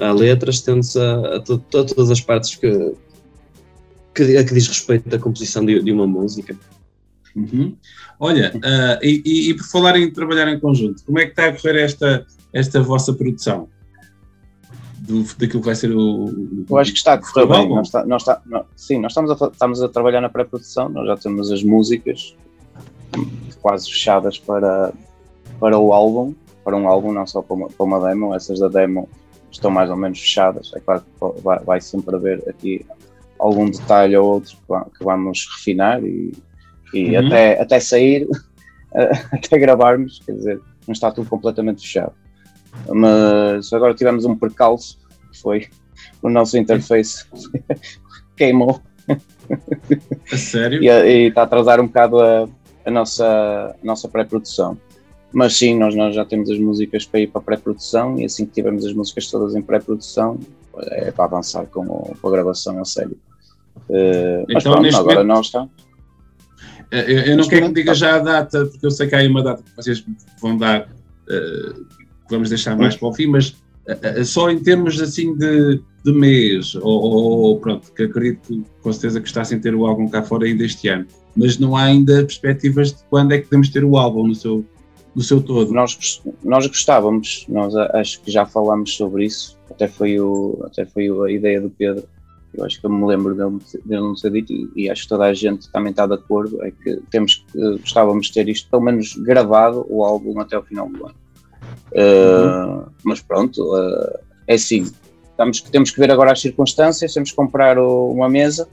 a 0.01 0.11
letras, 0.11 0.55
estende-se 0.55 0.99
a, 0.99 1.35
a, 1.35 1.39
to, 1.39 1.53
a, 1.53 1.83
todas 1.83 2.11
as 2.11 2.21
partes 2.21 2.55
que, 2.55 2.93
que, 4.13 4.37
a 4.37 4.43
que 4.43 4.53
diz 4.53 4.67
respeito 4.67 5.13
à 5.15 5.19
composição 5.19 5.65
de, 5.65 5.81
de 5.81 5.91
uma 5.91 6.07
música. 6.07 6.55
Uhum. 7.35 7.75
Olha, 8.19 8.51
uh, 8.55 9.05
e, 9.05 9.21
e, 9.25 9.49
e, 9.49 9.53
por 9.53 9.65
falar 9.65 9.97
em 9.97 10.11
trabalhar 10.11 10.47
em 10.47 10.59
conjunto, 10.59 11.03
como 11.05 11.19
é 11.19 11.25
que 11.25 11.31
está 11.31 11.47
a 11.47 11.53
correr 11.53 11.81
esta, 11.81 12.25
esta 12.53 12.81
vossa 12.81 13.13
produção? 13.13 13.69
do, 15.01 15.23
daquilo 15.23 15.61
que 15.61 15.65
vai 15.65 15.75
ser 15.75 15.91
o. 15.95 16.65
Eu 16.69 16.77
acho 16.77 16.91
que 16.91 16.97
está 16.97 17.13
a 17.13 17.17
correr 17.17 17.47
bem. 17.47 17.69
Nós 17.69 17.87
está, 17.87 18.05
nós 18.05 18.21
está, 18.21 18.41
nós, 18.45 18.65
sim, 18.75 18.99
nós 18.99 19.11
estamos 19.11 19.31
a, 19.31 19.47
estamos 19.47 19.81
a 19.81 19.89
trabalhar 19.89 20.21
na 20.21 20.29
pré-produção, 20.29 20.89
nós 20.89 21.07
já 21.07 21.17
temos 21.17 21.51
as 21.51 21.63
músicas 21.63 22.35
quase 23.61 23.89
fechadas 23.89 24.37
para, 24.37 24.93
para 25.59 25.77
o 25.77 25.91
álbum, 25.91 26.33
para 26.63 26.77
um 26.77 26.87
álbum, 26.87 27.11
não 27.11 27.27
só 27.27 27.41
para 27.41 27.55
uma, 27.55 27.67
para 27.67 27.83
uma 27.83 28.07
demo. 28.07 28.33
Essas 28.33 28.59
da 28.59 28.67
demo 28.67 29.09
estão 29.51 29.71
mais 29.71 29.89
ou 29.89 29.95
menos 29.95 30.19
fechadas. 30.19 30.71
É 30.75 30.79
claro 30.79 31.01
que 31.01 31.41
vai, 31.41 31.59
vai 31.59 31.81
sempre 31.81 32.15
haver 32.15 32.43
aqui 32.47 32.85
algum 33.39 33.69
detalhe 33.69 34.15
ou 34.15 34.33
outro 34.33 34.57
que 34.97 35.03
vamos 35.03 35.47
refinar 35.55 36.03
e, 36.03 36.31
e 36.93 37.17
uhum. 37.17 37.27
até, 37.27 37.61
até 37.61 37.79
sair, 37.79 38.27
até 39.33 39.57
gravarmos, 39.57 40.21
quer 40.25 40.33
dizer, 40.33 40.61
não 40.87 40.93
está 40.93 41.11
tudo 41.11 41.29
completamente 41.29 41.81
fechado. 41.81 42.13
Mas 42.87 43.71
agora 43.73 43.93
tivemos 43.93 44.25
um 44.25 44.35
percalço, 44.35 44.99
que 45.31 45.39
foi 45.39 45.67
o 46.21 46.29
nosso 46.29 46.57
interface 46.57 47.25
queimou. 48.37 48.81
A 50.31 50.37
sério? 50.37 50.81
e, 50.83 51.27
está 51.27 51.41
a 51.41 51.43
atrasar 51.43 51.81
um 51.81 51.87
bocado 51.87 52.21
a, 52.21 52.47
a 52.85 52.91
nossa, 52.91 53.75
a 53.81 53.85
nossa 53.85 54.07
pré-produção. 54.07 54.77
Mas 55.33 55.55
sim, 55.55 55.77
nós, 55.77 55.95
nós 55.95 56.13
já 56.13 56.25
temos 56.25 56.49
as 56.49 56.59
músicas 56.59 57.05
para 57.05 57.21
ir 57.21 57.27
para 57.27 57.39
a 57.39 57.43
pré-produção 57.43 58.19
e 58.19 58.25
assim 58.25 58.45
que 58.45 58.51
tivermos 58.51 58.85
as 58.85 58.93
músicas 58.93 59.29
todas 59.29 59.55
em 59.55 59.61
pré-produção 59.61 60.39
é 60.79 61.11
para 61.11 61.25
avançar 61.25 61.65
com, 61.67 61.85
com 61.85 62.27
a 62.27 62.31
gravação 62.31 62.79
a 62.79 62.85
sério. 62.85 63.17
Uh, 63.89 64.45
mas 64.47 64.63
então, 64.63 64.73
pronto, 64.73 64.95
agora 64.95 65.23
momento, 65.23 65.27
não 65.27 65.41
está. 65.41 65.67
Eu, 66.91 67.19
eu 67.19 67.37
não 67.37 67.47
quero 67.47 67.61
que 67.61 67.67
me 67.69 67.73
diga 67.73 67.93
já 67.93 68.15
a 68.15 68.19
data, 68.19 68.65
porque 68.65 68.85
eu 68.85 68.91
sei 68.91 69.07
que 69.07 69.15
há 69.15 69.19
aí 69.19 69.27
uma 69.27 69.41
data 69.41 69.63
que 69.63 69.75
vocês 69.75 70.03
vão 70.41 70.57
dar 70.57 70.81
uh, 70.81 71.85
vamos 72.31 72.49
deixar 72.49 72.75
mais 72.77 72.95
para 72.95 73.07
o 73.07 73.13
fim, 73.13 73.27
mas 73.27 73.49
uh, 73.49 74.25
só 74.25 74.49
em 74.49 74.59
termos 74.59 74.99
assim 75.01 75.35
de, 75.35 75.81
de 76.03 76.11
mês, 76.11 76.73
ou, 76.75 76.83
ou, 76.83 77.59
pronto, 77.59 77.91
que 77.93 78.03
acredito 78.03 78.41
que, 78.47 78.63
com 78.81 78.91
certeza 78.93 79.21
que 79.21 79.27
está 79.27 79.43
sem 79.43 79.59
ter 79.59 79.75
o 79.75 79.85
álbum 79.85 80.07
cá 80.07 80.23
fora 80.23 80.45
ainda 80.45 80.63
este 80.63 80.87
ano, 80.87 81.05
mas 81.35 81.59
não 81.59 81.75
há 81.75 81.83
ainda 81.83 82.23
perspectivas 82.23 82.93
de 82.93 83.03
quando 83.09 83.33
é 83.33 83.37
que 83.37 83.45
podemos 83.45 83.69
ter 83.69 83.83
o 83.83 83.97
álbum 83.97 84.27
no 84.27 84.35
seu, 84.35 84.65
no 85.15 85.21
seu 85.21 85.41
todo. 85.41 85.73
Nós, 85.73 86.21
nós 86.43 86.67
gostávamos, 86.67 87.45
nós 87.49 87.75
acho 87.75 88.21
que 88.21 88.31
já 88.31 88.45
falámos 88.45 88.95
sobre 88.95 89.25
isso, 89.25 89.57
até 89.69 89.87
foi, 89.87 90.19
o, 90.19 90.61
até 90.65 90.85
foi 90.85 91.09
a 91.09 91.31
ideia 91.31 91.59
do 91.59 91.69
Pedro 91.69 92.07
eu 92.53 92.65
acho 92.65 92.79
que 92.79 92.85
eu 92.85 92.89
me 92.89 93.05
lembro 93.05 93.33
dele, 93.33 94.01
não 94.01 94.13
ter 94.13 94.31
dito, 94.31 94.51
e, 94.51 94.69
e, 94.75 94.89
acho 94.89 95.03
que 95.03 95.09
toda 95.09 95.25
a 95.25 95.33
gente 95.33 95.71
também 95.71 95.91
está 95.91 96.05
de 96.05 96.15
acordo, 96.15 96.63
é 96.63 96.71
que 96.71 97.01
temos 97.09 97.45
que, 97.51 97.77
gostávamos 97.77 98.27
de 98.27 98.33
ter 98.33 98.49
isto 98.49 98.69
pelo 98.69 98.83
menos 98.83 99.15
gravado, 99.15 99.85
o 99.89 100.03
álbum 100.03 100.39
até 100.39 100.57
o 100.57 100.63
final 100.63 100.89
do 100.89 101.05
ano. 101.05 101.15
Uh, 101.93 102.67
uhum. 102.67 102.85
Mas 103.03 103.21
pronto, 103.21 103.63
uh, 103.73 104.19
é 104.47 104.55
assim, 104.55 104.91
temos, 105.37 105.61
temos 105.61 105.91
que 105.91 105.99
ver 105.99 106.11
agora 106.11 106.33
as 106.33 106.41
circunstâncias, 106.41 107.13
temos 107.13 107.29
que 107.29 107.35
comprar 107.35 107.77
o, 107.77 108.11
uma 108.11 108.27
mesa 108.27 108.67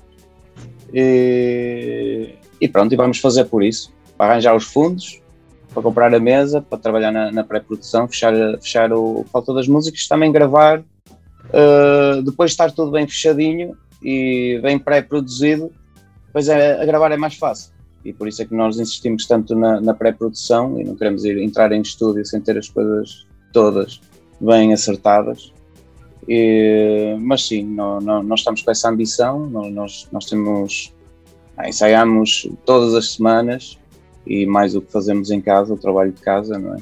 e, 0.93 2.35
e, 2.61 2.69
pronto, 2.69 2.93
e 2.93 2.97
vamos 2.97 3.19
fazer 3.19 3.45
por 3.45 3.63
isso, 3.63 3.93
arranjar 4.19 4.57
os 4.57 4.65
fundos, 4.65 5.21
para 5.79 5.83
comprar 5.83 6.15
a 6.15 6.21
mesa, 6.21 6.61
para 6.61 6.79
trabalhar 6.79 7.13
na, 7.13 7.31
na 7.31 7.45
pré-produção, 7.45 8.09
fechar, 8.09 8.33
fechar 8.61 8.93
o 8.93 9.25
falta 9.33 9.55
das 9.55 9.69
músicas, 9.69 10.07
também 10.07 10.33
gravar 10.33 10.83
Uh, 11.49 12.23
depois 12.23 12.51
de 12.51 12.55
estar 12.55 12.71
tudo 12.73 12.91
bem 12.91 13.07
fechadinho 13.07 13.77
e 14.03 14.61
bem 14.63 14.79
pré-produzido, 14.79 15.73
depois 16.27 16.49
é, 16.49 16.81
a 16.81 16.85
gravar 16.85 17.11
é 17.11 17.17
mais 17.17 17.35
fácil. 17.35 17.73
E 18.05 18.13
por 18.13 18.29
isso 18.29 18.43
é 18.43 18.45
que 18.45 18.55
nós 18.55 18.79
insistimos 18.79 19.27
tanto 19.27 19.55
na, 19.55 19.81
na 19.81 19.95
pré-produção 19.95 20.79
e 20.79 20.85
não 20.85 20.95
queremos 20.95 21.25
ir, 21.25 21.39
entrar 21.39 21.73
em 21.73 21.81
estúdio 21.81 22.25
sem 22.25 22.41
ter 22.41 22.57
as 22.59 22.69
coisas 22.69 23.27
todas 23.53 24.01
bem 24.41 24.73
acertadas. 24.73 25.53
E, 26.29 27.17
mas 27.19 27.47
sim, 27.47 27.65
não, 27.65 27.99
não, 27.99 28.23
nós 28.23 28.41
estamos 28.41 28.63
com 28.63 28.71
essa 28.71 28.91
ambição, 28.91 29.47
nós, 29.47 30.07
nós 30.13 30.27
temos, 30.27 30.95
ah, 31.57 31.69
ensaiamos 31.69 32.49
todas 32.67 32.95
as 32.95 33.15
semanas 33.15 33.79
e 34.29 34.47
mais 34.47 34.75
o 34.77 34.83
que 34.83 34.93
fazemos 34.93 35.31
em 35.31 35.41
casa, 35.41 35.73
o 35.73 35.79
trabalho 35.79 36.13
de 36.13 36.21
casa, 36.21 36.59
não 36.59 36.75
é? 36.75 36.79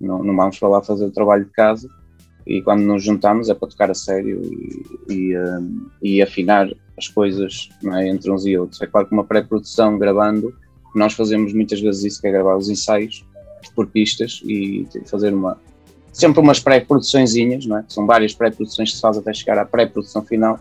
Não, 0.00 0.22
não 0.22 0.36
vamos 0.36 0.58
falar 0.58 0.82
fazer 0.82 1.06
o 1.06 1.10
trabalho 1.10 1.44
de 1.44 1.50
casa, 1.50 1.88
e 2.46 2.62
quando 2.62 2.80
nos 2.82 3.02
juntamos 3.02 3.48
é 3.48 3.54
para 3.54 3.68
tocar 3.68 3.90
a 3.90 3.94
sério 3.94 4.40
e, 4.42 5.12
e, 5.12 5.38
um, 5.38 5.86
e 6.02 6.22
afinar 6.22 6.68
as 6.96 7.06
coisas 7.06 7.68
é, 7.84 8.08
entre 8.08 8.30
uns 8.30 8.46
e 8.46 8.56
outros. 8.56 8.80
É 8.80 8.86
claro 8.86 9.06
que 9.06 9.12
uma 9.12 9.24
pré-produção 9.24 9.98
gravando, 9.98 10.54
nós 10.94 11.12
fazemos 11.12 11.52
muitas 11.52 11.80
vezes 11.80 12.04
isso, 12.04 12.20
que 12.20 12.26
é 12.26 12.32
gravar 12.32 12.56
os 12.56 12.68
ensaios 12.68 13.24
por 13.74 13.86
pistas 13.86 14.40
e 14.44 14.86
fazer 15.06 15.32
uma 15.32 15.58
sempre 16.12 16.40
umas 16.40 16.58
pré-produçõezinhas, 16.58 17.66
não 17.66 17.78
é? 17.78 17.84
São 17.86 18.06
várias 18.06 18.34
pré-produções 18.34 18.90
que 18.90 18.96
se 18.96 19.02
faz 19.02 19.16
até 19.16 19.32
chegar 19.32 19.58
à 19.58 19.64
pré-produção 19.64 20.24
final 20.24 20.58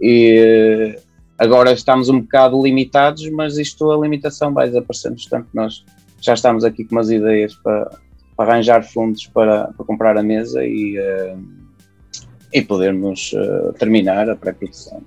e 0.00 0.98
agora 1.42 1.72
estamos 1.72 2.08
um 2.08 2.20
bocado 2.20 2.62
limitados, 2.62 3.28
mas 3.30 3.58
isto 3.58 3.90
a 3.90 3.96
limitação 3.96 4.52
vai 4.52 4.68
desaparecendo, 4.68 5.16
portanto 5.16 5.48
nós 5.52 5.84
já 6.20 6.34
estamos 6.34 6.64
aqui 6.64 6.84
com 6.84 6.94
umas 6.94 7.10
ideias 7.10 7.54
para 7.56 7.90
para 8.36 8.54
arranjar 8.54 8.82
fundos 8.82 9.26
para, 9.26 9.68
para 9.68 9.86
comprar 9.86 10.16
a 10.16 10.22
mesa 10.22 10.64
e, 10.64 10.98
uh, 10.98 11.38
e 12.52 12.62
podermos 12.62 13.32
uh, 13.32 13.72
terminar 13.74 14.28
a 14.28 14.36
pré-produção. 14.36 15.02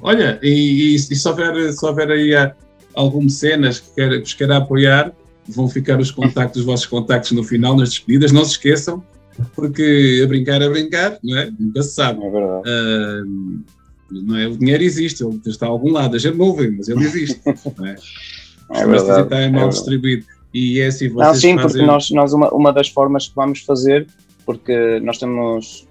Olha, 0.00 0.38
e, 0.42 0.92
e, 0.92 0.94
e, 0.94 0.98
se, 0.98 1.28
houver, 1.28 1.72
se 1.72 1.84
houver 1.84 2.10
aí 2.10 2.34
uh, 2.34 2.52
algum 2.94 3.28
cenas 3.28 3.80
que, 3.80 3.94
quer, 3.94 4.10
que 4.10 4.20
vos 4.20 4.34
queira 4.34 4.56
apoiar, 4.58 5.12
vão 5.48 5.68
ficar 5.68 5.98
os 5.98 6.10
contactos, 6.10 6.60
os 6.60 6.66
vossos 6.66 6.86
contactos 6.86 7.32
no 7.32 7.42
final, 7.42 7.76
nas 7.76 7.90
despedidas, 7.90 8.32
não 8.32 8.44
se 8.44 8.52
esqueçam, 8.52 9.02
porque 9.54 10.20
a 10.22 10.26
brincar, 10.26 10.62
a 10.62 10.68
brincar, 10.68 11.18
não 11.22 11.38
é? 11.38 11.50
Nunca 11.58 11.82
se 11.82 11.94
sabe. 11.94 12.24
É 12.24 12.30
verdade. 12.30 12.68
Uh, 12.68 13.77
não 14.10 14.36
é? 14.36 14.46
O 14.46 14.56
dinheiro 14.56 14.82
existe, 14.82 15.22
ele 15.22 15.40
está 15.46 15.66
a 15.66 15.68
algum 15.68 15.92
lado, 15.92 16.16
a 16.16 16.18
gente 16.18 16.36
não 16.36 16.54
vê, 16.54 16.70
mas 16.70 16.88
ele 16.88 17.04
existe. 17.04 17.40
não 17.76 17.86
é? 17.86 17.96
É 18.70 18.86
verdade, 18.86 19.22
está 19.22 19.38
é 19.38 19.48
mal 19.48 19.70
distribuído. 19.70 20.26
E 20.52 20.80
é 20.80 20.86
assim, 20.86 21.08
vocês 21.08 21.26
Não, 21.26 21.34
sim, 21.34 21.56
fazem... 21.56 21.68
porque 21.70 21.82
nós, 21.86 22.10
nós 22.10 22.32
uma, 22.32 22.52
uma 22.52 22.72
das 22.72 22.88
formas 22.88 23.28
que 23.28 23.34
vamos 23.34 23.60
fazer, 23.60 24.06
porque 24.44 25.00
nós 25.00 25.18
temos, 25.18 25.86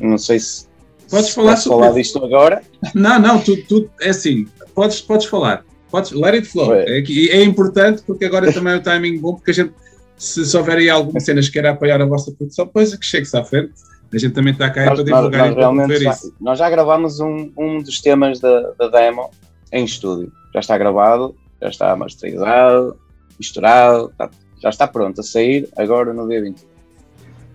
não 0.00 0.16
sei 0.16 0.38
se 0.38 0.66
podes 1.10 1.30
falar 1.30 1.56
sobre 1.56 1.84
falar 1.84 1.94
disto 1.94 2.24
agora. 2.24 2.62
Não, 2.94 3.18
não, 3.18 3.38
tu, 3.38 3.56
tu 3.64 3.88
é 4.00 4.10
assim, 4.10 4.46
podes, 4.74 5.00
podes 5.00 5.26
falar, 5.26 5.64
podes, 5.90 6.12
let 6.12 6.34
it 6.34 6.46
flow. 6.46 6.74
É, 6.74 7.00
é 7.00 7.42
importante 7.42 8.02
porque 8.06 8.24
agora 8.24 8.52
também 8.52 8.74
é 8.74 8.76
o 8.76 8.82
timing 8.82 9.18
bom, 9.18 9.34
porque 9.34 9.50
a 9.50 9.54
gente, 9.54 9.72
se, 10.16 10.44
se 10.44 10.56
houver 10.56 10.78
aí 10.78 10.88
algumas 10.88 11.24
cenas 11.24 11.46
que 11.46 11.52
queira 11.52 11.70
apoiar 11.70 12.00
a 12.00 12.06
vossa 12.06 12.32
produção, 12.32 12.66
depois 12.66 12.92
é 12.92 12.96
que 12.96 13.04
chegue-se 13.04 13.36
à 13.36 13.44
frente. 13.44 13.72
A 14.12 14.18
gente 14.18 14.32
também 14.32 14.52
está 14.52 14.68
cá 14.70 14.86
nós, 14.86 14.94
para 14.94 15.04
divulgar 15.04 15.46
nós, 15.46 15.48
nós 15.48 15.56
realmente 15.56 16.02
já, 16.02 16.10
isso. 16.10 16.34
Nós 16.40 16.58
já 16.58 16.68
gravámos 16.68 17.18
um, 17.20 17.50
um 17.56 17.82
dos 17.82 18.00
temas 18.00 18.40
da, 18.40 18.72
da 18.78 18.88
demo 18.88 19.30
em 19.72 19.84
estúdio. 19.84 20.30
Já 20.52 20.60
está 20.60 20.76
gravado, 20.76 21.34
já 21.60 21.68
está 21.68 21.96
masterizado, 21.96 22.96
misturado, 23.38 24.10
está, 24.10 24.30
já 24.60 24.68
está 24.68 24.86
pronto 24.86 25.20
a 25.20 25.24
sair 25.24 25.68
agora 25.76 26.12
no 26.12 26.28
dia 26.28 26.42
21. 26.42 26.68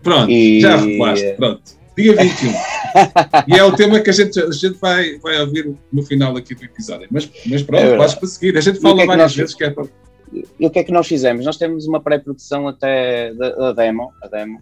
Pronto, 0.02 0.32
e... 0.32 0.62
já 0.62 0.74
arrumaste, 0.74 1.34
pronto. 1.34 1.78
Dia 1.96 2.16
21. 2.16 2.54
e 3.56 3.58
é 3.58 3.64
o 3.64 3.76
tema 3.76 4.00
que 4.00 4.10
a 4.10 4.14
gente, 4.14 4.40
a 4.40 4.52
gente 4.52 4.78
vai, 4.80 5.18
vai 5.18 5.40
ouvir 5.42 5.76
no 5.92 6.04
final 6.04 6.38
aqui 6.38 6.54
do 6.54 6.64
episódio. 6.64 7.08
Mas, 7.10 7.30
mas 7.46 7.64
pronto, 7.64 7.84
é 7.84 7.98
vais 7.98 8.14
para 8.14 8.28
seguir. 8.28 8.58
A 8.58 8.62
gente 8.62 8.80
fala 8.80 9.02
é 9.02 9.06
várias 9.06 9.32
nós, 9.32 9.36
vezes 9.36 9.56
que 9.56 9.64
é 9.64 9.70
para. 9.72 9.86
E 10.60 10.66
o 10.68 10.70
que 10.70 10.80
é 10.80 10.84
que 10.84 10.92
nós 10.92 11.08
fizemos? 11.08 11.46
Nós 11.46 11.58
temos 11.58 11.88
uma 11.88 12.00
pré-produção 12.00 12.68
até 12.68 13.34
da, 13.34 13.50
da, 13.50 13.74
demo. 13.74 14.14
A 14.22 14.28
demo 14.28 14.62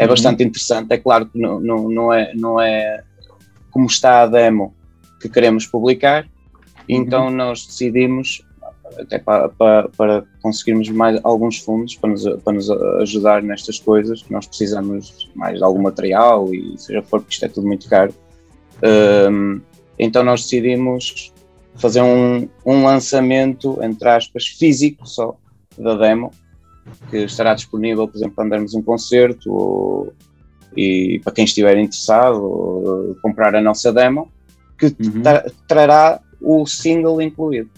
é 0.00 0.04
uhum. 0.04 0.08
bastante 0.08 0.42
interessante. 0.42 0.90
É 0.92 0.96
claro 0.96 1.26
que 1.26 1.38
não, 1.38 1.60
não, 1.60 1.88
não, 1.90 2.12
é, 2.12 2.32
não 2.34 2.58
é 2.58 3.02
como 3.70 3.84
está 3.84 4.22
a 4.22 4.26
demo 4.26 4.74
que 5.20 5.28
queremos 5.28 5.66
publicar. 5.66 6.26
Então 6.88 7.26
uhum. 7.26 7.30
nós 7.30 7.66
decidimos 7.66 8.42
até 8.98 9.18
para, 9.18 9.50
para, 9.50 9.88
para, 9.90 10.24
conseguirmos 10.42 10.88
mais 10.88 11.20
alguns 11.22 11.58
fundos 11.58 11.94
para 11.96 12.10
nos, 12.10 12.24
para 12.42 12.52
nos 12.54 12.70
ajudar 12.70 13.40
nestas 13.40 13.78
coisas, 13.78 14.24
nós 14.28 14.46
precisamos 14.46 15.30
mais 15.36 15.58
de 15.58 15.64
algum 15.64 15.80
material 15.80 16.52
e 16.52 16.76
seja 16.76 17.00
for, 17.02 17.20
porque 17.20 17.34
isto 17.34 17.44
é 17.44 17.48
tudo 17.48 17.68
muito 17.68 17.88
caro. 17.88 18.12
Um, 19.30 19.60
então 19.96 20.24
nós 20.24 20.42
decidimos 20.42 21.32
fazer 21.76 22.02
um, 22.02 22.48
um 22.66 22.84
lançamento, 22.84 23.78
entre 23.80 24.08
aspas, 24.08 24.46
físico 24.46 25.06
só, 25.06 25.36
da 25.78 25.94
demo, 25.94 26.32
que 27.10 27.18
estará 27.18 27.54
disponível, 27.54 28.06
por 28.08 28.16
exemplo, 28.16 28.34
para 28.36 28.44
andarmos 28.44 28.74
um 28.74 28.82
concerto 28.82 29.52
ou, 29.52 30.12
e 30.76 31.20
para 31.24 31.32
quem 31.32 31.44
estiver 31.44 31.76
interessado 31.78 33.16
comprar 33.22 33.54
a 33.54 33.60
nossa 33.60 33.92
demo, 33.92 34.30
que 34.78 34.86
uhum. 34.86 35.22
trará 35.66 36.20
o 36.40 36.66
single 36.66 37.20
incluído. 37.20 37.70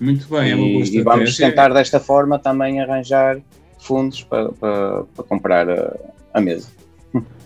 Muito 0.00 0.28
bem, 0.28 0.50
é 0.50 0.54
uma 0.54 0.68
boa 0.68 0.84
E 0.84 1.02
vamos 1.02 1.36
tentar 1.36 1.72
desta 1.72 1.98
forma 1.98 2.38
também 2.38 2.80
arranjar 2.80 3.40
fundos 3.80 4.22
para, 4.22 4.52
para, 4.52 5.04
para 5.04 5.24
comprar 5.24 5.68
a, 5.68 5.96
a, 6.34 6.40
mesa. 6.40 6.68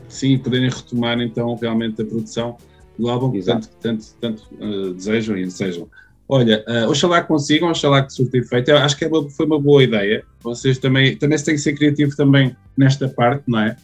Sim, 0.08 0.38
poderem 0.38 0.68
retomar 0.68 1.18
então 1.20 1.54
realmente 1.54 2.02
a 2.02 2.04
produção 2.04 2.56
do 2.98 3.08
álbum 3.08 3.30
que 3.30 3.42
tanto, 3.42 3.68
tanto, 3.80 4.04
tanto 4.20 4.42
uh, 4.60 4.92
desejam 4.92 5.36
e 5.36 5.44
desejam. 5.44 5.88
Olha, 6.32 6.64
uh, 6.66 6.88
oxalá 6.88 7.20
consigam, 7.20 7.68
oxalá 7.68 8.02
que 8.02 8.10
surta 8.10 8.38
efeito. 8.38 8.70
Eu 8.70 8.78
acho 8.78 8.96
que 8.96 9.04
é 9.04 9.08
uma, 9.08 9.28
foi 9.28 9.44
uma 9.44 9.60
boa 9.60 9.84
ideia. 9.84 10.24
Vocês 10.42 10.78
também, 10.78 11.14
também 11.14 11.36
se 11.36 11.44
têm 11.44 11.56
que 11.56 11.60
ser 11.60 11.74
criativo 11.74 12.16
também 12.16 12.56
nesta 12.74 13.06
parte, 13.06 13.42
não 13.46 13.58
é? 13.58 13.76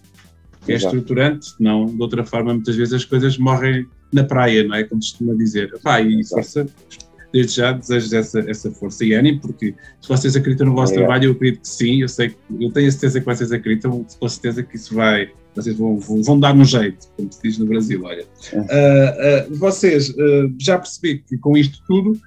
Que 0.64 0.72
é 0.72 0.76
Exato. 0.76 0.96
estruturante, 0.96 1.50
não, 1.60 1.84
de 1.84 2.00
outra 2.00 2.24
forma, 2.24 2.54
muitas 2.54 2.74
vezes 2.74 2.94
as 2.94 3.04
coisas 3.04 3.36
morrem 3.36 3.86
na 4.10 4.24
praia, 4.24 4.64
não 4.64 4.76
é? 4.76 4.82
Como 4.82 4.98
costuma 4.98 5.34
dizer. 5.34 5.78
Pá, 5.82 6.00
e 6.00 6.26
força, 6.26 6.66
desde 7.34 7.56
já 7.56 7.72
desejo 7.72 8.16
essa, 8.16 8.40
essa 8.40 8.70
força 8.70 9.04
e 9.04 9.12
ânimo, 9.12 9.42
porque 9.42 9.74
se 10.00 10.08
vocês 10.08 10.34
acreditam 10.34 10.68
no 10.68 10.72
vosso 10.72 10.92
Obrigado. 10.92 11.06
trabalho, 11.06 11.28
eu 11.28 11.32
acredito 11.32 11.60
que 11.60 11.68
sim, 11.68 12.00
eu 12.00 12.08
sei, 12.08 12.34
eu 12.58 12.72
tenho 12.72 12.88
a 12.88 12.90
certeza 12.90 13.20
que 13.20 13.26
vocês 13.26 13.52
acreditam, 13.52 14.06
com 14.18 14.28
certeza 14.28 14.62
que 14.62 14.74
isso 14.74 14.94
vai, 14.94 15.30
vocês 15.54 15.76
vão, 15.76 15.98
vão, 15.98 16.22
vão 16.22 16.40
dar 16.40 16.56
um 16.56 16.64
jeito, 16.64 17.08
como 17.14 17.30
se 17.30 17.42
diz 17.42 17.58
no 17.58 17.66
Brasil, 17.66 18.02
olha. 18.04 18.24
Uh, 18.54 18.58
uh, 18.58 19.54
vocês, 19.58 20.08
uh, 20.08 20.50
já 20.58 20.78
percebi 20.78 21.18
que 21.18 21.36
com 21.36 21.54
isto 21.54 21.78
tudo, 21.86 22.18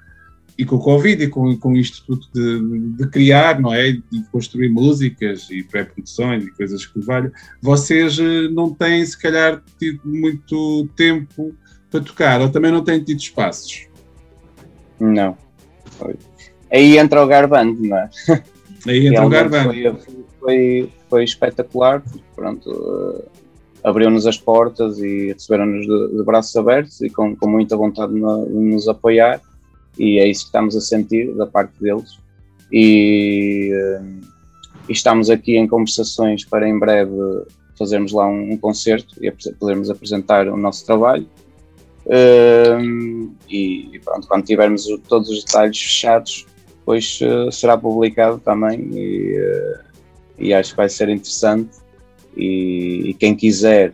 e 0.61 0.65
com 0.65 0.75
o 0.75 0.79
Covid 0.79 1.23
e 1.23 1.27
com, 1.27 1.57
com 1.57 1.75
isto 1.75 2.05
tudo 2.05 2.27
de, 2.31 2.89
de, 2.97 3.09
criar, 3.09 3.59
não 3.59 3.73
é? 3.73 3.93
De 3.93 4.23
construir 4.31 4.69
músicas 4.69 5.49
e 5.49 5.63
pré-produções 5.63 6.45
e 6.45 6.51
coisas 6.51 6.85
que 6.85 6.99
valham, 6.99 7.31
vocês 7.59 8.19
não 8.51 8.71
têm, 8.71 9.03
se 9.03 9.19
calhar, 9.19 9.59
tido 9.79 9.99
muito 10.05 10.87
tempo 10.95 11.55
para 11.89 12.01
tocar, 12.01 12.41
ou 12.41 12.49
também 12.49 12.71
não 12.71 12.83
têm 12.83 13.03
tido 13.03 13.19
espaços. 13.19 13.87
Não. 14.99 15.35
Aí 16.71 16.95
entra 16.95 17.23
o 17.23 17.27
Garband, 17.27 17.75
não 17.79 17.97
é? 17.97 18.09
Aí 18.87 19.07
entra 19.07 19.25
o 19.25 19.29
Garband. 19.29 19.63
Foi, 19.63 19.95
foi, 20.39 20.89
foi, 21.09 21.23
espetacular, 21.23 22.01
porque 22.01 22.23
pronto, 22.35 22.69
uh, 22.69 23.23
abriu-nos 23.83 24.27
as 24.27 24.37
portas 24.37 24.99
e 24.99 25.33
receberam-nos 25.33 25.87
de, 25.87 26.17
de, 26.17 26.23
braços 26.23 26.55
abertos 26.55 27.01
e 27.01 27.09
com, 27.09 27.35
com 27.35 27.49
muita 27.49 27.75
vontade 27.75 28.13
de, 28.13 28.19
de 28.19 28.59
nos 28.59 28.87
apoiar 28.87 29.41
e 29.97 30.19
é 30.19 30.27
isso 30.27 30.41
que 30.41 30.47
estamos 30.47 30.75
a 30.75 30.81
sentir 30.81 31.33
da 31.35 31.45
parte 31.45 31.73
deles. 31.79 32.19
E, 32.71 33.71
uh, 33.73 34.19
e, 34.87 34.91
estamos 34.91 35.29
aqui 35.29 35.57
em 35.57 35.67
conversações 35.67 36.45
para 36.45 36.67
em 36.67 36.77
breve 36.77 37.11
fazermos 37.77 38.11
lá 38.11 38.27
um, 38.27 38.53
um 38.53 38.57
concerto 38.57 39.15
e 39.23 39.31
podermos 39.59 39.89
apresentar 39.89 40.47
o 40.47 40.55
nosso 40.55 40.85
trabalho 40.85 41.27
e 43.49 43.99
pronto, 44.03 44.27
quando 44.27 44.45
tivermos 44.45 44.87
todos 45.07 45.29
os 45.29 45.43
detalhes 45.43 45.79
fechados, 45.79 46.45
depois 46.79 47.19
uh, 47.21 47.51
será 47.51 47.77
publicado 47.77 48.39
também 48.39 48.79
e, 48.93 49.39
uh, 49.39 49.79
e, 50.39 50.53
acho 50.53 50.71
que 50.71 50.77
vai 50.77 50.89
ser 50.89 51.09
interessante. 51.09 51.79
E, 52.35 53.09
e 53.09 53.13
quem 53.13 53.35
quiser 53.35 53.93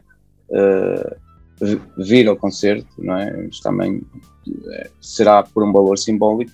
uh, 0.49 1.15
vi- 1.59 1.81
vir 1.97 2.27
ao 2.27 2.37
concerto, 2.37 2.87
não 2.97 3.17
é? 3.17 3.45
Mas 3.47 3.59
também 3.59 4.01
eh, 4.15 4.19
será 5.01 5.43
por 5.43 5.63
um 5.63 5.71
valor 5.71 5.97
simbólico, 5.97 6.51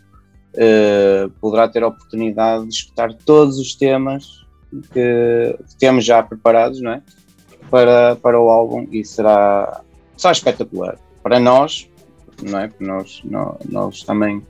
eh, 0.55 1.27
poderá 1.41 1.67
ter 1.67 1.83
a 1.83 1.87
oportunidade 1.87 2.67
de 2.67 2.73
escutar 2.73 3.13
todos 3.13 3.57
os 3.59 3.75
temas 3.75 4.45
que, 4.91 5.57
que 5.67 5.75
temos 5.79 6.05
já 6.05 6.21
preparados, 6.23 6.81
não 6.81 6.91
é? 6.91 7.01
Para, 7.69 8.15
para 8.17 8.39
o 8.39 8.49
álbum 8.49 8.87
e 8.91 9.03
será, 9.03 9.81
será 10.15 10.31
espetacular. 10.31 10.97
Para 11.23 11.39
nós, 11.39 11.89
não 12.41 12.59
é? 12.59 12.67
Porque 12.67 12.83
nós, 12.85 13.21
nó- 13.25 13.55
nós 13.69 14.03
também 14.03 14.41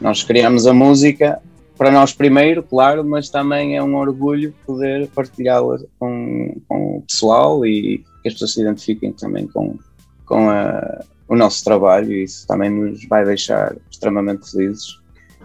nós 0.00 0.22
criamos 0.22 0.66
a 0.66 0.72
música 0.74 1.40
para 1.78 1.90
nós 1.90 2.12
primeiro, 2.12 2.62
claro, 2.62 3.04
mas 3.04 3.28
também 3.28 3.76
é 3.76 3.82
um 3.82 3.96
orgulho 3.96 4.54
poder 4.66 5.08
partilhá-la 5.08 5.78
com, 5.98 6.56
com 6.68 6.98
o 6.98 7.02
pessoal 7.02 7.64
e 7.66 7.98
que 8.22 8.28
as 8.28 8.34
pessoas 8.34 8.52
se 8.54 8.60
identifiquem 8.60 9.12
também 9.12 9.46
com, 9.48 9.76
com 10.24 10.48
a- 10.50 11.02
o 11.32 11.36
nosso 11.36 11.64
trabalho 11.64 12.12
e 12.12 12.24
isso 12.24 12.46
também 12.46 12.68
nos 12.68 13.06
vai 13.06 13.24
deixar 13.24 13.74
extremamente 13.90 14.50
felizes 14.50 15.00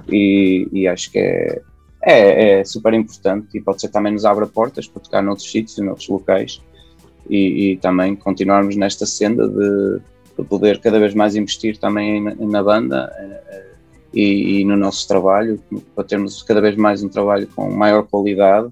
e, 0.10 0.68
e 0.74 0.86
acho 0.86 1.10
que 1.10 1.18
é, 1.18 1.62
é, 2.04 2.60
é 2.60 2.66
super 2.66 2.94
importante 2.94 3.58
e 3.58 3.62
pode 3.62 3.80
ser 3.80 3.88
também 3.88 4.12
nos 4.12 4.26
abra 4.26 4.46
portas 4.46 4.86
para 4.86 5.02
tocar 5.02 5.24
noutros 5.24 5.50
sítios 5.50 5.78
noutros 5.78 6.10
locais 6.10 6.62
e, 7.30 7.72
e 7.72 7.78
também 7.78 8.18
continuarmos 8.18 8.76
nesta 8.76 9.06
senda 9.06 9.48
de, 9.48 10.02
de 10.38 10.44
poder 10.44 10.82
cada 10.82 11.00
vez 11.00 11.14
mais 11.14 11.38
investir 11.38 11.78
também 11.78 12.22
na, 12.22 12.36
na 12.36 12.62
banda 12.62 13.10
eh, 13.18 13.44
eh, 13.48 13.74
e, 14.14 14.60
e 14.60 14.66
no 14.66 14.76
nosso 14.76 15.08
trabalho, 15.08 15.58
para 15.96 16.04
termos 16.04 16.44
cada 16.44 16.60
vez 16.60 16.76
mais 16.76 17.02
um 17.02 17.08
trabalho 17.08 17.48
com 17.56 17.72
maior 17.72 18.04
qualidade. 18.04 18.70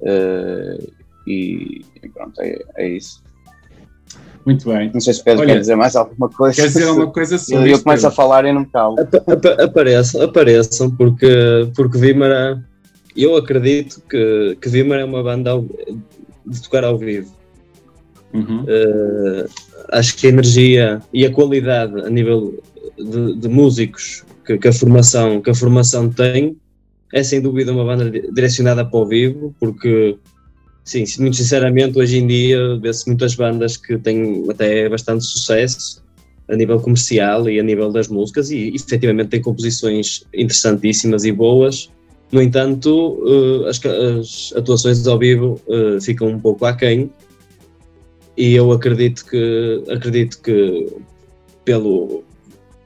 eh, 0.00 0.78
e, 1.26 1.84
e 2.02 2.08
pronto, 2.08 2.40
é, 2.40 2.62
é 2.76 2.88
isso. 2.88 3.25
Muito 4.46 4.68
bem. 4.68 4.90
Não 4.94 5.00
sei 5.00 5.12
se 5.12 5.20
o 5.20 5.24
Pedro 5.24 5.42
Olha, 5.42 5.54
quer 5.54 5.60
dizer 5.60 5.74
mais 5.74 5.96
alguma 5.96 6.28
coisa. 6.28 6.54
Quer 6.54 6.68
dizer 6.68 6.84
alguma 6.86 7.10
coisa 7.10 7.34
Eu, 7.34 7.38
sobre 7.40 7.70
eu 7.70 7.74
isto, 7.74 7.82
começo 7.84 8.06
a 8.06 8.10
falar 8.12 8.44
e 8.44 8.52
não 8.52 8.60
me 8.60 8.66
calo. 8.66 8.94
Apa- 9.00 9.62
Apareçam, 9.64 10.22
apareçam, 10.22 10.90
porque, 10.90 11.68
porque 11.74 11.98
Vimara, 11.98 12.62
eu 13.16 13.36
acredito 13.36 14.00
que, 14.08 14.56
que 14.60 14.68
Vimara 14.68 15.00
é 15.02 15.04
uma 15.04 15.22
banda 15.22 15.50
ao- 15.50 15.64
de 16.46 16.62
tocar 16.62 16.84
ao 16.84 16.96
vivo. 16.96 17.34
Uhum. 18.32 18.64
Eh, 18.68 19.46
acho 19.90 20.16
que 20.16 20.26
a 20.26 20.30
energia 20.30 21.00
e 21.12 21.24
a 21.26 21.32
qualidade 21.32 22.00
a 22.02 22.10
nível 22.10 22.62
de, 22.96 23.34
de 23.36 23.48
músicos 23.48 24.24
que, 24.44 24.58
que 24.58 24.68
a 24.68 24.72
formação, 24.72 25.40
que 25.40 25.50
a 25.50 25.54
formação 25.54 26.08
tem 26.08 26.56
é 27.12 27.22
sem 27.22 27.40
dúvida 27.40 27.72
uma 27.72 27.84
banda 27.84 28.08
di- 28.10 28.30
direcionada 28.32 28.84
para 28.84 28.98
o 28.98 29.06
vivo, 29.06 29.54
porque 29.58 30.16
sim, 30.86 31.04
muito 31.18 31.36
sinceramente 31.36 31.98
hoje 31.98 32.16
em 32.18 32.26
dia 32.26 32.78
vê-se 32.78 33.06
muitas 33.06 33.34
bandas 33.34 33.76
que 33.76 33.98
têm 33.98 34.44
até 34.48 34.88
bastante 34.88 35.24
sucesso 35.24 36.02
a 36.48 36.56
nível 36.56 36.80
comercial 36.80 37.50
e 37.50 37.58
a 37.58 37.62
nível 37.62 37.90
das 37.90 38.06
músicas 38.08 38.50
e 38.50 38.68
efetivamente 38.74 39.28
têm 39.30 39.42
composições 39.42 40.24
interessantíssimas 40.32 41.24
e 41.24 41.32
boas. 41.32 41.90
No 42.30 42.40
entanto, 42.40 43.20
eh, 43.66 43.68
as, 43.68 43.80
as 43.84 44.52
atuações 44.56 45.04
ao 45.06 45.18
vivo 45.18 45.60
eh, 45.68 45.98
ficam 46.00 46.28
um 46.28 46.38
pouco 46.38 46.64
aquém 46.64 47.10
e 48.36 48.54
eu 48.54 48.70
acredito 48.72 49.24
que 49.26 49.82
acredito 49.90 50.40
que 50.40 50.86
pelo 51.64 52.22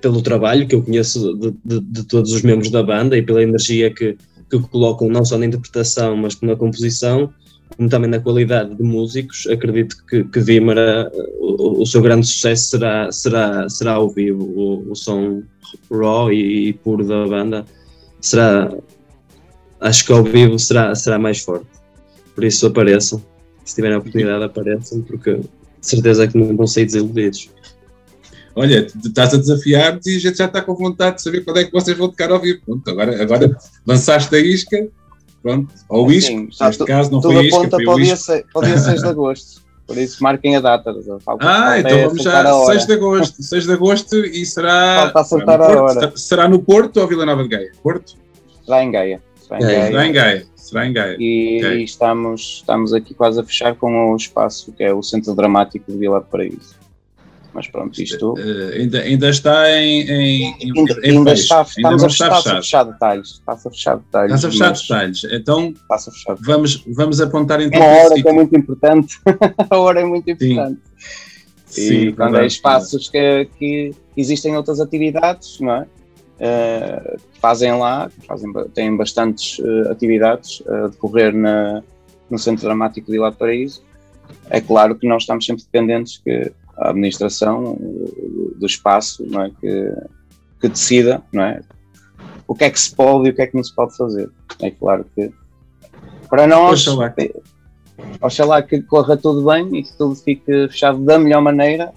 pelo 0.01 0.23
trabalho 0.23 0.67
que 0.67 0.75
eu 0.75 0.83
conheço 0.83 1.35
de, 1.37 1.51
de- 1.63 1.81
de 1.81 2.05
todos 2.05 2.33
os 2.33 2.41
membros 2.41 2.71
da 2.71 2.83
banda 2.83 3.19
e 3.19 3.23
pela 3.23 3.43
energia 3.43 3.93
que, 3.93 4.17
que 4.51 4.59
colocam 4.71 5.09
não 5.11 5.23
só 5.27 5.37
na 5.37 5.45
interpretação 5.45 6.17
mas 6.17 6.41
na 6.41 6.57
composição 6.57 7.31
como 7.77 7.89
também 7.89 8.11
na 8.11 8.21
qualidade 8.21 8.75
de 8.75 8.83
músicos 8.83 9.47
acredito 9.47 10.05
que, 10.07 10.25
que 10.25 10.41
Vimara 10.41 11.11
o, 11.39 11.83
o 11.83 11.87
seu 11.87 12.03
grande 12.03 12.27
sucesso 12.27 12.71
será 12.71 13.11
será 13.13 13.69
será 13.69 13.93
ao 13.93 14.09
vivo. 14.09 14.45
O, 14.45 14.93
o 14.93 14.95
som 14.97 15.43
raw 15.91 16.33
e, 16.33 16.69
e 16.69 16.73
puro 16.73 17.07
da 17.07 17.27
banda 17.27 17.65
será 18.21 18.73
acho 19.81 20.05
que 20.05 20.13
ao 20.13 20.25
vivo 20.25 20.59
será 20.59 20.95
será 20.95 21.19
mais 21.19 21.41
forte. 21.41 21.67
Por 22.35 22.45
isso 22.45 22.67
apareçam. 22.67 23.23
Se 23.65 23.75
tiverem 23.75 23.97
a 23.97 24.01
oportunidade 24.01 24.45
apareçam 24.45 25.03
porque 25.03 25.37
de 25.37 25.49
certeza 25.81 26.27
que 26.27 26.37
não 26.37 26.57
vão 26.57 26.67
sair 26.67 26.85
desiludidos. 26.85 27.51
Olha, 28.55 28.87
estás 29.05 29.33
a 29.33 29.37
desafiar-nos 29.37 30.07
e 30.07 30.17
a 30.17 30.19
gente 30.19 30.39
já 30.39 30.47
está 30.47 30.61
com 30.61 30.75
vontade 30.75 31.17
de 31.17 31.23
saber 31.23 31.45
quando 31.45 31.59
é 31.59 31.65
que 31.65 31.73
vocês 31.73 31.97
vão 31.97 32.09
tocar 32.09 32.31
ao 32.31 32.41
vivo. 32.41 32.61
Pronto, 32.67 32.91
agora, 32.91 33.23
agora 33.23 33.57
lançaste 33.87 34.35
a 34.35 34.41
isca, 34.41 34.89
pronto, 35.43 35.73
ou 35.89 36.11
isco, 36.13 36.33
Assim, 36.35 36.49
neste 36.65 36.85
caso 36.85 37.11
não 37.11 37.23
foi 37.23 37.49
aponta 37.49 37.77
foi 37.77 37.85
para 37.85 37.95
o 37.95 38.01
isco. 38.01 38.17
se- 38.17 38.45
para 38.53 38.61
o 38.61 38.65
dia 38.65 38.79
6 38.79 39.03
de 39.03 39.09
agosto. 39.09 39.61
Por 39.87 39.99
isso 39.99 40.23
marquem 40.23 40.55
a 40.55 40.61
data. 40.61 40.95
Falta, 41.25 41.45
Ah, 41.45 41.65
falta 41.65 41.79
então 41.81 41.99
é 41.99 42.07
vamos 42.07 42.23
já, 42.23 42.49
a 42.49 42.55
hora. 42.55 42.73
6 42.75 42.87
de 42.87 42.93
agosto, 42.93 43.43
6 43.43 43.65
de 43.67 43.73
agosto 43.73 44.17
e 44.17 44.47
será, 44.47 45.13
será, 45.25 45.45
no 45.45 45.51
a 45.53 45.59
Porto, 45.59 45.99
hora. 45.99 46.13
será 46.17 46.49
no 46.49 46.59
Porto 46.63 47.01
ou 47.01 47.09
Vila 47.09 47.27
Nova 47.27 47.43
de 47.43 47.49
Gaia? 47.49 47.73
Porto? 47.83 48.15
Será 48.65 48.85
em 48.85 48.91
Gaia. 48.93 49.21
Será 49.43 49.59
em 49.59 49.63
Gaia. 49.63 49.87
Será 49.89 50.07
em 50.07 50.13
Gaia, 50.13 50.47
será 50.55 50.87
em 50.87 50.93
Gaia. 50.93 51.17
E, 51.19 51.57
Ok. 51.59 51.79
e 51.79 51.83
estamos, 51.85 52.41
estamos 52.61 52.93
aqui 52.95 53.15
quase 53.15 53.41
a 53.41 53.43
fechar 53.43 53.75
com 53.75 54.13
o 54.13 54.17
espaço 54.17 54.71
que 54.73 54.85
é 54.85 54.95
o 54.95 55.03
Centro 55.03 55.35
Dramático 55.35 55.91
de 55.91 55.99
Vila 55.99 56.21
de 56.21 56.27
Paraíso. 56.27 56.79
Mas 57.53 57.67
pronto, 57.69 58.01
isto 58.01 58.35
Eh, 58.39 58.79
ainda, 58.81 59.01
ainda 59.01 59.29
está 59.29 59.71
em, 59.71 60.03
em, 60.03 60.55
ainda, 60.63 61.01
em 61.03 61.19
ainda 61.19 61.33
está, 61.33 61.59
ainda 61.59 61.71
estamos 61.71 62.03
não 62.03 62.09
a 62.09 62.11
está 62.11 62.25
fechar, 62.25 62.31
a 62.31 62.43
fechado. 62.43 62.63
fechar 62.63 62.85
detalhes. 62.85 63.29
Está-se 63.29 63.69
a 63.69 63.71
fechar 63.71 63.97
detalhes. 63.97 64.35
Estás 64.35 64.45
a 64.45 64.51
fechar 64.51 64.73
detalhes. 64.73 65.25
Então 65.33 65.69
Está-se 65.71 66.09
a 66.09 66.13
fechar 66.13 66.37
vamos, 66.41 66.85
vamos 66.87 67.21
apontar 67.21 67.61
então 67.61 67.79
para 67.81 67.97
esse 67.97 68.07
hora 68.07 68.23
que 68.23 68.29
é 68.29 68.33
muito 68.33 68.57
importante. 68.57 69.19
a 69.71 69.79
hora 69.79 70.01
é 70.01 70.05
muito 70.05 70.31
importante. 70.31 70.81
Sim, 71.67 71.93
e 71.93 72.13
quando 72.13 72.29
é 72.29 72.33
verdade, 72.33 72.47
espaços 72.53 73.09
que, 73.09 73.49
que 73.59 73.95
existem 74.17 74.57
outras 74.57 74.81
atividades, 74.81 75.59
não 75.61 75.75
é? 75.75 75.87
Que 76.39 77.39
fazem 77.41 77.73
lá, 77.79 78.11
fazem, 78.27 78.51
têm 78.75 78.97
bastantes 78.97 79.61
eh, 79.61 79.91
atividades 79.91 80.63
a 80.67 80.89
decorrer 80.89 81.35
na, 81.35 81.83
no 82.31 82.39
Centro 82.39 82.65
Dramático 82.65 83.07
de 83.07 83.13
Vila 83.13 83.31
de 83.31 83.37
Paraíso. 83.37 83.83
É 84.49 84.61
claro 84.61 84.95
que 84.97 85.07
nós 85.07 85.23
estamos 85.23 85.45
sempre 85.45 85.63
dependentes 85.65 86.19
que 86.19 86.51
a 86.81 86.91
administração 86.91 87.77
do 88.57 88.67
espaço 88.67 89.25
não 89.27 89.43
é? 89.43 89.51
que, 89.61 89.95
que 90.61 90.69
decida 90.69 91.23
não 91.33 91.43
é? 91.43 91.61
o 92.49 92.55
que 92.55 92.65
é 92.65 92.71
que 92.71 92.81
se 92.81 92.95
pode 92.95 93.29
e 93.29 93.31
o 93.31 93.35
que 93.35 93.43
é 93.43 93.47
que 93.47 93.55
não 93.55 93.63
se 93.63 93.75
pode 93.75 93.97
fazer. 93.97 94.29
É 94.61 94.71
claro 94.71 95.05
que 95.15 95.31
para 96.29 96.47
nós 96.47 96.87
Oxalá. 96.87 97.15
Oxalá 98.21 98.63
que 98.63 98.81
corra 98.83 99.17
tudo 99.17 99.45
bem 99.45 99.77
e 99.77 99.83
que 99.83 99.97
tudo 99.97 100.15
fique 100.17 100.69
fechado 100.69 100.99
da 101.05 101.19
melhor 101.19 101.43
maneira, 101.43 101.93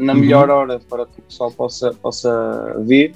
na 0.00 0.12
Uhum. 0.12 0.18
melhor 0.20 0.50
hora 0.50 0.80
para 0.88 1.06
que 1.06 1.20
o 1.20 1.22
pessoal 1.22 1.50
possa, 1.50 1.92
possa 1.94 2.76
vir. 2.80 3.14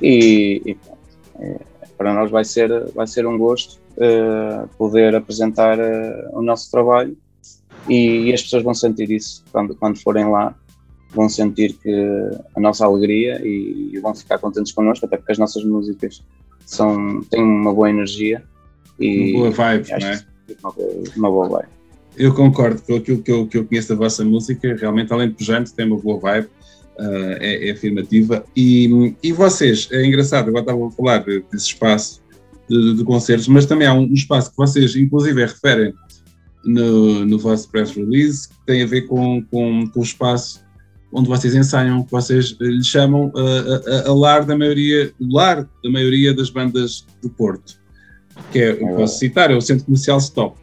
E, 0.00 0.62
e 0.64 0.74
pronto, 0.74 0.98
é, 1.40 1.58
para 1.96 2.14
nós 2.14 2.30
vai 2.30 2.44
ser, 2.44 2.70
vai 2.94 3.06
ser 3.06 3.26
um 3.26 3.36
gosto 3.36 3.80
eh, 4.00 4.64
poder 4.78 5.16
apresentar 5.16 5.76
eh, 5.78 6.28
o 6.32 6.40
nosso 6.40 6.70
trabalho 6.70 7.16
e, 7.88 8.24
e 8.30 8.32
as 8.32 8.42
pessoas 8.42 8.62
vão 8.62 8.74
sentir 8.74 9.10
isso 9.10 9.44
quando, 9.52 9.74
quando 9.74 9.98
forem 10.00 10.26
lá. 10.28 10.54
Vão 11.10 11.26
sentir 11.26 11.72
que 11.82 11.90
a 12.54 12.60
nossa 12.60 12.84
alegria 12.84 13.40
e, 13.42 13.92
e 13.94 13.98
vão 13.98 14.14
ficar 14.14 14.38
contentes 14.38 14.72
connosco, 14.72 15.06
até 15.06 15.16
porque 15.16 15.32
as 15.32 15.38
nossas 15.38 15.64
músicas 15.64 16.22
são, 16.66 17.22
têm 17.30 17.42
uma 17.42 17.72
boa 17.72 17.88
energia. 17.88 18.42
E, 19.00 19.32
Uma 19.32 19.38
boa 19.38 19.50
vibe, 19.52 19.88
não 19.90 19.96
é? 20.08 20.20
uma 20.62 20.72
boa, 20.72 21.02
uma 21.16 21.30
boa 21.30 21.48
vibe. 21.48 21.68
Eu 22.14 22.34
concordo 22.34 22.82
com 22.82 22.96
aquilo 22.96 23.22
que 23.22 23.30
eu, 23.32 23.46
que 23.46 23.56
eu 23.56 23.64
conheço 23.64 23.88
da 23.88 23.94
vossa 23.94 24.22
música, 24.22 24.76
realmente, 24.78 25.10
além 25.12 25.28
de 25.28 25.34
pujante, 25.36 25.72
tem 25.72 25.86
uma 25.86 25.96
boa 25.96 26.18
vibe, 26.20 26.48
ah, 26.98 27.36
é, 27.40 27.68
é 27.68 27.72
afirmativa. 27.72 28.44
E, 28.54 29.14
e 29.22 29.32
vocês, 29.32 29.88
é 29.90 30.04
engraçado, 30.04 30.48
agora 30.48 30.62
estava 30.64 30.86
a 30.86 30.90
falar 30.90 31.18
de- 31.24 31.42
desse 31.50 31.68
espaço 31.68 32.20
de, 32.68 32.96
de 32.96 33.04
concertos, 33.04 33.48
mas 33.48 33.64
também 33.64 33.86
há 33.88 33.94
um 33.94 34.12
espaço 34.12 34.50
que 34.50 34.56
vocês, 34.58 34.94
inclusive, 34.94 35.40
referem 35.40 35.94
no, 36.68 37.24
no 37.24 37.38
vosso 37.38 37.68
press 37.70 37.92
release, 37.92 38.48
que 38.48 38.54
tem 38.66 38.82
a 38.82 38.86
ver 38.86 39.02
com, 39.02 39.42
com, 39.50 39.88
com 39.88 40.00
o 40.00 40.02
espaço 40.02 40.66
onde 41.12 41.28
vocês 41.28 41.54
ensaiam, 41.54 42.02
que 42.04 42.10
vocês 42.12 42.54
lhe 42.60 42.84
chamam 42.84 43.32
a, 43.34 44.08
a, 44.08 44.10
a 44.10 44.14
lar 44.14 44.44
da 44.44 44.56
maioria, 44.56 45.10
o 45.18 45.34
lar 45.34 45.66
da 45.82 45.90
maioria 45.90 46.34
das 46.34 46.50
bandas 46.50 47.06
do 47.22 47.30
Porto, 47.30 47.80
que 48.52 48.58
é, 48.58 48.72
eu 48.72 48.88
posso 48.96 49.18
citar, 49.18 49.50
é 49.50 49.56
o 49.56 49.60
Centro 49.60 49.86
Comercial 49.86 50.18
Stop. 50.18 50.58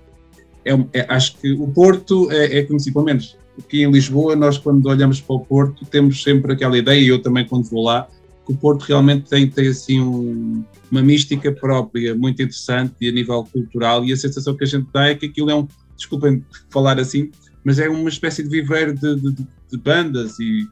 É, 0.63 0.73
é- 0.93 1.05
acho 1.09 1.37
que 1.37 1.51
o 1.53 1.67
Porto 1.67 2.31
é, 2.31 2.59
é 2.59 2.63
conhecido, 2.63 2.93
pelo 2.93 3.05
menos 3.05 3.35
aqui 3.57 3.81
em 3.83 3.91
Lisboa, 3.91 4.35
nós 4.35 4.57
quando 4.57 4.85
olhamos 4.85 5.19
para 5.19 5.35
o 5.35 5.39
Porto 5.39 5.83
temos 5.85 6.21
sempre 6.21 6.53
aquela 6.53 6.77
ideia, 6.77 6.99
e 6.99 7.07
eu 7.07 7.19
também 7.21 7.45
quando 7.47 7.63
vou 7.65 7.83
lá, 7.83 8.07
que 8.45 8.51
o 8.53 8.55
Porto 8.55 8.83
realmente 8.83 9.27
tem, 9.27 9.49
tem 9.49 9.67
assim 9.69 9.99
um- 9.99 10.63
uma 10.91 11.01
mística 11.01 11.51
própria, 11.51 12.13
muito 12.13 12.39
interessante 12.43 12.93
e 13.01 13.09
a 13.09 13.11
nível 13.11 13.43
cultural, 13.51 14.05
e 14.05 14.13
a 14.13 14.17
sensação 14.17 14.55
que 14.55 14.63
a 14.63 14.67
gente 14.67 14.87
dá 14.93 15.07
é 15.07 15.15
que 15.15 15.25
aquilo 15.25 15.49
é 15.49 15.55
um, 15.55 15.67
desculpem 15.95 16.43
falar 16.69 16.99
assim, 16.99 17.31
mas 17.63 17.79
é 17.79 17.89
uma 17.89 18.09
espécie 18.09 18.43
de 18.43 18.49
viveiro 18.49 18.93
de, 18.93 19.15
de- 19.15 19.31
de- 19.71 19.77
bandas 19.77 20.39
e 20.39 20.67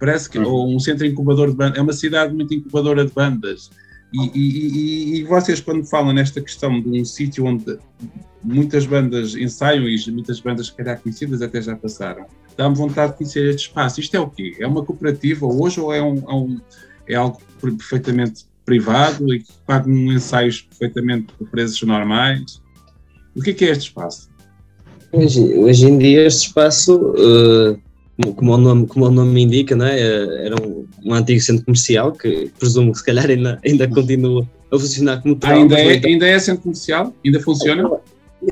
parece 0.00 0.28
que, 0.30 0.38
ou 0.38 0.74
um 0.74 0.78
centro 0.80 1.04
incubador 1.06 1.50
de 1.50 1.56
bandas, 1.56 1.78
é 1.78 1.82
uma 1.82 1.92
cidade 1.92 2.34
muito 2.34 2.52
incubadora 2.54 3.04
de 3.04 3.12
bandas 3.12 3.70
E, 4.12 4.26
e- 4.34 4.38
e- 4.38 5.16
e 5.20 5.24
vocês, 5.24 5.60
quando 5.60 5.84
falam 5.84 6.14
nesta 6.14 6.40
questão 6.40 6.80
de 6.80 6.88
um 6.88 7.04
sítio 7.04 7.44
onde 7.44 7.78
muitas 8.42 8.86
bandas 8.86 9.34
ensaiam 9.34 9.86
e 9.86 10.10
muitas 10.10 10.40
bandas, 10.40 10.68
se 10.68 10.74
calhar 10.74 10.98
conhecidas, 10.98 11.42
até 11.42 11.60
já 11.60 11.76
passaram, 11.76 12.24
dá-me 12.56 12.74
vontade 12.74 13.12
de 13.12 13.18
conhecer 13.18 13.46
este 13.50 13.68
espaço. 13.68 14.00
Isto 14.00 14.16
é 14.16 14.20
o 14.20 14.30
quê? 14.30 14.56
É 14.58 14.66
uma 14.66 14.82
cooperativa 14.82 15.44
hoje 15.46 15.78
ou 15.78 15.92
é, 15.92 16.00
um, 16.02 16.16
é 16.26 16.34
um- 16.34 16.60
é 17.06 17.14
algo 17.16 17.38
perfeitamente 17.60 18.46
privado 18.64 19.32
e 19.34 19.40
que 19.40 19.52
pagam 19.66 19.92
ensaios 19.94 20.62
perfeitamente 20.62 21.32
por 21.34 21.46
preços 21.48 21.82
normais? 21.82 22.62
O 23.36 23.42
que 23.42 23.50
é 23.50 23.54
que 23.54 23.64
é 23.66 23.70
este 23.72 23.88
espaço? 23.88 24.27
Hoje, 25.12 25.40
hoje 25.58 25.86
em 25.86 25.98
dia 25.98 26.26
este 26.26 26.48
espaço, 26.48 27.14
eh, 27.16 27.76
como- 28.36 28.52
o 28.54 28.58
nome, 28.58 28.86
como 28.86 29.06
o 29.06 29.10
nome 29.10 29.40
indica, 29.42 29.74
é? 29.86 30.00
Eh, 30.00 30.46
era 30.46 30.56
um, 30.62 30.86
um 31.04 31.14
antigo 31.14 31.40
centro 31.40 31.64
comercial 31.64 32.12
que 32.12 32.50
presumo 32.58 32.92
que 32.92 32.98
se 32.98 33.04
calhar 33.04 33.28
ainda, 33.28 33.58
ainda 33.64 33.88
continua 33.88 34.46
a 34.70 34.78
funcionar 34.78 35.22
como 35.22 35.36
tal. 35.36 35.52
ainda, 35.52 35.76
mas 35.76 36.04
é, 36.04 36.06
ainda 36.06 36.26
é 36.26 36.38
centro 36.38 36.62
comercial? 36.62 37.14
Ainda 37.24 37.40
funciona? 37.40 37.90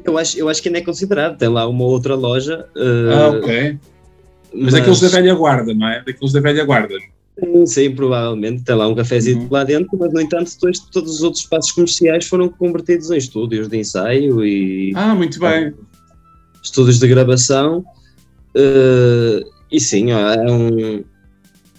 eu, 0.04 0.18
acho, 0.18 0.38
eu 0.38 0.48
acho 0.48 0.62
que 0.62 0.68
ainda 0.68 0.78
é 0.78 0.82
considerado, 0.82 1.36
tem 1.36 1.48
lá 1.48 1.68
uma 1.68 1.84
outra 1.84 2.14
loja. 2.14 2.66
eh, 2.76 3.12
Ah, 3.12 3.28
ok. 3.30 3.78
Mas, 4.54 4.74
aqueles 4.74 5.00
da 5.00 5.08
velha 5.08 5.34
guarda, 5.34 5.74
não 5.74 5.86
é? 5.88 6.02
Daqueles 6.04 6.32
da 6.32 6.40
velha 6.40 6.64
guarda. 6.64 6.94
Sim, 7.66 7.90
provavelmente, 7.94 8.64
tem 8.64 8.74
lá 8.74 8.88
um 8.88 8.94
cafezinho 8.94 9.40
Uhum. 9.42 9.48
lá 9.50 9.62
dentro, 9.62 9.90
mas 9.98 10.10
no 10.10 10.20
entanto 10.22 10.50
depois 10.54 10.78
todos 10.90 11.16
os 11.16 11.22
outros 11.22 11.42
espaços 11.42 11.70
comerciais 11.72 12.26
foram 12.26 12.48
convertidos 12.48 13.10
em 13.10 13.18
estúdios 13.18 13.68
de 13.68 13.76
ensaio 13.76 14.42
e 14.42 14.92
Ah, 14.96 15.14
muito 15.14 15.38
bem. 15.38 15.74
Estúdios 16.66 16.98
de 16.98 17.08
gravação. 17.08 17.84
eh, 18.54 19.40
e 19.70 19.80
sim, 19.80 20.10
é 20.12 20.50
um, 20.50 21.04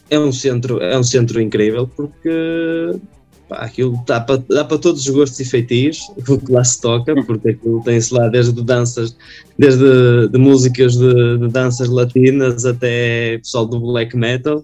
é 0.10 0.20
um 0.20 0.32
centro, 0.32 0.82
é 0.82 0.98
um 0.98 1.04
centro 1.04 1.42
incrível 1.42 1.88
porque 1.96 2.92
pá, 3.48 3.58
aquilo 3.58 3.98
dá 4.06 4.20
para 4.20 4.44
dá 4.50 4.66
para 4.66 4.78
todos 4.78 5.02
os 5.02 5.10
gostos 5.10 5.40
e 5.40 5.46
feitios, 5.46 6.00
o 6.28 6.38
que 6.38 6.52
lá 6.52 6.64
se 6.64 6.82
toca, 6.82 7.16
porque 7.26 7.50
aquilo 7.50 7.82
tem-se 7.84 8.14
lá 8.14 8.28
desde 8.28 8.62
danças, 8.64 9.16
desde 9.58 10.28
de 10.30 10.38
músicas 10.38 10.98
de, 10.98 11.38
de 11.40 11.48
danças 11.48 11.88
latinas 11.90 12.66
até 12.66 13.38
pessoal 13.38 13.66
do 13.66 13.80
black 13.80 14.16
metal. 14.16 14.62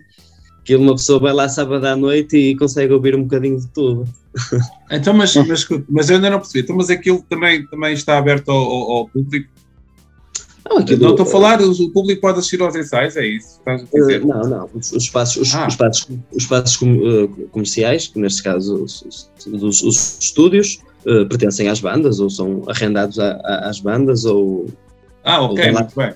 Que 0.65 0.77
uma 0.77 0.93
pessoa 0.95 1.19
vai 1.19 1.33
lá 1.33 1.49
sábado 1.49 1.85
à 1.85 1.93
noite 1.93 2.37
e 2.37 2.55
consegue 2.55 2.93
ouvir 2.93 3.15
um 3.17 3.23
bocadinho 3.23 3.59
de 3.59 3.67
tudo. 3.67 4.05
Então, 4.89 5.13
mas, 5.13 5.35
mas, 5.35 5.67
mas 5.89 6.09
eu 6.09 6.15
ainda 6.15 6.29
não 6.29 6.39
percebi. 6.39 6.61
Então, 6.63 6.77
mas 6.77 6.89
aquilo 6.89 7.21
também, 7.29 7.67
também 7.67 7.93
está 7.93 8.17
aberto 8.17 8.49
ao- 8.49 8.91
ao 8.91 9.09
público? 9.09 9.49
Não, 10.69 10.77
aquilo- 10.77 11.01
Não 11.03 11.11
estou 11.11 11.25
a 11.25 11.29
falar, 11.29 11.61
o 11.61 11.89
público 11.89 12.21
pode 12.21 12.39
assistir 12.39 12.61
aos 12.61 12.75
ensaios, 12.75 13.17
é 13.17 13.25
isso? 13.25 13.59
Eh, 13.67 14.19
não, 14.19 14.41
não. 14.43 14.69
Os, 14.73 14.91
os 14.93 15.03
espaços, 15.03 15.37
os, 15.49 15.53
Ah. 15.55 15.67
os 15.67 15.73
espaços, 15.73 16.07
os 16.31 16.43
espaços 16.43 16.79
eh, 16.83 17.29
comerciais, 17.51 18.07
que 18.07 18.19
neste 18.19 18.41
caso 18.43 18.83
os, 18.83 19.01
os- 19.03 19.29
os- 19.45 19.83
os 19.83 20.17
estúdios, 20.19 20.79
eh, 21.05 21.25
pertencem 21.25 21.67
às 21.67 21.81
bandas 21.81 22.19
ou 22.19 22.29
são 22.29 22.63
arrendados 22.67 23.19
a- 23.19 23.39
a- 23.43 23.69
às 23.69 23.79
bandas 23.79 24.23
ou. 24.25 24.67
Ah, 25.23 25.41
ok, 25.41 25.71
lá. 25.71 25.81
muito 25.81 25.95
bem. 25.95 26.13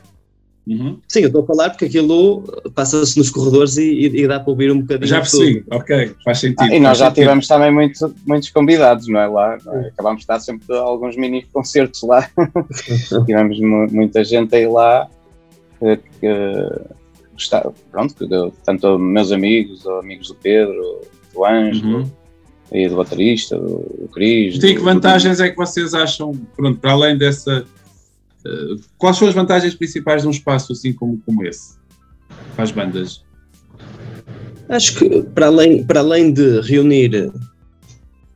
Uhum. 0.68 0.98
Sim, 1.08 1.22
eu 1.22 1.28
estou 1.28 1.44
a 1.44 1.46
falar 1.46 1.70
porque 1.70 1.86
aquilo 1.86 2.44
passa-se 2.76 3.18
nos 3.18 3.30
corredores 3.30 3.78
e, 3.78 3.84
e- 3.90 4.22
e 4.24 4.28
dá 4.28 4.40
para 4.40 4.50
ouvir 4.52 4.70
um 4.72 4.82
bocadinho 4.82 5.08
Já 5.08 5.22
de 5.22 5.32
tudo. 5.32 5.40
percebi, 5.44 5.66
ok, 5.72 6.12
faz 6.26 6.40
sentido. 6.40 6.62
Ah, 6.72 6.76
e 6.76 6.80
nós 6.80 6.98
já 6.98 7.06
sentido. 7.06 7.24
tivemos 7.24 7.48
também 7.48 7.72
muito- 7.72 8.16
muitos 8.26 8.50
convidados, 8.50 9.08
não 9.08 9.20
é? 9.20 9.28
Lá, 9.28 9.58
não 9.66 9.74
é? 9.76 9.88
acabámos 9.88 10.22
de 10.22 10.28
dar 10.28 10.40
sempre 10.42 10.76
alguns 10.76 11.16
mini 11.16 11.44
concertos 11.54 12.02
lá. 12.04 12.30
tivemos 13.26 13.60
mu- 13.60 13.88
muita 13.92 14.24
gente 14.24 14.56
aí 14.56 14.68
lá 14.68 15.08
que, 15.80 15.98
que 16.20 16.68
está, 17.38 17.70
pronto, 17.92 18.16
que 18.16 18.28
deu- 18.28 18.52
tanto 18.66 18.98
meus 19.00 19.32
amigos, 19.32 19.86
ou 19.86 20.00
amigos 20.00 20.28
do 20.28 20.36
Pedro, 20.36 21.02
do 21.34 21.46
Ângelo, 21.46 22.00
Uhum. 22.00 22.12
e 22.74 22.90
do 22.90 22.96
baterista, 22.98 23.58
do, 23.58 23.86
do 24.02 24.10
Cris. 24.12 24.56
E 24.56 24.60
que 24.60 24.74
do- 24.74 24.84
vantagens 24.84 25.40
é 25.40 25.50
que 25.50 25.56
vocês 25.56 25.94
acham, 25.94 26.34
pronto, 26.56 26.80
para 26.80 26.92
além 26.92 27.18
dessa. 27.18 27.64
Eh, 28.48 28.76
quais 28.98 29.18
são 29.18 29.28
as 29.28 29.34
vantagens 29.34 29.76
principais 29.76 30.22
de 30.22 30.28
um 30.28 30.32
espaço 30.32 30.72
assim 30.72 30.94
como, 30.94 31.22
como 31.26 31.46
esse? 31.46 31.76
Para 32.56 32.64
as 32.64 32.72
bandas? 32.72 33.24
Acho 34.70 35.00
que 35.00 35.24
para 35.24 35.48
além, 35.48 35.84
para 35.84 36.00
além 36.00 36.32
de 36.32 36.62
reunir 36.62 37.32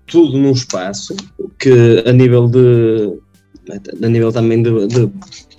tudo 0.07 0.37
num 0.37 0.51
espaço, 0.51 1.15
que 1.59 2.03
a 2.05 2.11
nível 2.11 2.47
de 2.47 3.19
a 4.03 4.09
nível 4.09 4.31
também 4.31 4.61
de, 4.61 4.87
de 4.87 5.09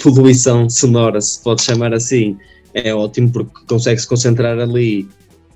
poluição 0.03 0.68
sonora, 0.68 1.20
se 1.20 1.42
pode 1.42 1.62
chamar 1.62 1.94
assim, 1.94 2.36
é 2.74 2.94
ótimo 2.94 3.30
porque 3.30 3.53
consegue-se 3.66 4.07
concentrar 4.07 4.59
ali, 4.59 5.09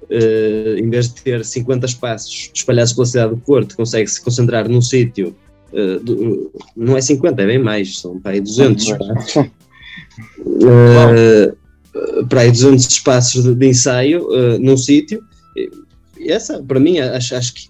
eh, 0.09 0.77
em 0.79 0.89
vez 0.89 1.09
de 1.09 1.23
ter 1.23 1.45
50 1.45 1.87
espaços 1.87 2.51
espalhados 2.55 2.93
pela 2.93 3.07
cidade 3.07 3.31
do 3.35 3.39
Porto, 3.39 3.77
consegue-se 3.77 4.23
concentrar 4.23 4.69
num 4.69 4.81
sítio, 4.81 5.35
eh, 5.73 5.99
do- 6.01 6.51
não 6.77 6.97
é 6.97 7.01
50, 7.01 7.43
é 7.43 7.47
bem 7.47 7.59
mais, 7.59 7.99
são 7.99 8.21
para 8.21 8.33
aí 8.33 8.41
200 8.41 8.85
espaços. 8.85 9.51
Eh, 10.39 11.55
para 12.29 12.43
aí 12.43 12.51
200 12.51 12.87
espaços 12.87 13.45
de, 13.45 13.55
de 13.55 13.67
ensaio 13.67 14.29
eh, 14.35 14.59
num 14.59 14.77
sítio. 14.77 15.23
E 16.19 16.31
essa, 16.31 16.63
para 16.63 16.79
mim, 16.79 16.99
acho, 16.99 17.35
acho 17.35 17.55
que 17.55 17.69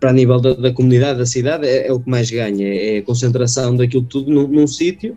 para 0.00 0.12
nível 0.12 0.40
da, 0.40 0.54
da 0.54 0.72
comunidade, 0.72 1.18
da 1.18 1.26
cidade, 1.26 1.66
é, 1.66 1.88
é 1.88 1.92
o 1.92 2.00
que 2.00 2.08
mais 2.10 2.30
ganha, 2.30 2.66
é 2.66 2.98
a 2.98 3.02
concentração 3.02 3.76
daquilo 3.76 4.04
tudo 4.04 4.30
num, 4.32 4.46
num 4.46 4.66
sítio 4.66 5.16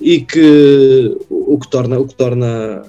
e 0.00 0.20
que 0.20 1.16
o, 1.30 1.58
que 1.58 1.68
torna, 1.68 1.98
o 1.98 2.06
que 2.06 2.14
torna 2.14 2.82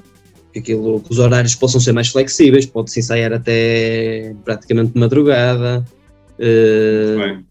aquilo, 0.55 1.01
que 1.01 1.11
os 1.11 1.19
horários 1.19 1.55
possam 1.55 1.79
ser 1.79 1.91
mais 1.91 2.09
flexíveis, 2.09 2.65
pode-se 2.65 2.99
ensaiar 2.99 3.33
até 3.33 4.35
praticamente 4.43 4.93
de 4.93 4.99
madrugada, 4.99 5.85
Bem, 6.37 7.45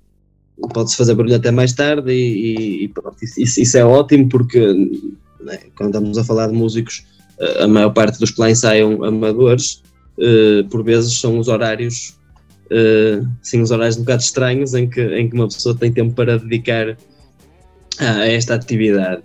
pode-se 0.73 0.97
fazer 0.97 1.15
barulho 1.15 1.35
até 1.37 1.51
mais 1.51 1.73
tarde 1.73 2.13
e, 2.13 2.85
e- 2.85 2.89
pronto, 2.89 3.17
isso, 3.23 3.61
isso- 3.61 3.77
é 3.77 3.85
ótimo 3.85 4.29
porque 4.29 4.59
né, 5.41 5.59
quando 5.77 5.91
estamos 5.95 6.17
a 6.19 6.25
falar 6.25 6.47
de 6.49 6.55
músicos, 6.55 7.05
a- 7.41 7.65
a 7.65 7.69
maior 7.69 7.91
parte 7.91 8.19
dos 8.19 8.31
que 8.31 8.41
lá 8.41 8.51
ensaiam 8.51 9.03
amadores, 9.05 9.83
eh, 10.19 10.63
por 10.71 10.83
vezes 10.85 11.19
são 11.19 11.39
os 11.39 11.49
horários, 11.49 12.15
eh, 12.71 13.21
sim, 13.43 13.61
os 13.61 13.71
horários 13.71 13.97
um 13.97 14.01
bocado 14.01 14.23
estranhos 14.23 14.75
em 14.75 14.89
que, 14.89 15.01
em 15.03 15.29
que 15.29 15.35
uma 15.35 15.49
pessoa 15.49 15.75
tem 15.77 15.93
tempo 15.93 16.15
para 16.15 16.39
dedicar 16.39 16.97
a, 17.99 18.27
esta 18.27 18.55
atividade. 18.55 19.23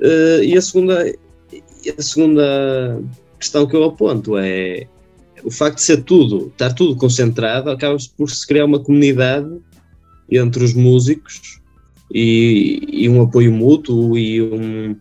Eh, 0.00 0.40
e 0.44 0.56
a 0.56 0.60
segunda, 0.60 1.14
a 1.98 2.02
segunda 2.02 3.00
questão 3.40 3.66
que 3.66 3.74
eu 3.74 3.84
aponto 3.84 4.36
é 4.36 4.86
o 5.44 5.50
facto 5.50 5.76
de 5.76 5.82
ser 5.82 6.02
tudo, 6.02 6.48
estar 6.48 6.72
tudo 6.74 6.96
concentrado, 6.96 7.70
acaba 7.70 7.96
por 8.16 8.30
se 8.30 8.46
criar 8.46 8.64
uma 8.66 8.78
comunidade 8.80 9.48
entre 10.30 10.62
os 10.64 10.74
músicos 10.74 11.60
e, 12.12 12.80
e 12.90 13.08
um 13.08 13.22
apoio 13.22 13.52
mútuo 13.52 14.16
e 14.16 14.42
um, 14.42 14.96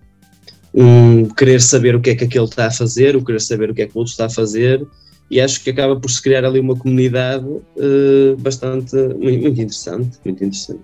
um 0.74 1.26
querer 1.26 1.62
saber 1.62 1.96
o 1.96 2.02
que 2.02 2.12
é 2.12 2.16
que 2.16 2.24
aquele 2.26 2.46
está 2.46 2.68
a 2.68 2.72
fazer, 2.72 3.16
o 3.16 3.24
querer 3.24 3.42
saber 3.42 3.70
o 3.70 3.74
que 3.74 3.82
é 3.84 3.88
que 3.88 3.96
o 3.96 4.00
outro 4.00 4.12
está 4.12 4.26
a 4.26 4.30
fazer 4.30 4.86
e 5.30 5.42
acho 5.42 5.64
que 5.64 5.70
acaba 5.72 6.00
por 6.00 6.10
se 6.12 6.22
criar 6.22 6.46
ali 6.46 6.60
uma 6.60 6.76
comunidade 6.76 7.46
eh, 7.78 8.36
bastante 8.40 8.96
muito, 8.96 9.48
interessante, 9.48 10.20
muito 10.24 10.44
interessante. 10.44 10.82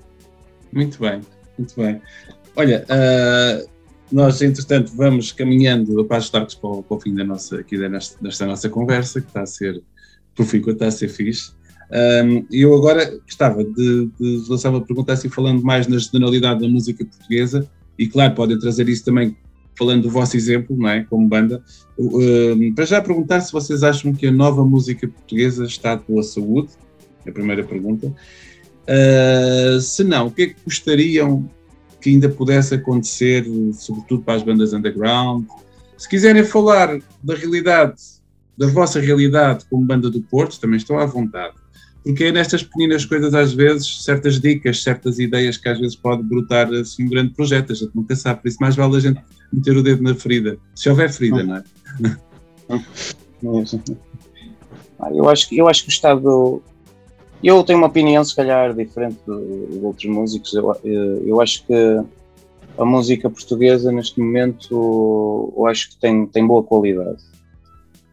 muito 0.74 1.00
bem, 1.00 1.22
muito 1.58 1.76
bem. 1.76 2.02
Olha, 2.56 2.84
ah, 2.90 3.64
nós 4.12 4.42
entretanto 4.42 4.92
vamos 4.96 5.32
caminhando 5.32 6.04
para 6.06 6.18
ajustar-nos 6.18 6.56
para, 6.56 6.70
o- 6.70 6.84
para 6.84 6.98
o 6.98 7.00
fim 7.00 7.14
da 7.14 7.24
nossa, 7.24 7.60
aqui 7.60 7.78
desta 7.78 8.46
nossa 8.46 8.68
conversa, 8.70 9.22
que 9.22 9.28
está 9.28 9.42
a 9.44 9.46
ser 9.46 9.82
profícua, 10.36 10.74
está 10.74 10.88
a 10.88 10.92
ser 10.92 11.08
fixe. 11.08 11.54
E 12.50 12.62
eu 12.62 12.74
agora 12.76 13.20
gostava 13.26 13.64
de, 13.64 14.10
de 14.20 14.46
lançar 14.50 14.70
uma 14.70 14.82
pergunta 14.82 15.14
assim, 15.14 15.30
falando 15.30 15.62
mais 15.62 15.88
na 15.88 15.98
generalidade 15.98 16.62
da 16.62 16.68
música 16.68 17.06
portuguesa, 17.06 17.68
e 17.98 18.08
claro, 18.08 18.34
podem 18.34 18.58
trazer 18.58 18.88
isso 18.88 19.04
também 19.04 19.36
falando 19.78 20.04
do 20.04 20.10
vosso 20.10 20.38
exemplo, 20.38 20.76
não 20.78 20.90
é? 20.90 21.04
Como 21.04 21.28
banda. 21.28 21.64
Ahm, 22.00 22.74
para 22.74 22.86
já 22.86 23.02
perguntar 23.02 23.42
se 23.42 23.52
vocês 23.52 23.84
acham 23.84 24.14
que 24.14 24.28
a 24.28 24.32
nova 24.32 24.64
música 24.64 25.08
portuguesa 25.08 25.66
está 25.66 25.96
de 25.96 26.04
boa 26.08 26.24
saúde, 26.24 26.70
é 27.26 27.30
a 27.30 27.34
primeira 27.34 27.64
pergunta. 27.64 28.14
Ah, 28.88 29.80
se 29.80 30.04
não, 30.04 30.28
o 30.28 30.32
que 30.32 30.42
é 30.44 30.48
que 30.48 30.56
gostariam 30.66 31.50
que 32.00 32.10
ainda 32.10 32.30
pudesse 32.30 32.74
acontecer, 32.74 33.46
sobretudo 33.74 34.24
para 34.24 34.36
as 34.36 34.44
bandas 34.44 34.74
underground? 34.74 35.46
Se 35.98 36.10
quiserem 36.10 36.44
falar 36.44 37.00
da 37.22 37.36
realidade, 37.36 38.02
da 38.58 38.68
vossa 38.68 39.00
realidade 39.00 39.66
como 39.70 39.86
banda 39.86 40.10
do 40.10 40.22
Porto, 40.22 40.60
também 40.60 40.78
estão 40.78 40.98
à 40.98 41.06
vontade. 41.06 41.56
Porque 42.04 42.24
é 42.26 42.32
nestas 42.32 42.64
pequenas 42.64 43.06
coisas, 43.06 43.34
às 43.34 43.54
vezes, 43.54 44.04
certas 44.04 44.40
dicas, 44.40 44.82
certas 44.82 45.20
ideias 45.20 45.58
que 45.58 45.70
às 45.70 45.80
vezes 45.80 45.96
pode 45.96 46.24
brotar 46.24 46.68
assim 46.74 47.06
um 47.06 47.10
grande 47.10 47.34
projeto, 47.34 47.72
a 47.72 47.76
gente 47.76 47.92
nunca 47.96 48.16
sabe, 48.16 48.42
por 48.42 48.48
isso 48.48 48.58
mais 48.60 48.76
vale 48.76 48.98
a 48.98 49.00
gente 49.00 49.22
meter 49.54 49.78
o 49.78 49.84
dedo 49.84 50.02
na 50.02 50.16
ferida, 50.16 50.58
se 50.76 50.90
houver 50.90 51.12
ferida, 51.12 51.44
não 51.44 51.56
é? 51.58 51.64
Eu 55.14 55.28
acho, 55.30 55.48
eu 55.54 55.68
acho 55.68 55.84
que 55.84 55.90
o 55.90 55.92
Estado. 55.92 56.62
Eu 57.44 57.64
tenho 57.64 57.80
uma 57.80 57.88
opinião, 57.88 58.24
se 58.24 58.36
calhar, 58.36 58.74
diferente 58.74 59.18
do- 59.26 59.68
de 59.72 59.80
outros 59.84 60.06
músicos. 60.06 60.54
Eu, 60.54 60.76
eu- 60.84 61.28
eu 61.28 61.42
acho 61.42 61.66
que 61.66 61.74
a 62.78 62.86
música 62.86 63.30
portuguesa, 63.30 63.92
neste 63.92 64.20
momento, 64.20 65.52
eu 65.58 65.66
acho 65.66 65.90
que 65.90 65.98
tem, 65.98 66.28
tem 66.28 66.46
boa 66.46 66.62
qualidade. 66.62 67.18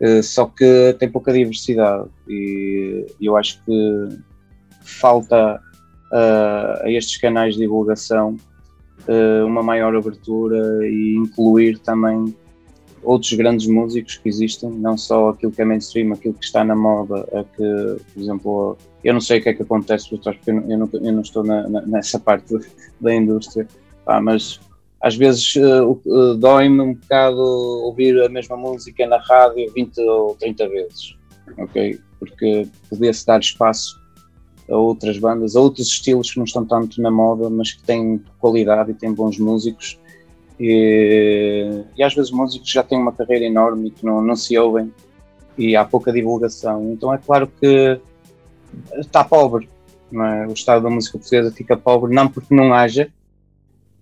Eh, 0.00 0.22
Só 0.22 0.46
que 0.46 0.94
tem 0.98 1.08
pouca 1.08 1.32
diversidade. 1.32 2.08
E 2.28 3.06
eu 3.20 3.36
acho 3.36 3.62
que 3.64 4.08
falta 4.82 5.60
uh, 6.12 6.82
a 6.82 6.90
estes 6.90 7.18
canais 7.18 7.54
de 7.54 7.60
divulgação 7.60 8.36
uh, 9.06 9.46
uma 9.46 9.62
maior 9.62 9.94
abertura 9.94 10.86
e 10.88 11.14
incluir 11.16 11.78
também 11.78 12.34
outros 13.02 13.32
grandes 13.34 13.66
músicos 13.66 14.16
que 14.16 14.28
existem, 14.28 14.70
não 14.70 14.96
só 14.96 15.30
aquilo 15.30 15.52
que 15.52 15.62
é 15.62 15.64
mainstream, 15.64 16.12
aquilo 16.12 16.34
que 16.34 16.44
está 16.44 16.64
na 16.64 16.74
moda, 16.74 17.20
a 17.32 17.44
que, 17.44 18.02
por 18.12 18.22
exemplo, 18.22 18.76
eu 19.04 19.12
não 19.12 19.20
sei 19.20 19.38
o 19.38 19.42
que 19.42 19.50
é 19.50 19.54
que 19.54 19.62
acontece 19.62 20.08
porque 20.08 20.50
eu 20.50 20.78
não, 20.78 20.88
eu 20.92 21.12
não 21.12 21.20
estou 21.20 21.44
na, 21.44 21.68
na, 21.68 21.82
nessa 21.82 22.18
parte 22.18 22.54
da 23.00 23.14
indústria, 23.14 23.68
pá, 24.04 24.20
mas 24.20 24.60
às 25.00 25.16
vezes 25.16 25.54
uh, 25.56 26.34
dói-me 26.36 26.80
um 26.80 26.94
bocado 26.94 27.40
ouvir 27.40 28.20
a 28.22 28.28
mesma 28.28 28.56
música 28.56 29.06
na 29.06 29.18
rádio 29.18 29.72
20 29.72 30.00
ou 30.00 30.34
30 30.34 30.68
vezes, 30.68 31.16
ok? 31.56 32.00
Porque 32.18 32.66
podia-se 32.90 33.24
dar 33.24 33.38
espaço 33.38 34.00
a 34.68 34.76
outras 34.76 35.18
bandas, 35.18 35.56
a 35.56 35.60
outros 35.60 35.86
estilos 35.88 36.32
que 36.32 36.38
não 36.38 36.44
estão 36.44 36.64
tanto 36.64 37.00
na 37.00 37.10
moda, 37.10 37.48
mas 37.48 37.72
que 37.72 37.82
têm 37.82 38.22
qualidade 38.38 38.90
e 38.90 38.94
têm 38.94 39.12
bons 39.12 39.38
músicos. 39.38 39.98
E, 40.60 41.84
e 41.96 42.02
às 42.02 42.14
vezes 42.14 42.30
músicos 42.32 42.68
já 42.68 42.82
têm 42.82 42.98
uma 42.98 43.12
carreira 43.12 43.44
enorme 43.44 43.88
e 43.88 43.90
que 43.92 44.04
não, 44.04 44.20
não 44.20 44.34
se 44.34 44.58
ouvem 44.58 44.92
e 45.56 45.76
há 45.76 45.84
pouca 45.84 46.12
divulgação. 46.12 46.92
Então 46.92 47.14
é 47.14 47.18
claro 47.18 47.50
que 47.60 48.00
está 48.96 49.24
pobre. 49.24 49.68
É? 50.12 50.46
O 50.46 50.52
estado 50.52 50.82
da 50.82 50.90
música 50.90 51.18
portuguesa 51.18 51.52
fica 51.52 51.76
pobre, 51.76 52.14
não 52.14 52.28
porque 52.28 52.54
não 52.54 52.72
haja, 52.72 53.10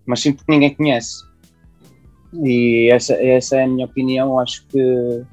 mas 0.06 0.20
sim 0.20 0.32
porque 0.32 0.52
ninguém 0.52 0.74
conhece. 0.74 1.24
E 2.44 2.88
essa, 2.92 3.14
essa 3.14 3.56
é 3.56 3.64
a 3.64 3.68
minha 3.68 3.86
opinião. 3.86 4.38
Acho 4.38 4.66
que 4.68 5.24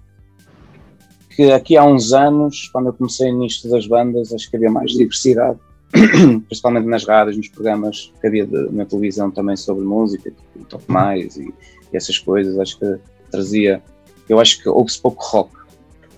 que 1.36 1.52
aqui 1.52 1.76
há 1.76 1.84
uns 1.84 2.14
anos, 2.14 2.70
quando 2.72 2.88
eu 2.88 2.94
comecei 2.94 3.32
nisto 3.32 3.70
das 3.70 3.88
bandas, 3.88 4.34
acho 4.34 4.50
que 4.50 4.56
havia 4.56 4.70
mais 4.70 4.92
diversidade, 4.92 5.58
principalmente 6.48 6.86
nas 6.86 7.06
rádios, 7.06 7.38
nos 7.38 7.50
programas 7.50 8.14
que 8.20 8.28
havia 8.28 8.46
de, 8.46 8.72
na 8.72 8.86
televisão 8.86 9.32
também 9.32 9.56
sobre 9.56 9.84
música, 9.84 10.32
tipo 10.32 10.66
Top 10.66 10.84
Mais 10.88 11.36
e, 11.38 11.54
e, 11.92 11.98
essas 11.98 12.18
coisas, 12.20 12.58
acho 12.60 12.80
que 12.80 12.98
trazia, 13.32 13.82
eu 14.30 14.40
acho 14.40 14.62
que 14.62 14.70
houve-se 14.70 15.02
pouco 15.02 15.24
rock 15.24 15.52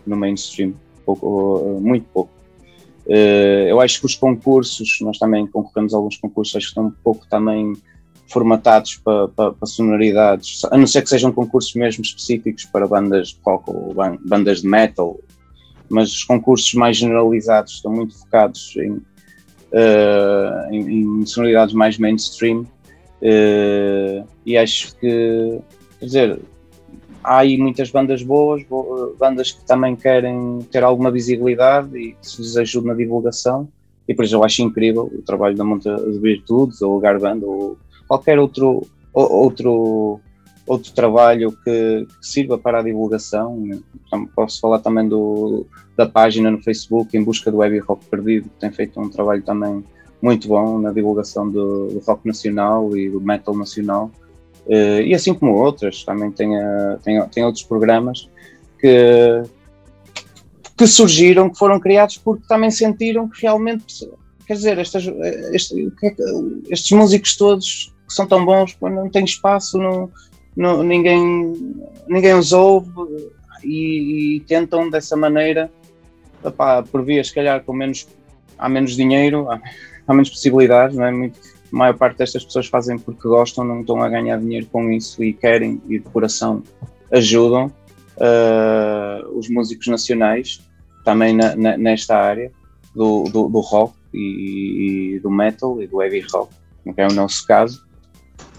no 0.05 0.15
mainstream, 0.15 0.73
pouco, 1.05 1.79
muito 1.81 2.05
pouco. 2.13 2.31
Uh, 3.05 3.67
eu 3.69 3.79
acho 3.79 3.99
que 3.99 4.05
os 4.05 4.15
concursos, 4.15 4.97
nós 5.01 5.17
também 5.17 5.45
concorremos 5.47 5.93
a 5.93 5.97
alguns 5.97 6.17
concursos, 6.17 6.55
acho 6.55 6.65
que 6.67 6.71
estão 6.71 6.87
um 6.87 6.91
pouco 7.03 7.27
também 7.27 7.73
formatados 8.27 8.95
para, 8.97 9.27
para, 9.29 9.51
para, 9.51 9.67
sonoridades, 9.67 10.63
a 10.65 10.77
não 10.77 10.87
ser 10.87 11.01
que 11.01 11.09
sejam 11.09 11.31
concursos 11.31 11.73
mesmo 11.75 12.03
específicos 12.03 12.65
para 12.65 12.87
bandas 12.87 13.29
de 13.29 13.39
rock 13.45 13.69
ou 13.69 13.93
bandas 14.25 14.61
de 14.61 14.67
metal, 14.67 15.19
mas 15.89 16.11
os 16.11 16.23
concursos 16.23 16.73
mais 16.73 16.97
generalizados 16.97 17.73
estão 17.73 17.91
muito 17.91 18.17
focados 18.17 18.75
em, 18.77 18.91
uh, 18.91 20.71
em, 20.71 21.21
em, 21.21 21.25
sonoridades 21.25 21.75
mais 21.75 21.97
mainstream 21.97 22.61
uh, 22.61 24.27
e 24.45 24.57
acho 24.57 24.95
que, 24.97 25.59
quer 25.99 26.05
dizer, 26.05 26.39
há 27.23 27.39
aí 27.39 27.57
muitas 27.57 27.91
bandas 27.91 28.23
boas, 28.23 28.63
bandas 29.19 29.51
que 29.51 29.63
também 29.65 29.95
querem 29.95 30.59
ter 30.71 30.83
alguma 30.83 31.11
visibilidade 31.11 31.95
e 31.97 32.13
que 32.13 32.27
se 32.27 32.41
lhes 32.41 32.57
ajude 32.57 32.87
na 32.87 32.93
divulgação 32.93 33.67
e 34.07 34.13
por 34.13 34.25
isso 34.25 34.35
eu 34.35 34.43
acho 34.43 34.61
incrível 34.61 35.11
o 35.11 35.21
trabalho 35.21 35.55
da 35.55 35.63
Monta 35.63 35.95
de 35.95 36.19
Virtudes 36.19 36.81
ou 36.81 36.97
o 36.97 36.99
Garband 36.99 37.39
ou 37.41 37.77
qualquer 38.07 38.39
outro, 38.39 38.85
outro, 39.13 40.19
outro 40.67 40.93
trabalho 40.93 41.51
que, 41.63 42.05
que 42.05 42.27
sirva 42.27 42.57
para 42.57 42.79
a 42.79 42.83
divulgação. 42.83 43.63
Então, 44.05 44.25
posso 44.35 44.59
falar 44.59 44.79
também 44.79 45.07
do, 45.07 45.65
da 45.97 46.05
página 46.05 46.51
no 46.51 46.61
Facebook, 46.61 47.15
Em 47.17 47.23
Busca 47.23 47.51
do 47.51 47.57
Web 47.57 47.79
Rock 47.79 48.05
Perdido, 48.05 48.49
que 48.49 48.59
tem 48.59 48.71
feito 48.71 48.99
um 48.99 49.09
trabalho 49.09 49.41
também 49.43 49.83
muito 50.21 50.47
bom 50.47 50.79
na 50.79 50.91
divulgação 50.91 51.49
do, 51.49 51.87
do 51.87 51.99
rock 51.99 52.25
nacional 52.25 52.95
e 52.97 53.09
do 53.09 53.21
metal 53.21 53.55
nacional. 53.55 54.11
Uh, 54.65 55.01
e 55.01 55.13
assim 55.13 55.33
como 55.33 55.53
outras, 55.53 56.03
também 56.03 56.31
tem, 56.31 56.57
uh, 56.57 56.97
tem, 57.03 57.21
tem 57.29 57.45
outros 57.45 57.63
programas 57.63 58.27
que, 58.79 59.43
que 60.75 60.87
surgiram, 60.87 61.49
que 61.49 61.57
foram 61.59 61.79
criados 61.79 62.17
porque 62.17 62.47
também 62.47 62.71
sentiram 62.71 63.29
que 63.29 63.41
realmente, 63.41 64.09
quer 64.47 64.55
dizer, 64.55 64.79
estas, 64.79 65.05
este, 65.53 65.93
é 66.03 66.15
estes 66.69 66.91
músicos 66.91 67.37
todos 67.37 67.94
que 68.07 68.13
são 68.13 68.27
tão 68.27 68.45
bons, 68.45 68.77
não 68.81 69.09
tem 69.09 69.25
espaço, 69.25 69.77
não, 69.77 70.11
não, 70.55 70.83
ninguém, 70.83 71.75
ninguém 72.07 72.33
os 72.33 72.53
ouve 72.53 72.89
e, 73.63 74.37
e 74.37 74.39
tentam 74.41 74.89
dessa 74.89 75.15
maneira, 75.15 75.71
opá, 76.43 76.83
por 76.83 77.03
via, 77.03 77.23
se 77.23 77.33
calhar, 77.33 77.63
com 77.63 77.73
menos, 77.73 78.07
há 78.57 78.69
menos 78.69 78.95
dinheiro, 78.95 79.49
há, 79.49 79.59
há 80.07 80.13
menos 80.13 80.29
possibilidades, 80.29 80.95
não 80.95 81.05
é? 81.05 81.11
Muito, 81.11 81.39
a 81.73 81.75
maior 81.75 81.97
parte 81.97 82.17
destas 82.17 82.45
pessoas 82.45 82.67
fazem 82.67 82.97
porque 82.97 83.27
gostam, 83.27 83.65
não 83.65 83.81
estão 83.81 84.01
a 84.01 84.07
ganhar 84.07 84.39
dinheiro 84.39 84.67
com 84.71 84.91
isso 84.91 85.23
e 85.23 85.33
querem 85.33 85.81
e 85.89 85.99
de 85.99 86.05
coração 86.05 86.63
ajudam 87.11 87.71
uh, 88.17 89.37
os 89.37 89.49
músicos 89.49 89.87
nacionais 89.87 90.61
também 91.03 91.35
na, 91.35 91.55
na, 91.55 91.77
nesta 91.77 92.17
área 92.17 92.51
do, 92.95 93.23
do, 93.25 93.47
do 93.49 93.59
rock 93.59 93.93
e, 94.13 95.15
e, 95.15 95.19
do 95.19 95.29
metal 95.29 95.81
e 95.81 95.87
do 95.87 96.01
heavy 96.01 96.25
rock, 96.31 96.53
que 96.83 97.01
é 97.01 97.07
o 97.07 97.13
nosso 97.13 97.45
caso. 97.45 97.85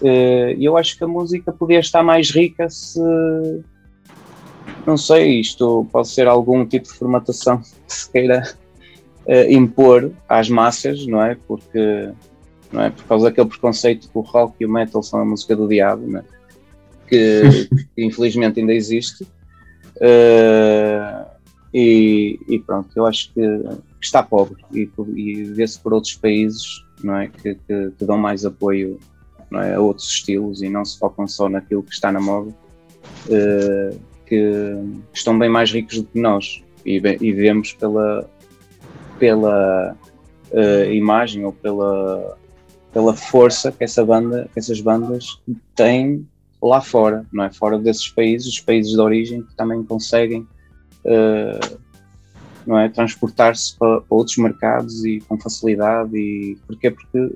Eh, 0.01 0.55
e 0.57 0.65
eu 0.65 0.77
acho 0.77 0.97
que 0.97 1.03
a 1.03 1.07
música 1.07 1.51
podia 1.51 1.79
estar 1.79 2.03
mais 2.03 2.29
rica 2.31 2.69
se. 2.69 3.01
Não 4.85 4.97
sei, 4.97 5.39
isto 5.39 5.87
pode 5.91 6.07
ser 6.07 6.27
algum 6.27 6.65
tipo 6.65 6.87
de 6.87 6.93
formatação 6.93 7.59
que 7.87 7.93
se 7.93 8.09
queira 8.09 8.55
uh, 9.25 9.51
impor 9.51 10.11
às 10.29 10.49
massas, 10.49 11.05
não 11.05 11.21
é? 11.21 11.35
Porque. 11.47 12.11
Não 12.71 12.83
é? 12.83 12.89
Por 12.89 13.03
causa 13.05 13.25
daquele 13.25 13.47
preconceito 13.47 14.09
que 14.09 14.17
o 14.17 14.21
rock 14.21 14.55
e 14.59 14.65
o 14.65 14.69
metal 14.69 15.01
são 15.01 15.21
a 15.21 15.25
música 15.25 15.55
do 15.55 15.67
diabo, 15.67 16.05
não 16.05 16.19
é? 16.19 16.23
que, 17.07 17.41
que 17.95 18.03
infelizmente 18.03 18.59
ainda 18.59 18.73
existe. 18.73 19.23
Uh, 19.95 21.25
e, 21.73 22.39
e, 22.47 22.59
pronto, 22.59 22.89
eu 22.95 23.05
acho 23.05 23.33
que 23.33 23.41
está 24.01 24.21
pobre 24.21 24.63
e, 24.73 24.89
e 25.15 25.43
vê-se 25.43 25.79
por 25.79 25.93
outros 25.93 26.15
países 26.15 26.83
não 27.03 27.17
é? 27.17 27.27
que, 27.27 27.55
que, 27.55 27.91
que 27.97 28.05
dão 28.05 28.17
mais 28.17 28.45
apoio 28.45 28.99
é? 29.53 29.75
a 29.75 29.79
outros 29.79 30.07
estilos 30.07 30.61
e 30.61 30.69
não 30.69 30.83
se 30.83 30.97
focam 30.97 31.27
só 31.27 31.47
naquilo 31.47 31.83
que 31.83 31.93
está 31.93 32.11
na 32.11 32.19
moda, 32.19 32.49
uh, 32.49 33.99
que 34.25 34.75
estão 35.13 35.37
bem 35.37 35.49
mais 35.49 35.71
ricos 35.71 35.97
do 35.97 36.03
que 36.03 36.19
nós 36.19 36.63
e, 36.85 36.97
e 36.97 37.33
vemos 37.33 37.73
pela, 37.73 38.29
pela 39.19 39.95
uh, 40.51 40.91
imagem 40.91 41.45
ou 41.45 41.53
pela, 41.53 42.37
pela 42.93 43.13
força 43.13 43.71
que, 43.71 43.83
essa 43.83 44.05
banda, 44.05 44.49
que 44.53 44.59
essas 44.59 44.81
bandas 44.81 45.41
têm 45.75 46.27
lá 46.61 46.81
fora, 46.81 47.25
não 47.31 47.43
é? 47.43 47.51
Fora 47.51 47.77
desses 47.77 48.09
países, 48.09 48.47
os 48.47 48.59
países 48.59 48.93
de 48.93 48.99
origem 48.99 49.43
que 49.43 49.55
também 49.55 49.83
conseguem 49.83 50.47
uh, 51.05 51.77
não 52.65 52.77
é? 52.77 52.89
transportar-se 52.89 53.77
para, 53.77 54.01
para, 54.01 54.17
outros 54.17 54.37
mercados 54.37 55.05
e 55.05 55.19
com 55.21 55.39
facilidade 55.39 56.15
e 56.17 56.57
porquê? 56.67 56.91
Porque 56.91 57.33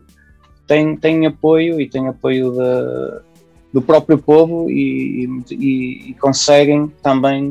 tem, 0.72 0.96
tem 0.96 1.26
apoio 1.26 1.82
e 1.82 1.90
tem 1.90 2.08
apoio 2.08 2.56
da, 2.56 3.22
do 3.74 3.82
próprio 3.82 4.18
povo 4.18 4.72
e, 4.72 5.28
e, 5.52 6.12
e 6.12 6.14
conseguem 6.14 6.88
também 7.04 7.50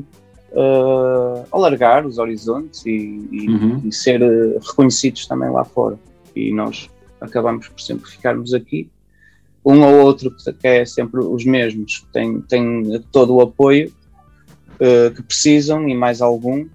uh, 0.52 1.44
alargar 1.52 2.06
os 2.06 2.16
horizontes 2.16 2.82
e, 2.86 3.46
uhum. 3.46 3.82
e, 3.84 3.92
ser 3.92 4.22
eh, 4.22 4.58
reconhecidos 4.66 5.26
também 5.26 5.50
lá 5.50 5.64
fora. 5.64 5.98
E 6.34 6.50
nós 6.50 6.88
acabamos 7.20 7.68
por 7.68 7.78
sempre 7.78 8.10
ficarmos 8.10 8.54
aqui. 8.54 8.88
Um 9.62 9.82
ou 9.82 10.06
outro 10.06 10.34
que 10.58 10.66
é 10.66 10.86
sempre 10.86 11.20
os 11.20 11.44
mesmos, 11.44 12.06
tem, 12.14 12.40
tem 12.40 13.04
todo 13.12 13.34
o 13.34 13.42
apoio 13.42 13.92
uh, 14.76 15.14
que 15.14 15.22
precisam 15.22 15.86
e 15.86 15.94
mais 15.94 16.22
algum, 16.22 16.66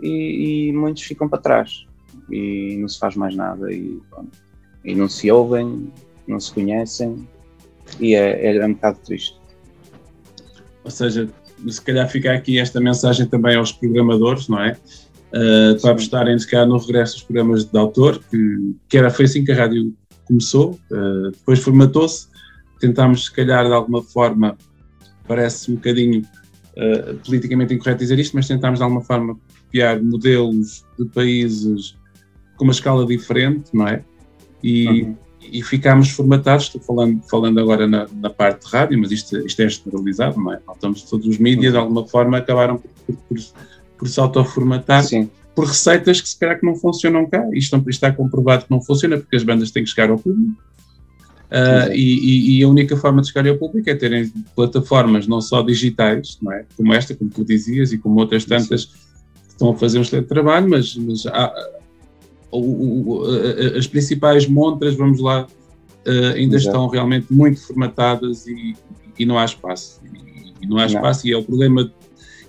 e, 0.00 0.68
e, 0.68 0.72
muitos 0.72 1.02
ficam 1.02 1.28
para 1.28 1.40
trás 1.40 1.84
e 2.30 2.76
não 2.76 2.86
se 2.86 3.00
faz 3.00 3.16
mais 3.16 3.34
nada. 3.34 3.72
E, 3.72 4.00
pronto, 4.08 4.49
e 4.84 4.94
não 4.94 5.08
se 5.08 5.30
ouvem, 5.30 5.90
não 6.26 6.40
se 6.40 6.52
conhecem 6.52 7.26
e 7.98 8.14
é, 8.14 8.46
é, 8.46 8.56
é 8.56 8.66
um 8.66 8.74
bocado 8.74 8.98
triste. 9.04 9.36
Ou 10.84 10.90
seja, 10.90 11.28
se 11.68 11.82
calhar 11.82 12.08
fica 12.08 12.32
aqui 12.32 12.58
esta 12.58 12.80
mensagem 12.80 13.26
também 13.26 13.56
aos 13.56 13.72
programadores, 13.72 14.48
não 14.48 14.62
é? 14.62 14.76
Uh, 15.32 15.80
para 15.80 15.92
apostarem 15.92 16.36
se 16.38 16.48
calhar 16.48 16.66
no 16.66 16.78
regresso 16.78 17.14
dos 17.14 17.22
programas 17.24 17.64
de 17.64 17.78
autor, 17.78 18.20
que, 18.30 18.74
que 18.88 18.98
era, 18.98 19.10
foi 19.10 19.26
assim 19.26 19.44
que 19.44 19.52
a 19.52 19.56
rádio 19.56 19.94
começou, 20.24 20.78
uh, 20.90 21.30
depois 21.30 21.60
formatou-se, 21.60 22.26
tentámos 22.80 23.26
se 23.26 23.32
calhar 23.32 23.66
de 23.66 23.72
alguma 23.72 24.02
forma, 24.02 24.56
parece 25.28 25.70
um 25.70 25.74
bocadinho 25.76 26.22
uh, 26.76 27.14
politicamente 27.24 27.74
incorreto 27.74 28.00
dizer 28.00 28.18
isto, 28.18 28.34
mas 28.34 28.48
tentámos 28.48 28.80
de 28.80 28.82
alguma 28.82 29.02
forma 29.02 29.38
copiar 29.70 30.02
modelos 30.02 30.84
de 30.98 31.04
países 31.06 31.96
com 32.56 32.64
uma 32.64 32.72
escala 32.72 33.06
diferente, 33.06 33.70
não 33.72 33.86
é? 33.86 34.04
E, 34.62 35.02
uhum. 35.02 35.16
e 35.40 35.62
ficámos 35.62 36.10
formatados, 36.10 36.66
estou 36.66 36.80
falando, 36.80 37.22
falando 37.28 37.60
agora 37.60 37.86
na, 37.86 38.06
na, 38.12 38.30
parte 38.30 38.66
de 38.66 38.72
rádio, 38.72 38.98
mas 38.98 39.10
isto, 39.10 39.36
isto 39.46 39.60
é 39.60 39.68
generalizado, 39.68 40.40
não 40.40 40.52
é? 40.52 40.60
Estamos 40.72 41.02
todos 41.02 41.26
os 41.26 41.38
mídias, 41.38 41.72
uhum. 41.74 41.80
de 41.80 41.84
alguma 41.84 42.06
forma, 42.06 42.38
acabaram 42.38 42.78
por, 42.78 42.90
por, 43.06 43.16
por, 43.28 43.38
por 43.98 44.08
se 44.08 44.20
autoformatar, 44.20 45.04
Sim. 45.04 45.30
por 45.54 45.66
receitas 45.66 46.20
que 46.20 46.28
se 46.28 46.38
calhar 46.38 46.58
que 46.58 46.66
não 46.66 46.74
funcionam 46.74 47.28
cá. 47.28 47.46
Isto, 47.52 47.76
isto 47.76 47.90
está 47.90 48.12
comprovado 48.12 48.64
que 48.64 48.70
não 48.70 48.80
funciona 48.80 49.18
porque 49.18 49.36
as 49.36 49.42
bandas 49.42 49.70
têm 49.70 49.84
que 49.84 49.90
chegar 49.90 50.10
ao 50.10 50.18
público. 50.18 50.60
Uh, 51.50 51.92
e, 51.92 52.58
e, 52.58 52.62
a 52.62 52.68
única 52.68 52.96
forma 52.96 53.20
de 53.20 53.26
chegar 53.26 53.48
ao 53.48 53.58
público 53.58 53.90
é 53.90 53.94
terem 53.96 54.32
plataformas 54.54 55.26
não 55.26 55.40
só 55.40 55.62
digitais, 55.62 56.38
não 56.40 56.52
é? 56.52 56.64
como 56.76 56.94
esta, 56.94 57.12
como 57.12 57.28
tu 57.28 57.44
dizias, 57.44 57.92
e 57.92 57.98
como 57.98 58.20
outras 58.20 58.44
tantas 58.44 58.84
que 58.84 58.94
estão 59.48 59.70
a 59.70 59.76
fazer 59.76 59.98
um 59.98 60.02
excelente 60.02 60.28
trabalho, 60.28 60.70
mas, 60.70 60.94
mas 60.94 61.26
há, 61.26 61.52
o, 62.50 63.22
o, 63.22 63.76
as 63.76 63.86
principais 63.86 64.46
montras, 64.46 64.94
vamos 64.94 65.20
lá, 65.20 65.46
uh, 65.46 66.34
ainda 66.34 66.56
Exato. 66.56 66.56
estão 66.56 66.88
realmente 66.88 67.32
muito 67.32 67.60
formatadas 67.60 68.46
e, 68.46 68.74
e 69.18 69.24
não 69.24 69.38
há 69.38 69.44
espaço. 69.44 70.00
E, 70.60 70.66
não 70.66 70.78
há 70.78 70.86
espaço, 70.86 71.26
não. 71.26 71.30
e 71.30 71.34
é 71.34 71.38
o 71.38 71.42
problema, 71.42 71.92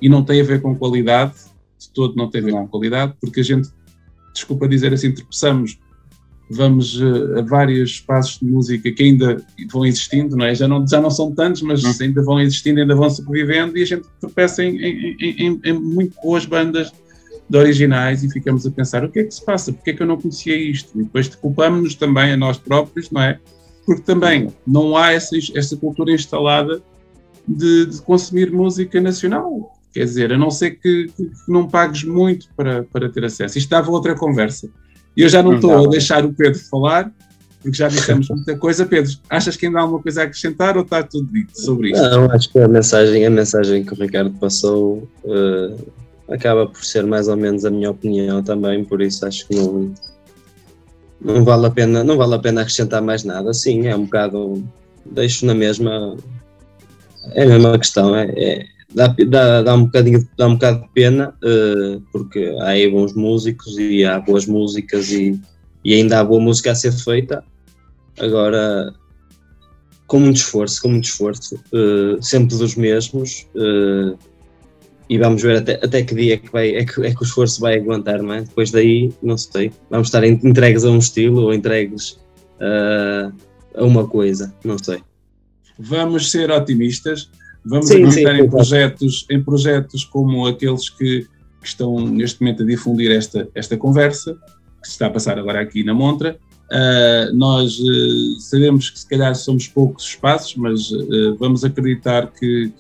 e 0.02 0.10
não 0.10 0.24
tem 0.24 0.42
a 0.42 0.44
ver 0.44 0.62
com 0.62 0.76
qualidade, 0.76 1.34
de 1.80 1.90
todo 1.90 2.16
não 2.16 2.30
tem 2.30 2.42
a 2.42 2.46
ver 2.46 2.52
não. 2.52 2.62
com 2.62 2.68
qualidade, 2.68 3.14
porque 3.22 3.40
a 3.40 3.44
gente, 3.44 3.70
desculpa 4.34 4.68
dizer 4.68 4.94
assim, 4.94 5.14
tropeçamos 5.14 5.78
vamos 6.52 7.00
uh, 7.00 7.40
a 7.40 7.42
vários 7.42 7.92
espaços 7.92 8.40
de 8.40 8.46
música 8.46 8.92
que 8.92 9.04
ainda 9.04 9.42
vão 9.72 9.86
existindo, 9.86 10.36
não 10.36 10.46
é? 10.46 10.54
Já 10.54 10.68
não, 10.68 10.86
já 10.86 11.00
não 11.00 11.10
são 11.10 11.34
tantos, 11.34 11.62
mas 11.62 11.84
uhum. 11.84 11.94
ainda 12.02 12.22
vão 12.22 12.42
existindo, 12.42 12.82
ainda 12.82 12.94
vão 12.94 13.10
sobrevivendo 13.10 13.78
e 13.78 13.82
a 13.82 13.86
gente 13.86 14.06
tropeça 14.20 14.64
em, 14.64 14.78
em, 14.78 15.16
em, 15.20 15.62
em, 15.64 15.74
muito 15.74 16.14
boas 16.22 16.46
bandas 16.46 16.92
de 17.52 17.58
originais 17.58 18.24
e 18.24 18.32
ficamos 18.32 18.66
a 18.66 18.72
pensar 18.72 19.04
o 19.04 19.10
que 19.10 19.20
é 19.20 19.24
que 19.26 19.34
se 19.34 19.44
passa, 19.44 19.74
porque 19.74 19.92
é 19.92 19.94
que 19.94 20.02
eu 20.02 20.08
não 20.08 20.16
conhecia 20.16 20.56
isto? 20.56 20.98
E 20.98 21.04
depois 21.04 21.28
culpamos-nos 21.36 21.96
também 21.96 22.32
a 22.32 22.38
nós 22.38 22.58
próprios, 22.58 23.12
não 23.12 23.22
é? 23.22 23.38
Porque 23.86 24.04
também 24.04 24.48
não 24.66 24.96
há 24.96 25.12
essa, 25.12 25.36
essa 25.54 25.76
cultura 25.76 26.14
instalada 26.14 26.82
de, 27.46 27.88
de 27.88 28.02
consumir 28.04 28.52
música 28.54 29.02
nacional. 29.02 29.78
Quer 29.94 30.06
dizer, 30.06 30.32
a 30.32 30.38
não 30.38 30.50
ser 30.50 30.72
que, 30.72 31.12
que, 31.18 31.30
não 31.46 31.68
pagues 31.68 32.06
muito 32.06 32.48
para, 32.56 32.84
para 32.84 33.10
ter 33.10 33.26
acesso. 33.26 33.58
Isto 33.58 33.70
dava 33.70 33.92
outra 33.92 34.16
conversa. 34.16 34.70
E 35.18 35.22
eu 35.22 35.28
já 35.28 35.44
não 35.44 35.56
estou 35.56 35.86
a 35.86 35.90
deixar 35.90 36.24
o 36.24 36.32
Pedro 36.32 36.58
falar, 36.70 37.12
porque 37.62 37.78
já 37.78 37.90
dissemos 37.90 38.30
muita 38.30 38.56
coisa. 38.56 38.86
Pedro, 38.86 39.12
achas 39.30 39.58
que 39.58 39.66
ainda 39.66 39.80
há 39.80 39.82
alguma 39.82 40.02
coisa 40.02 40.22
a 40.22 40.24
acrescentar 40.24 40.78
ou 40.78 40.84
está 40.84 41.04
tudo 41.04 41.28
dito 41.34 41.60
sobre 41.60 41.92
isto? 41.92 42.02
Não, 42.02 42.32
acho 42.32 42.50
que 42.50 42.60
a 42.60 42.68
mensagem, 42.70 43.26
a 43.26 43.30
mensagem 43.30 43.84
que 43.84 43.94
o 43.94 43.98
Ricardo 43.98 44.32
passou 44.40 45.10
uh, 45.26 45.92
acaba 46.30 46.68
por 46.68 46.84
ser 46.84 47.06
mais 47.06 47.28
ou 47.28 47.38
menos 47.38 47.66
a 47.66 47.70
minha 47.70 47.92
opinião 47.92 48.42
também, 48.44 48.84
por 48.84 49.02
isso 49.02 49.26
acho 49.26 49.48
que 49.48 49.56
não, 49.56 49.94
não 51.20 51.44
vale 51.44 51.68
a 51.68 51.70
pena, 51.70 52.04
não 52.04 52.18
vale 52.18 52.36
a 52.36 52.40
pena 52.40 52.62
acrescentar 52.62 53.02
mais 53.02 53.24
nada. 53.24 53.54
Sim, 53.54 53.88
é 53.88 53.96
um 53.96 54.06
bocado, 54.06 54.64
deixo 55.06 55.46
na 55.46 55.54
mesma, 55.54 56.18
é 57.34 57.44
a 57.44 57.48
mesma 57.48 57.78
questão, 57.78 58.16
é, 58.16 58.26
é 58.38 58.66
dá, 58.94 59.08
dá, 59.28 59.62
dá, 59.62 59.76
um 59.76 59.86
bocadinho, 59.86 60.28
dá 60.38 60.48
um 60.48 60.54
bocado 60.54 60.82
de 60.82 60.90
pena, 60.94 61.34
uh, 61.44 62.02
porque 62.12 62.56
há 62.60 62.70
aí 62.70 62.90
bons 62.90 63.14
músicos 63.14 63.78
e 63.78 64.04
há 64.04 64.20
boas 64.20 64.46
músicas 64.46 65.12
e, 65.12 65.40
e 65.84 65.94
ainda 65.94 66.20
há 66.20 66.24
boa 66.24 66.42
música 66.42 66.72
a 66.72 66.76
ser 66.76 66.92
feita. 66.92 67.44
Agora, 68.20 68.94
com 70.08 70.20
muito 70.20 70.38
esforço, 70.38 70.82
com 70.82 70.90
muito 70.90 71.06
esforço, 71.06 71.56
uh, 71.56 72.22
sempre 72.22 72.58
dos 72.58 72.76
mesmos, 72.76 73.48
uh, 73.56 74.18
e 75.14 75.18
vamos 75.18 75.42
ver 75.42 75.58
até, 75.58 75.74
até 75.84 76.04
que 76.04 76.16
dia 76.16 76.36
é 76.36 76.38
que, 76.38 76.52
vai, 76.52 76.76
é, 76.76 76.86
que, 76.86 77.06
é 77.06 77.14
que 77.14 77.22
o 77.22 77.26
esforço 77.26 77.60
vai 77.60 77.76
aguentar, 77.76 78.22
não 78.22 78.34
é? 78.34 78.42
Depois 78.42 78.72
daí, 78.72 79.12
não 79.22 79.38
sei, 79.38 79.72
vamos 79.90 80.08
estar 80.08 80.24
entregues 80.24 80.86
a 80.86 80.90
um 80.90 81.00
estilo 81.00 81.42
ou 81.44 81.54
entregues 81.54 82.20
a 83.76 83.84
uma 83.84 84.08
coisa, 84.08 84.54
não 84.64 84.78
sei. 84.78 85.02
Vamos 85.78 86.32
ser 86.32 86.52
otimistas 86.52 87.30
Vamos 87.64 87.88
sim, 87.88 88.04
acreditar 88.04 88.36
sim, 88.36 88.42
em, 88.42 88.50
projetos, 88.50 89.26
em 89.30 89.44
projetos 89.44 90.04
como 90.04 90.48
aqueles 90.48 90.90
que, 90.90 91.28
que, 91.62 91.68
estão 91.68 92.00
neste 92.08 92.42
momento 92.42 92.64
a 92.64 92.66
difundir 92.66 93.12
esta, 93.12 93.48
esta 93.54 93.78
conversa, 93.78 94.36
que 94.82 94.88
se 94.88 94.94
está 94.94 95.08
a 95.08 95.10
passar 95.10 95.38
agora 95.38 95.62
aqui 95.62 95.84
na 95.84 95.94
Montra. 95.94 96.38
Uh, 96.72 97.36
nós 97.36 97.80
uh, 97.80 98.40
sabemos 98.40 98.90
que 98.90 99.00
se 99.00 99.08
calhar 99.08 99.36
somos 99.36 99.68
poucos 99.68 100.06
espaços, 100.06 100.56
mas 100.56 100.90
uh, 100.92 101.36
vamos 101.38 101.64
acreditar 101.64 102.32
que, 102.32 102.72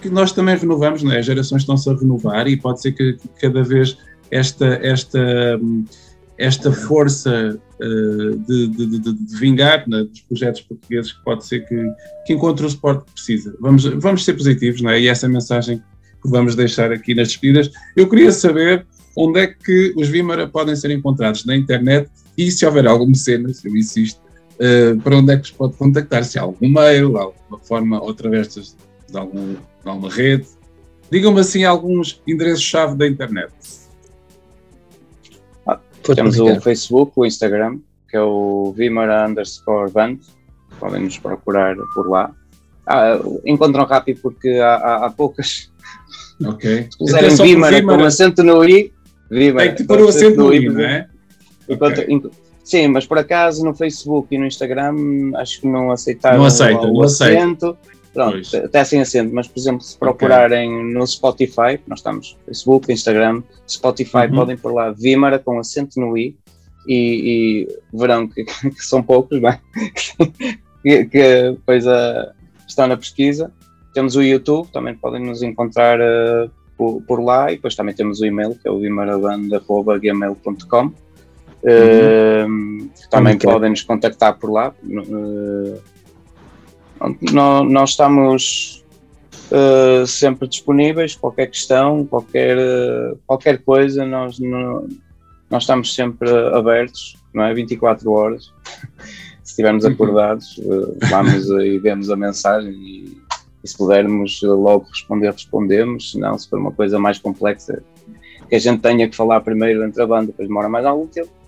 que 0.00 0.08
nós 0.08 0.32
também 0.32 0.56
renovamos, 0.56 1.02
né? 1.02 1.18
as 1.18 1.26
gerações 1.26 1.62
estão-se 1.62 1.88
a 1.88 1.94
renovar 1.94 2.48
e 2.48 2.56
pode 2.56 2.80
ser 2.80 2.92
que, 2.92 3.16
cada 3.40 3.62
vez 3.62 3.96
esta, 4.30 4.66
esta, 4.82 5.60
esta 6.38 6.72
força 6.72 7.58
uh, 7.80 8.38
de, 8.38 8.68
de, 8.68 8.86
de, 8.86 9.12
de, 9.12 9.36
vingar 9.36 9.88
né, 9.88 10.04
dos 10.04 10.20
projetos 10.22 10.62
portugueses 10.62 11.12
que 11.12 11.24
pode 11.24 11.44
ser 11.44 11.66
que, 11.66 11.76
que 12.26 12.32
encontre 12.32 12.64
o 12.64 12.70
suporte 12.70 13.04
que 13.04 13.12
precisa. 13.12 13.54
Vamos, 13.60 13.84
vamos 13.84 14.24
ser 14.24 14.34
positivos, 14.34 14.80
não 14.80 14.90
é? 14.90 15.00
E 15.00 15.08
essa 15.08 15.26
é 15.26 15.28
a 15.28 15.32
mensagem 15.32 15.82
que 16.22 16.28
vamos 16.28 16.54
deixar 16.54 16.92
aqui 16.92 17.14
nas 17.14 17.28
despedidas. 17.28 17.70
Eu 17.96 18.08
queria 18.08 18.30
saber 18.30 18.86
onde 19.16 19.40
é 19.40 19.46
que 19.48 19.92
os 19.96 20.08
Vimara 20.08 20.46
podem 20.46 20.76
ser 20.76 20.90
encontrados 20.90 21.44
na 21.44 21.56
internet 21.56 22.08
e 22.36 22.50
se 22.50 22.64
houver 22.64 22.86
alguma 22.86 23.14
cena, 23.14 23.52
se 23.52 23.68
eu 23.68 23.76
insisto, 23.76 24.20
uh, 24.60 24.98
para 25.00 25.16
onde 25.16 25.32
é 25.32 25.36
que 25.36 25.44
os 25.44 25.50
pode 25.50 25.76
contactar, 25.76 26.24
se 26.24 26.38
há 26.38 26.42
algum 26.42 26.68
mail, 26.68 27.16
alguma 27.16 27.58
forma, 27.62 28.00
ou 28.00 28.10
através 28.10 28.54
de, 28.54 28.62
de, 28.62 29.18
algum, 29.18 29.56
de 29.82 29.88
alguma 29.88 30.10
rede. 30.10 30.46
Digam-me 31.10 31.40
assim 31.40 31.64
alguns 31.64 32.22
endereços-chave 32.26 32.96
da 32.96 33.06
internet. 33.06 33.52
Temos 36.14 36.38
o 36.38 36.60
Facebook, 36.60 37.12
o 37.16 37.26
Instagram, 37.26 37.78
que 38.08 38.16
é 38.16 38.22
o 38.22 38.72
Vimara 38.76 39.28
underscore 39.28 39.90
band. 39.90 40.18
Podem 40.78 41.02
nos 41.02 41.18
procurar 41.18 41.76
por 41.94 42.08
lá. 42.08 42.32
Ah, 42.86 43.20
encontram 43.44 43.84
rápido 43.84 44.20
porque 44.22 44.48
há, 44.48 44.74
há, 44.74 45.06
há 45.06 45.10
poucas. 45.10 45.70
Ok. 46.44 46.88
Se 46.90 46.98
puserem 46.98 47.32
então, 47.32 47.44
Vimara, 47.44 47.82
com 47.82 48.04
acento 48.04 48.42
no 48.42 48.64
I, 48.64 48.92
Vimara. 49.30 49.66
Tem 49.68 49.76
que 49.76 49.84
pôr 49.84 50.00
o 50.00 50.08
acento 50.08 50.36
no 50.36 50.54
I, 50.54 50.68
não 50.68 50.80
é? 50.80 51.08
Okay. 51.68 52.20
Sim, 52.64 52.88
mas 52.88 53.06
por 53.06 53.18
acaso 53.18 53.64
no 53.64 53.74
Facebook 53.74 54.34
e 54.34 54.38
no 54.38 54.46
Instagram 54.46 54.94
acho 55.36 55.60
que 55.60 55.68
não 55.68 55.90
aceitaram 55.90 56.38
não 56.38 56.44
aceita, 56.44 56.80
o, 56.80 56.92
não 56.92 57.02
acento. 57.02 57.76
Pronto, 58.12 58.32
pois. 58.32 58.52
até 58.54 58.84
sem 58.84 59.00
acento, 59.00 59.32
mas 59.32 59.46
por 59.46 59.58
exemplo, 59.58 59.80
se 59.82 59.96
procurarem 59.96 60.74
okay. 60.74 60.92
no 60.92 61.06
Spotify, 61.06 61.78
nós 61.86 62.00
estamos 62.00 62.36
Facebook, 62.44 62.92
Instagram, 62.92 63.40
Spotify, 63.68 64.26
uhum. 64.28 64.34
podem 64.34 64.56
pôr 64.56 64.74
lá 64.74 64.90
Vimara 64.90 65.38
com 65.38 65.60
acento 65.60 66.00
no 66.00 66.18
I 66.18 66.36
e, 66.88 66.92
e 66.92 67.68
verão 67.96 68.26
que, 68.26 68.42
que, 68.44 68.84
são 68.84 69.00
poucos, 69.02 69.40
bem, 69.40 69.56
que, 70.82 71.04
que 71.04 71.52
depois 71.52 71.86
uh, 71.86 72.32
estão 72.66 72.88
na 72.88 72.96
pesquisa. 72.96 73.52
Temos 73.94 74.16
o 74.16 74.22
YouTube, 74.22 74.68
também 74.72 74.96
podem 74.96 75.24
nos 75.24 75.40
encontrar 75.42 76.00
uh, 76.00 76.50
por, 76.76 77.00
por, 77.02 77.22
lá 77.22 77.52
e 77.52 77.56
depois 77.56 77.76
também 77.76 77.94
temos 77.94 78.20
o 78.20 78.26
e-mail 78.26 78.56
que 78.56 78.66
é 78.66 78.70
o 78.70 78.80
vimarabanda.gmail.com 78.80 80.82
uhum. 80.82 80.92
uh, 81.64 82.90
também 83.08 83.38
podem 83.38 83.70
nos 83.70 83.82
contactar 83.82 84.36
por 84.38 84.50
lá. 84.50 84.74
Uh, 84.84 85.78
nós, 87.32 87.70
nós 87.70 87.90
estamos 87.90 88.84
uh, 89.50 90.06
sempre 90.06 90.46
disponíveis, 90.46 91.16
qualquer 91.16 91.46
questão, 91.46 92.04
qualquer, 92.04 92.58
uh, 92.58 93.18
qualquer 93.26 93.62
coisa, 93.62 94.04
nós, 94.04 94.38
nós 94.38 95.62
estamos 95.62 95.94
sempre 95.94 96.28
abertos, 96.54 97.16
não 97.32 97.44
é? 97.44 97.54
24 97.54 98.10
horas. 98.10 98.52
se 99.42 99.52
estivermos 99.52 99.84
uhum. 99.84 99.92
acordados, 99.92 100.58
uh, 100.58 100.96
vamos 101.08 101.48
e 101.48 101.78
vemos 101.78 102.10
a 102.10 102.16
mensagem 102.16 102.72
e, 102.72 103.18
e, 103.64 103.68
se 103.68 103.76
pudermos 103.76 104.40
logo 104.42 104.86
responder, 104.88 105.32
respondemos. 105.32 106.12
Se 106.12 106.18
não, 106.18 106.38
se 106.38 106.48
for 106.48 106.58
uma 106.58 106.72
coisa 106.72 106.98
mais 106.98 107.18
complexa, 107.18 107.82
que 108.48 108.54
a 108.54 108.58
gente 108.58 108.80
tenha 108.80 109.08
que 109.08 109.16
falar 109.16 109.40
primeiro 109.40 109.84
entre 109.84 110.02
a 110.02 110.06
banda, 110.06 110.26
depois 110.26 110.48
demora 110.48 110.68
mais 110.68 110.84
algum 110.84 111.06
tempo 111.06 111.39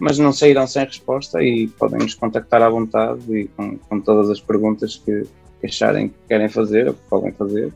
mas 0.00 0.18
não 0.18 0.32
saíram 0.32 0.66
sem 0.66 0.84
resposta 0.84 1.42
e 1.42 1.68
podem 1.68 1.98
nos 1.98 2.14
contactar 2.14 2.62
à 2.62 2.70
vontade 2.70 3.20
e 3.30 3.44
com, 3.48 3.76
com 3.76 4.00
todas 4.00 4.30
as 4.30 4.40
perguntas 4.40 4.96
que, 4.96 5.24
que 5.60 5.66
acharem 5.66 6.08
que 6.08 6.14
querem 6.26 6.48
fazer 6.48 6.88
ou 6.88 6.94
que 6.94 7.00
podem 7.08 7.32
fazer. 7.32 7.72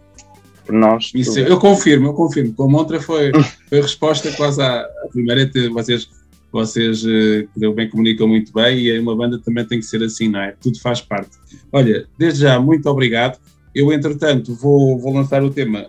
Por 0.64 0.74
nós. 0.74 1.12
Isso, 1.14 1.38
eu 1.38 1.58
confirmo, 1.58 2.08
eu 2.08 2.14
confirmo. 2.14 2.54
Com 2.54 2.62
a 2.64 2.68
Montra 2.68 2.98
foi, 2.98 3.30
foi 3.68 3.78
a 3.78 3.82
resposta 3.82 4.32
quase 4.32 4.62
à, 4.62 4.80
à 4.80 5.08
primeira. 5.12 5.50
Vocês, 5.70 6.08
vocês 6.50 7.04
uh, 7.04 7.74
bem 7.74 7.90
comunicam 7.90 8.26
muito 8.26 8.50
bem 8.50 8.78
e 8.78 8.98
uma 8.98 9.14
banda 9.14 9.38
também 9.38 9.66
tem 9.66 9.78
que 9.78 9.84
ser 9.84 10.02
assim, 10.02 10.28
não 10.28 10.40
é? 10.40 10.54
Tudo 10.58 10.80
faz 10.80 11.02
parte. 11.02 11.36
Olha, 11.70 12.06
desde 12.18 12.40
já, 12.40 12.58
muito 12.58 12.88
obrigado. 12.88 13.38
Eu, 13.74 13.92
entretanto, 13.92 14.54
vou, 14.54 14.98
vou 14.98 15.12
lançar 15.12 15.42
o 15.42 15.50
tema, 15.50 15.86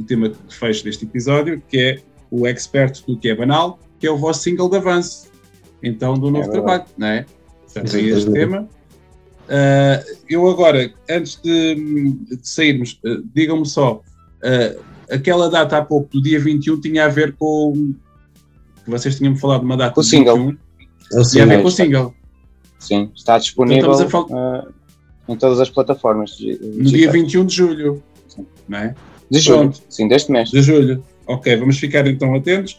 o 0.00 0.02
tema 0.02 0.30
de 0.30 0.56
fecho 0.56 0.84
deste 0.84 1.04
episódio, 1.04 1.62
que 1.68 1.78
é 1.78 1.98
o 2.30 2.46
expert 2.46 3.04
do 3.06 3.18
que 3.18 3.28
é 3.28 3.34
banal, 3.34 3.78
que 4.00 4.06
é 4.06 4.10
o 4.10 4.16
vosso 4.16 4.42
single 4.42 4.70
de 4.70 4.76
avanço 4.78 5.33
então 5.84 6.14
do 6.14 6.30
novo 6.30 6.48
é 6.48 6.50
trabalho, 6.50 6.84
não 6.96 7.06
é? 7.06 7.26
Portanto, 7.64 7.96
aí 7.96 8.08
este 8.10 8.30
tema. 8.30 8.68
Uh, 9.44 10.16
eu 10.28 10.48
agora, 10.48 10.90
antes 11.10 11.38
de, 11.42 11.74
de 11.74 12.38
sairmos, 12.42 12.98
uh, 13.04 13.22
digam-me 13.34 13.66
só, 13.66 13.96
uh, 13.96 14.82
aquela 15.10 15.50
data 15.50 15.78
há 15.78 15.84
pouco, 15.84 16.08
do 16.12 16.22
dia 16.22 16.40
21, 16.40 16.80
tinha 16.80 17.04
a 17.04 17.08
ver 17.08 17.34
com. 17.34 17.94
Vocês 18.86 19.16
tinham-me 19.16 19.38
falado 19.38 19.60
de 19.60 19.66
uma 19.66 19.76
data. 19.76 19.94
Com 19.94 20.00
o 20.00 20.04
single. 20.04 20.36
21, 20.36 20.58
é 21.20 21.24
tinha 21.24 21.44
a 21.44 21.46
ver 21.46 21.62
com 21.62 21.68
o 21.68 21.70
single. 21.70 22.14
Sim, 22.78 23.10
está 23.14 23.38
disponível 23.38 23.92
então, 24.00 24.72
em 25.28 25.36
todas 25.36 25.60
as 25.60 25.70
plataformas. 25.70 26.38
No 26.40 26.84
dia 26.84 27.10
21 27.10 27.46
de 27.46 27.54
julho. 27.54 28.02
Sim. 28.28 28.46
Não 28.68 28.78
é? 28.78 28.94
De 29.30 29.38
julho. 29.40 29.58
Pronto. 29.58 29.82
Sim, 29.88 30.08
deste 30.08 30.30
mês. 30.30 30.50
De 30.50 30.62
julho. 30.62 31.02
Ok, 31.26 31.56
vamos 31.56 31.78
ficar 31.78 32.06
então 32.06 32.34
atentos. 32.34 32.78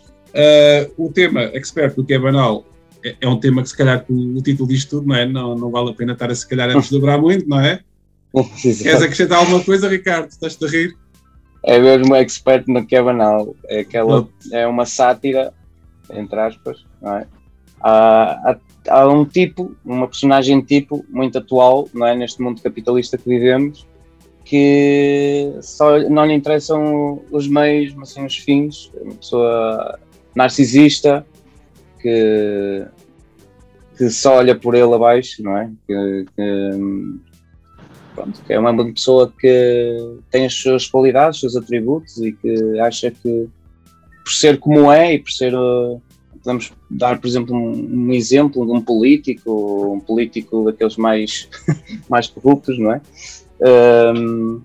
O 0.96 1.12
tema 1.12 1.42
expert 1.54 1.96
do 1.96 2.06
que 2.06 2.14
é 2.14 2.20
banal 2.20 2.64
é, 3.06 3.16
é 3.22 3.28
um 3.30 3.40
tema 3.40 3.62
que, 3.62 3.70
se 3.70 3.78
calhar, 3.78 4.04
com 4.04 4.14
o 4.14 4.42
título 4.42 4.68
diz 4.68 4.84
tudo, 4.84 5.08
não 5.08 5.16
é? 5.16 5.28
Não, 5.28 5.56
não 5.56 5.70
vale 5.70 5.92
a 5.92 5.94
pena 5.94 6.14
estar 6.14 6.32
a, 6.32 6.36
se 6.36 6.48
calhar, 6.48 6.72
a 6.72 6.74
desdobrar 6.74 7.22
muito, 7.22 7.48
não 7.48 7.60
é? 7.60 7.80
Queres 8.62 9.02
acrescentar 9.02 9.40
alguma 9.40 9.64
coisa, 9.64 9.88
Ricardo? 9.88 10.30
Estás-te 10.30 10.66
a 10.66 10.68
rir? 10.68 10.98
É 11.64 11.80
mesmo 11.80 12.16
expert 12.16 12.68
no 12.68 12.86
que 12.86 12.96
é 12.96 13.02
banal. 13.02 13.56
É, 13.66 13.82
aquela, 13.82 14.28
é 14.52 14.66
uma 14.66 14.86
sátira, 14.86 15.54
entre 16.12 16.40
aspas, 16.40 16.84
não 17.00 17.18
é? 17.18 17.28
Há, 17.80 18.52
há, 18.52 18.58
há 18.90 19.08
um 19.08 19.24
tipo, 19.24 19.76
uma 19.86 20.08
personagem 20.08 20.60
tipo 20.62 21.06
muito 21.10 21.38
atual, 21.38 21.88
não 21.94 22.08
é? 22.08 22.16
Neste 22.16 22.42
mundo 22.42 22.62
capitalista 22.62 23.18
que 23.18 23.30
vivemos, 23.30 23.86
que 24.44 25.54
só 25.62 26.00
não 26.10 26.26
lhe 26.26 26.34
interessam 26.34 27.22
os 27.32 27.48
meios, 27.48 27.94
mas 27.94 28.10
sim 28.10 28.26
os 28.26 28.36
fins. 28.36 28.92
É 28.96 29.04
uma 29.04 29.16
pessoa 29.16 30.00
narcisista 30.36 31.26
que, 32.06 32.86
que 33.98 34.10
só 34.12 34.36
olha 34.36 34.54
por 34.56 34.76
ele 34.76 34.94
abaixo, 34.94 35.42
não 35.42 35.58
é? 35.58 35.72
Que, 35.88 36.26
que, 36.36 36.70
pronto, 38.14 38.44
que 38.46 38.54
é 38.54 38.60
uma 38.60 38.94
pessoa 38.94 39.34
que 39.40 40.18
tem 40.30 40.46
as 40.46 40.54
suas 40.54 40.88
qualidades, 40.88 41.38
os 41.38 41.54
seus 41.54 41.64
atributos 41.64 42.18
e 42.20 42.32
que 42.32 42.80
acha 42.80 43.10
que 43.10 43.48
por 44.24 44.32
ser 44.32 44.60
como 44.60 44.92
é 44.92 45.16
e 45.16 45.20
por 45.20 45.32
ser 45.32 45.56
uh, 45.56 46.00
podemos 46.44 46.72
dar 46.92 47.20
por 47.20 47.28
exemplo 47.28 47.56
um, 47.56 48.08
um, 48.08 48.12
exemplo 48.12 48.66
de 48.66 48.72
um 48.72 48.82
político 48.82 49.94
um 49.94 50.00
político 50.00 50.64
daqueles 50.66 50.98
mais 50.98 51.48
mais 52.10 52.28
corruptos 52.28 52.80
não 52.80 52.92
é 52.92 53.02
um, 54.16 54.62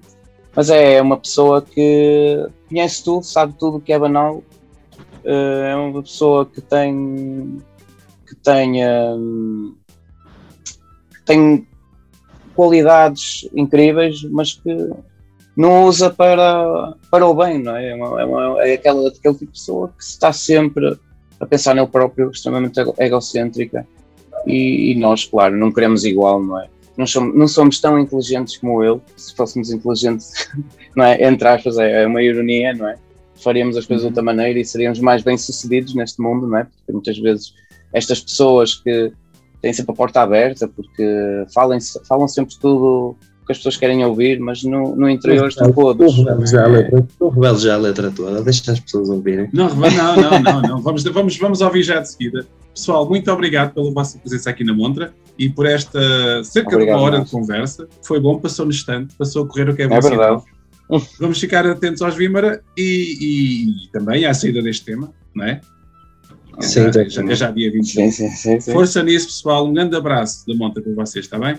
mas 0.54 0.70
é 0.70 1.00
uma 1.02 1.18
pessoa 1.18 1.60
que 1.60 2.46
conhece 2.68 3.04
tudo 3.04 3.22
sabe 3.22 3.54
tudo 3.58 3.76
o 3.76 3.80
que 3.80 3.92
é 3.92 3.98
banal 3.98 4.42
é 5.24 5.74
uma 5.74 6.02
pessoa 6.02 6.46
que 6.46 6.60
tem 6.60 7.58
que 8.26 8.34
tenha 8.36 9.16
tem 11.24 11.66
qualidades 12.54 13.48
incríveis, 13.54 14.22
mas 14.24 14.52
que 14.52 14.90
não 15.56 15.84
usa 15.84 16.10
para, 16.10 16.94
para 17.10 17.26
o 17.26 17.34
bem, 17.34 17.58
não 17.58 17.76
é? 17.76 17.90
É, 17.90 17.94
uma, 17.94 18.20
é, 18.20 18.24
uma, 18.24 18.62
é 18.62 18.74
aquela, 18.74 19.08
aquele 19.08 19.34
tipo 19.34 19.46
de 19.46 19.58
pessoa 19.58 19.88
que 19.88 20.02
está 20.02 20.32
sempre 20.32 20.98
a 21.38 21.46
pensar 21.46 21.74
nele 21.74 21.86
próprio, 21.86 22.30
extremamente 22.30 22.80
egocêntrica. 22.98 23.86
E, 24.46 24.92
e, 24.92 24.94
nós, 24.94 25.24
claro, 25.24 25.56
não 25.56 25.70
queremos 25.70 26.04
igual, 26.04 26.42
não 26.42 26.60
é? 26.60 26.68
Não 26.96 27.06
somos, 27.06 27.34
não 27.34 27.48
somos 27.48 27.80
tão 27.80 27.98
inteligentes 27.98 28.56
como 28.56 28.82
ele. 28.82 29.00
Se 29.16 29.34
fôssemos 29.34 29.70
inteligentes, 29.70 30.32
não 30.96 31.04
é? 31.04 31.22
Entre 31.22 31.46
aspas, 31.46 31.78
é, 31.78 32.02
é 32.02 32.06
uma 32.06 32.22
ironia, 32.22 32.74
não 32.74 32.88
é? 32.88 32.96
Faríamos 33.42 33.76
as 33.76 33.86
coisas 33.86 34.02
de 34.02 34.08
outra 34.08 34.22
maneira 34.22 34.58
e 34.58 34.64
seríamos 34.64 35.00
mais 35.00 35.22
bem-sucedidos 35.22 35.94
neste 35.94 36.20
mundo, 36.20 36.46
não 36.46 36.58
é? 36.58 36.64
Porque 36.64 36.92
muitas 36.92 37.18
vezes 37.18 37.54
estas 37.92 38.20
pessoas 38.20 38.74
que 38.74 39.12
têm 39.60 39.72
sempre 39.72 39.92
a 39.92 39.96
porta 39.96 40.22
aberta 40.22 40.68
porque 40.68 41.44
falam, 41.52 41.78
falam 42.06 42.28
sempre 42.28 42.56
tudo 42.58 43.16
que 43.46 43.52
as 43.52 43.58
pessoas 43.58 43.76
querem 43.76 44.04
ouvir, 44.04 44.38
mas 44.38 44.62
no, 44.62 44.94
no 44.94 45.10
interior 45.10 45.48
estão 45.48 45.72
todos. 45.72 46.16
Não 46.18 46.24
reveles 46.24 46.50
já 46.50 46.64
a 46.64 46.68
letra, 46.68 47.06
não 47.20 47.28
reveles 47.30 47.60
já 47.62 47.74
a 47.74 47.78
letra 47.78 48.10
toda, 48.10 48.42
deixa 48.42 48.72
as 48.72 48.80
pessoas 48.80 49.08
ouvirem. 49.10 49.48
Não, 49.52 49.68
não, 49.74 49.90
não, 49.90 50.40
não, 50.40 50.62
não. 50.62 50.82
Vamos, 50.82 51.02
vamos, 51.02 51.36
vamos 51.36 51.60
ouvir 51.60 51.82
já 51.82 52.00
de 52.00 52.10
seguida. 52.10 52.46
Pessoal, 52.72 53.08
muito 53.08 53.30
obrigado 53.32 53.74
pela 53.74 53.90
vossa 53.90 54.18
presença 54.18 54.50
aqui 54.50 54.62
na 54.62 54.72
Montra 54.72 55.12
e 55.36 55.48
por 55.48 55.66
esta 55.66 56.00
cerca 56.44 56.76
obrigado, 56.76 56.96
de 56.96 57.00
uma 57.00 57.06
hora 57.06 57.18
nós. 57.18 57.26
de 57.26 57.32
conversa. 57.32 57.88
Foi 58.02 58.20
bom, 58.20 58.38
passou 58.38 58.64
no 58.64 58.70
instante, 58.70 59.16
passou 59.16 59.44
a 59.44 59.48
correr 59.48 59.68
o 59.68 59.74
que 59.74 59.82
é 59.82 59.88
bom. 59.88 59.96
É 59.96 60.00
verdade. 60.00 60.42
Vamos 61.18 61.38
ficar 61.38 61.66
atentos 61.66 62.00
aos 62.02 62.16
Vímara 62.16 62.62
e, 62.76 63.16
e, 63.20 63.88
também 63.92 64.24
à 64.24 64.34
saída 64.34 64.60
deste 64.62 64.84
tema, 64.84 65.12
não 65.34 65.44
é? 65.44 65.60
Sim, 66.60 66.92
já, 66.92 67.08
já, 67.08 67.34
já 67.34 67.50
dia 67.50 67.70
21. 67.70 67.84
Sim, 67.84 68.10
sim, 68.10 68.28
sim, 68.30 68.60
sim. 68.60 68.72
Força 68.72 69.02
nisso, 69.02 69.28
pessoal. 69.28 69.66
Um 69.66 69.72
grande 69.72 69.96
abraço 69.96 70.46
da 70.46 70.54
monta 70.54 70.82
para 70.82 70.92
vocês, 70.92 71.24
está 71.24 71.38
bem? 71.38 71.56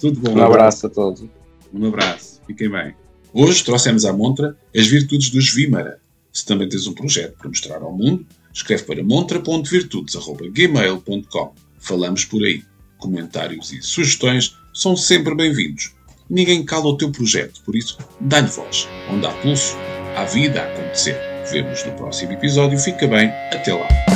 Tudo 0.00 0.18
bom. 0.20 0.34
Um 0.34 0.42
abraço 0.42 0.86
a 0.86 0.90
todos. 0.90 1.24
Um 1.72 1.86
abraço. 1.86 2.40
Fiquem 2.46 2.68
bem. 2.70 2.94
Hoje 3.32 3.64
trouxemos 3.64 4.04
à 4.04 4.12
montra 4.12 4.56
as 4.76 4.86
virtudes 4.86 5.30
dos 5.30 5.50
Vimara. 5.52 5.98
Se 6.32 6.44
também 6.44 6.68
tens 6.68 6.86
um 6.86 6.92
projeto 6.94 7.38
para 7.38 7.48
mostrar 7.48 7.82
ao 7.82 7.92
mundo, 7.92 8.26
escreve 8.52 8.82
para 8.84 9.02
montra.virtudes.gmail.com. 9.04 11.54
Falamos 11.78 12.24
por 12.24 12.42
aí. 12.42 12.64
Comentários 12.98 13.72
e 13.72 13.80
sugestões 13.82 14.56
são 14.72 14.96
sempre 14.96 15.34
bem-vindos. 15.34 15.92
Ninguém 16.32 16.64
cala 16.64 16.86
o 16.86 16.96
teu 16.96 17.12
projeto, 17.12 17.60
por 17.62 17.76
isso 17.76 17.98
dá-lhe 18.18 18.46
voz. 18.46 18.88
Onde 19.10 19.26
há 19.26 19.30
pulso, 19.32 19.76
há 20.16 20.24
vida 20.24 20.62
a 20.62 20.64
acontecer. 20.64 21.14
Vemos 21.50 21.84
no 21.84 21.92
próximo 21.92 22.32
episódio. 22.32 22.78
Fica 22.78 23.06
bem. 23.06 23.28
Até 23.52 23.74
lá. 23.74 24.11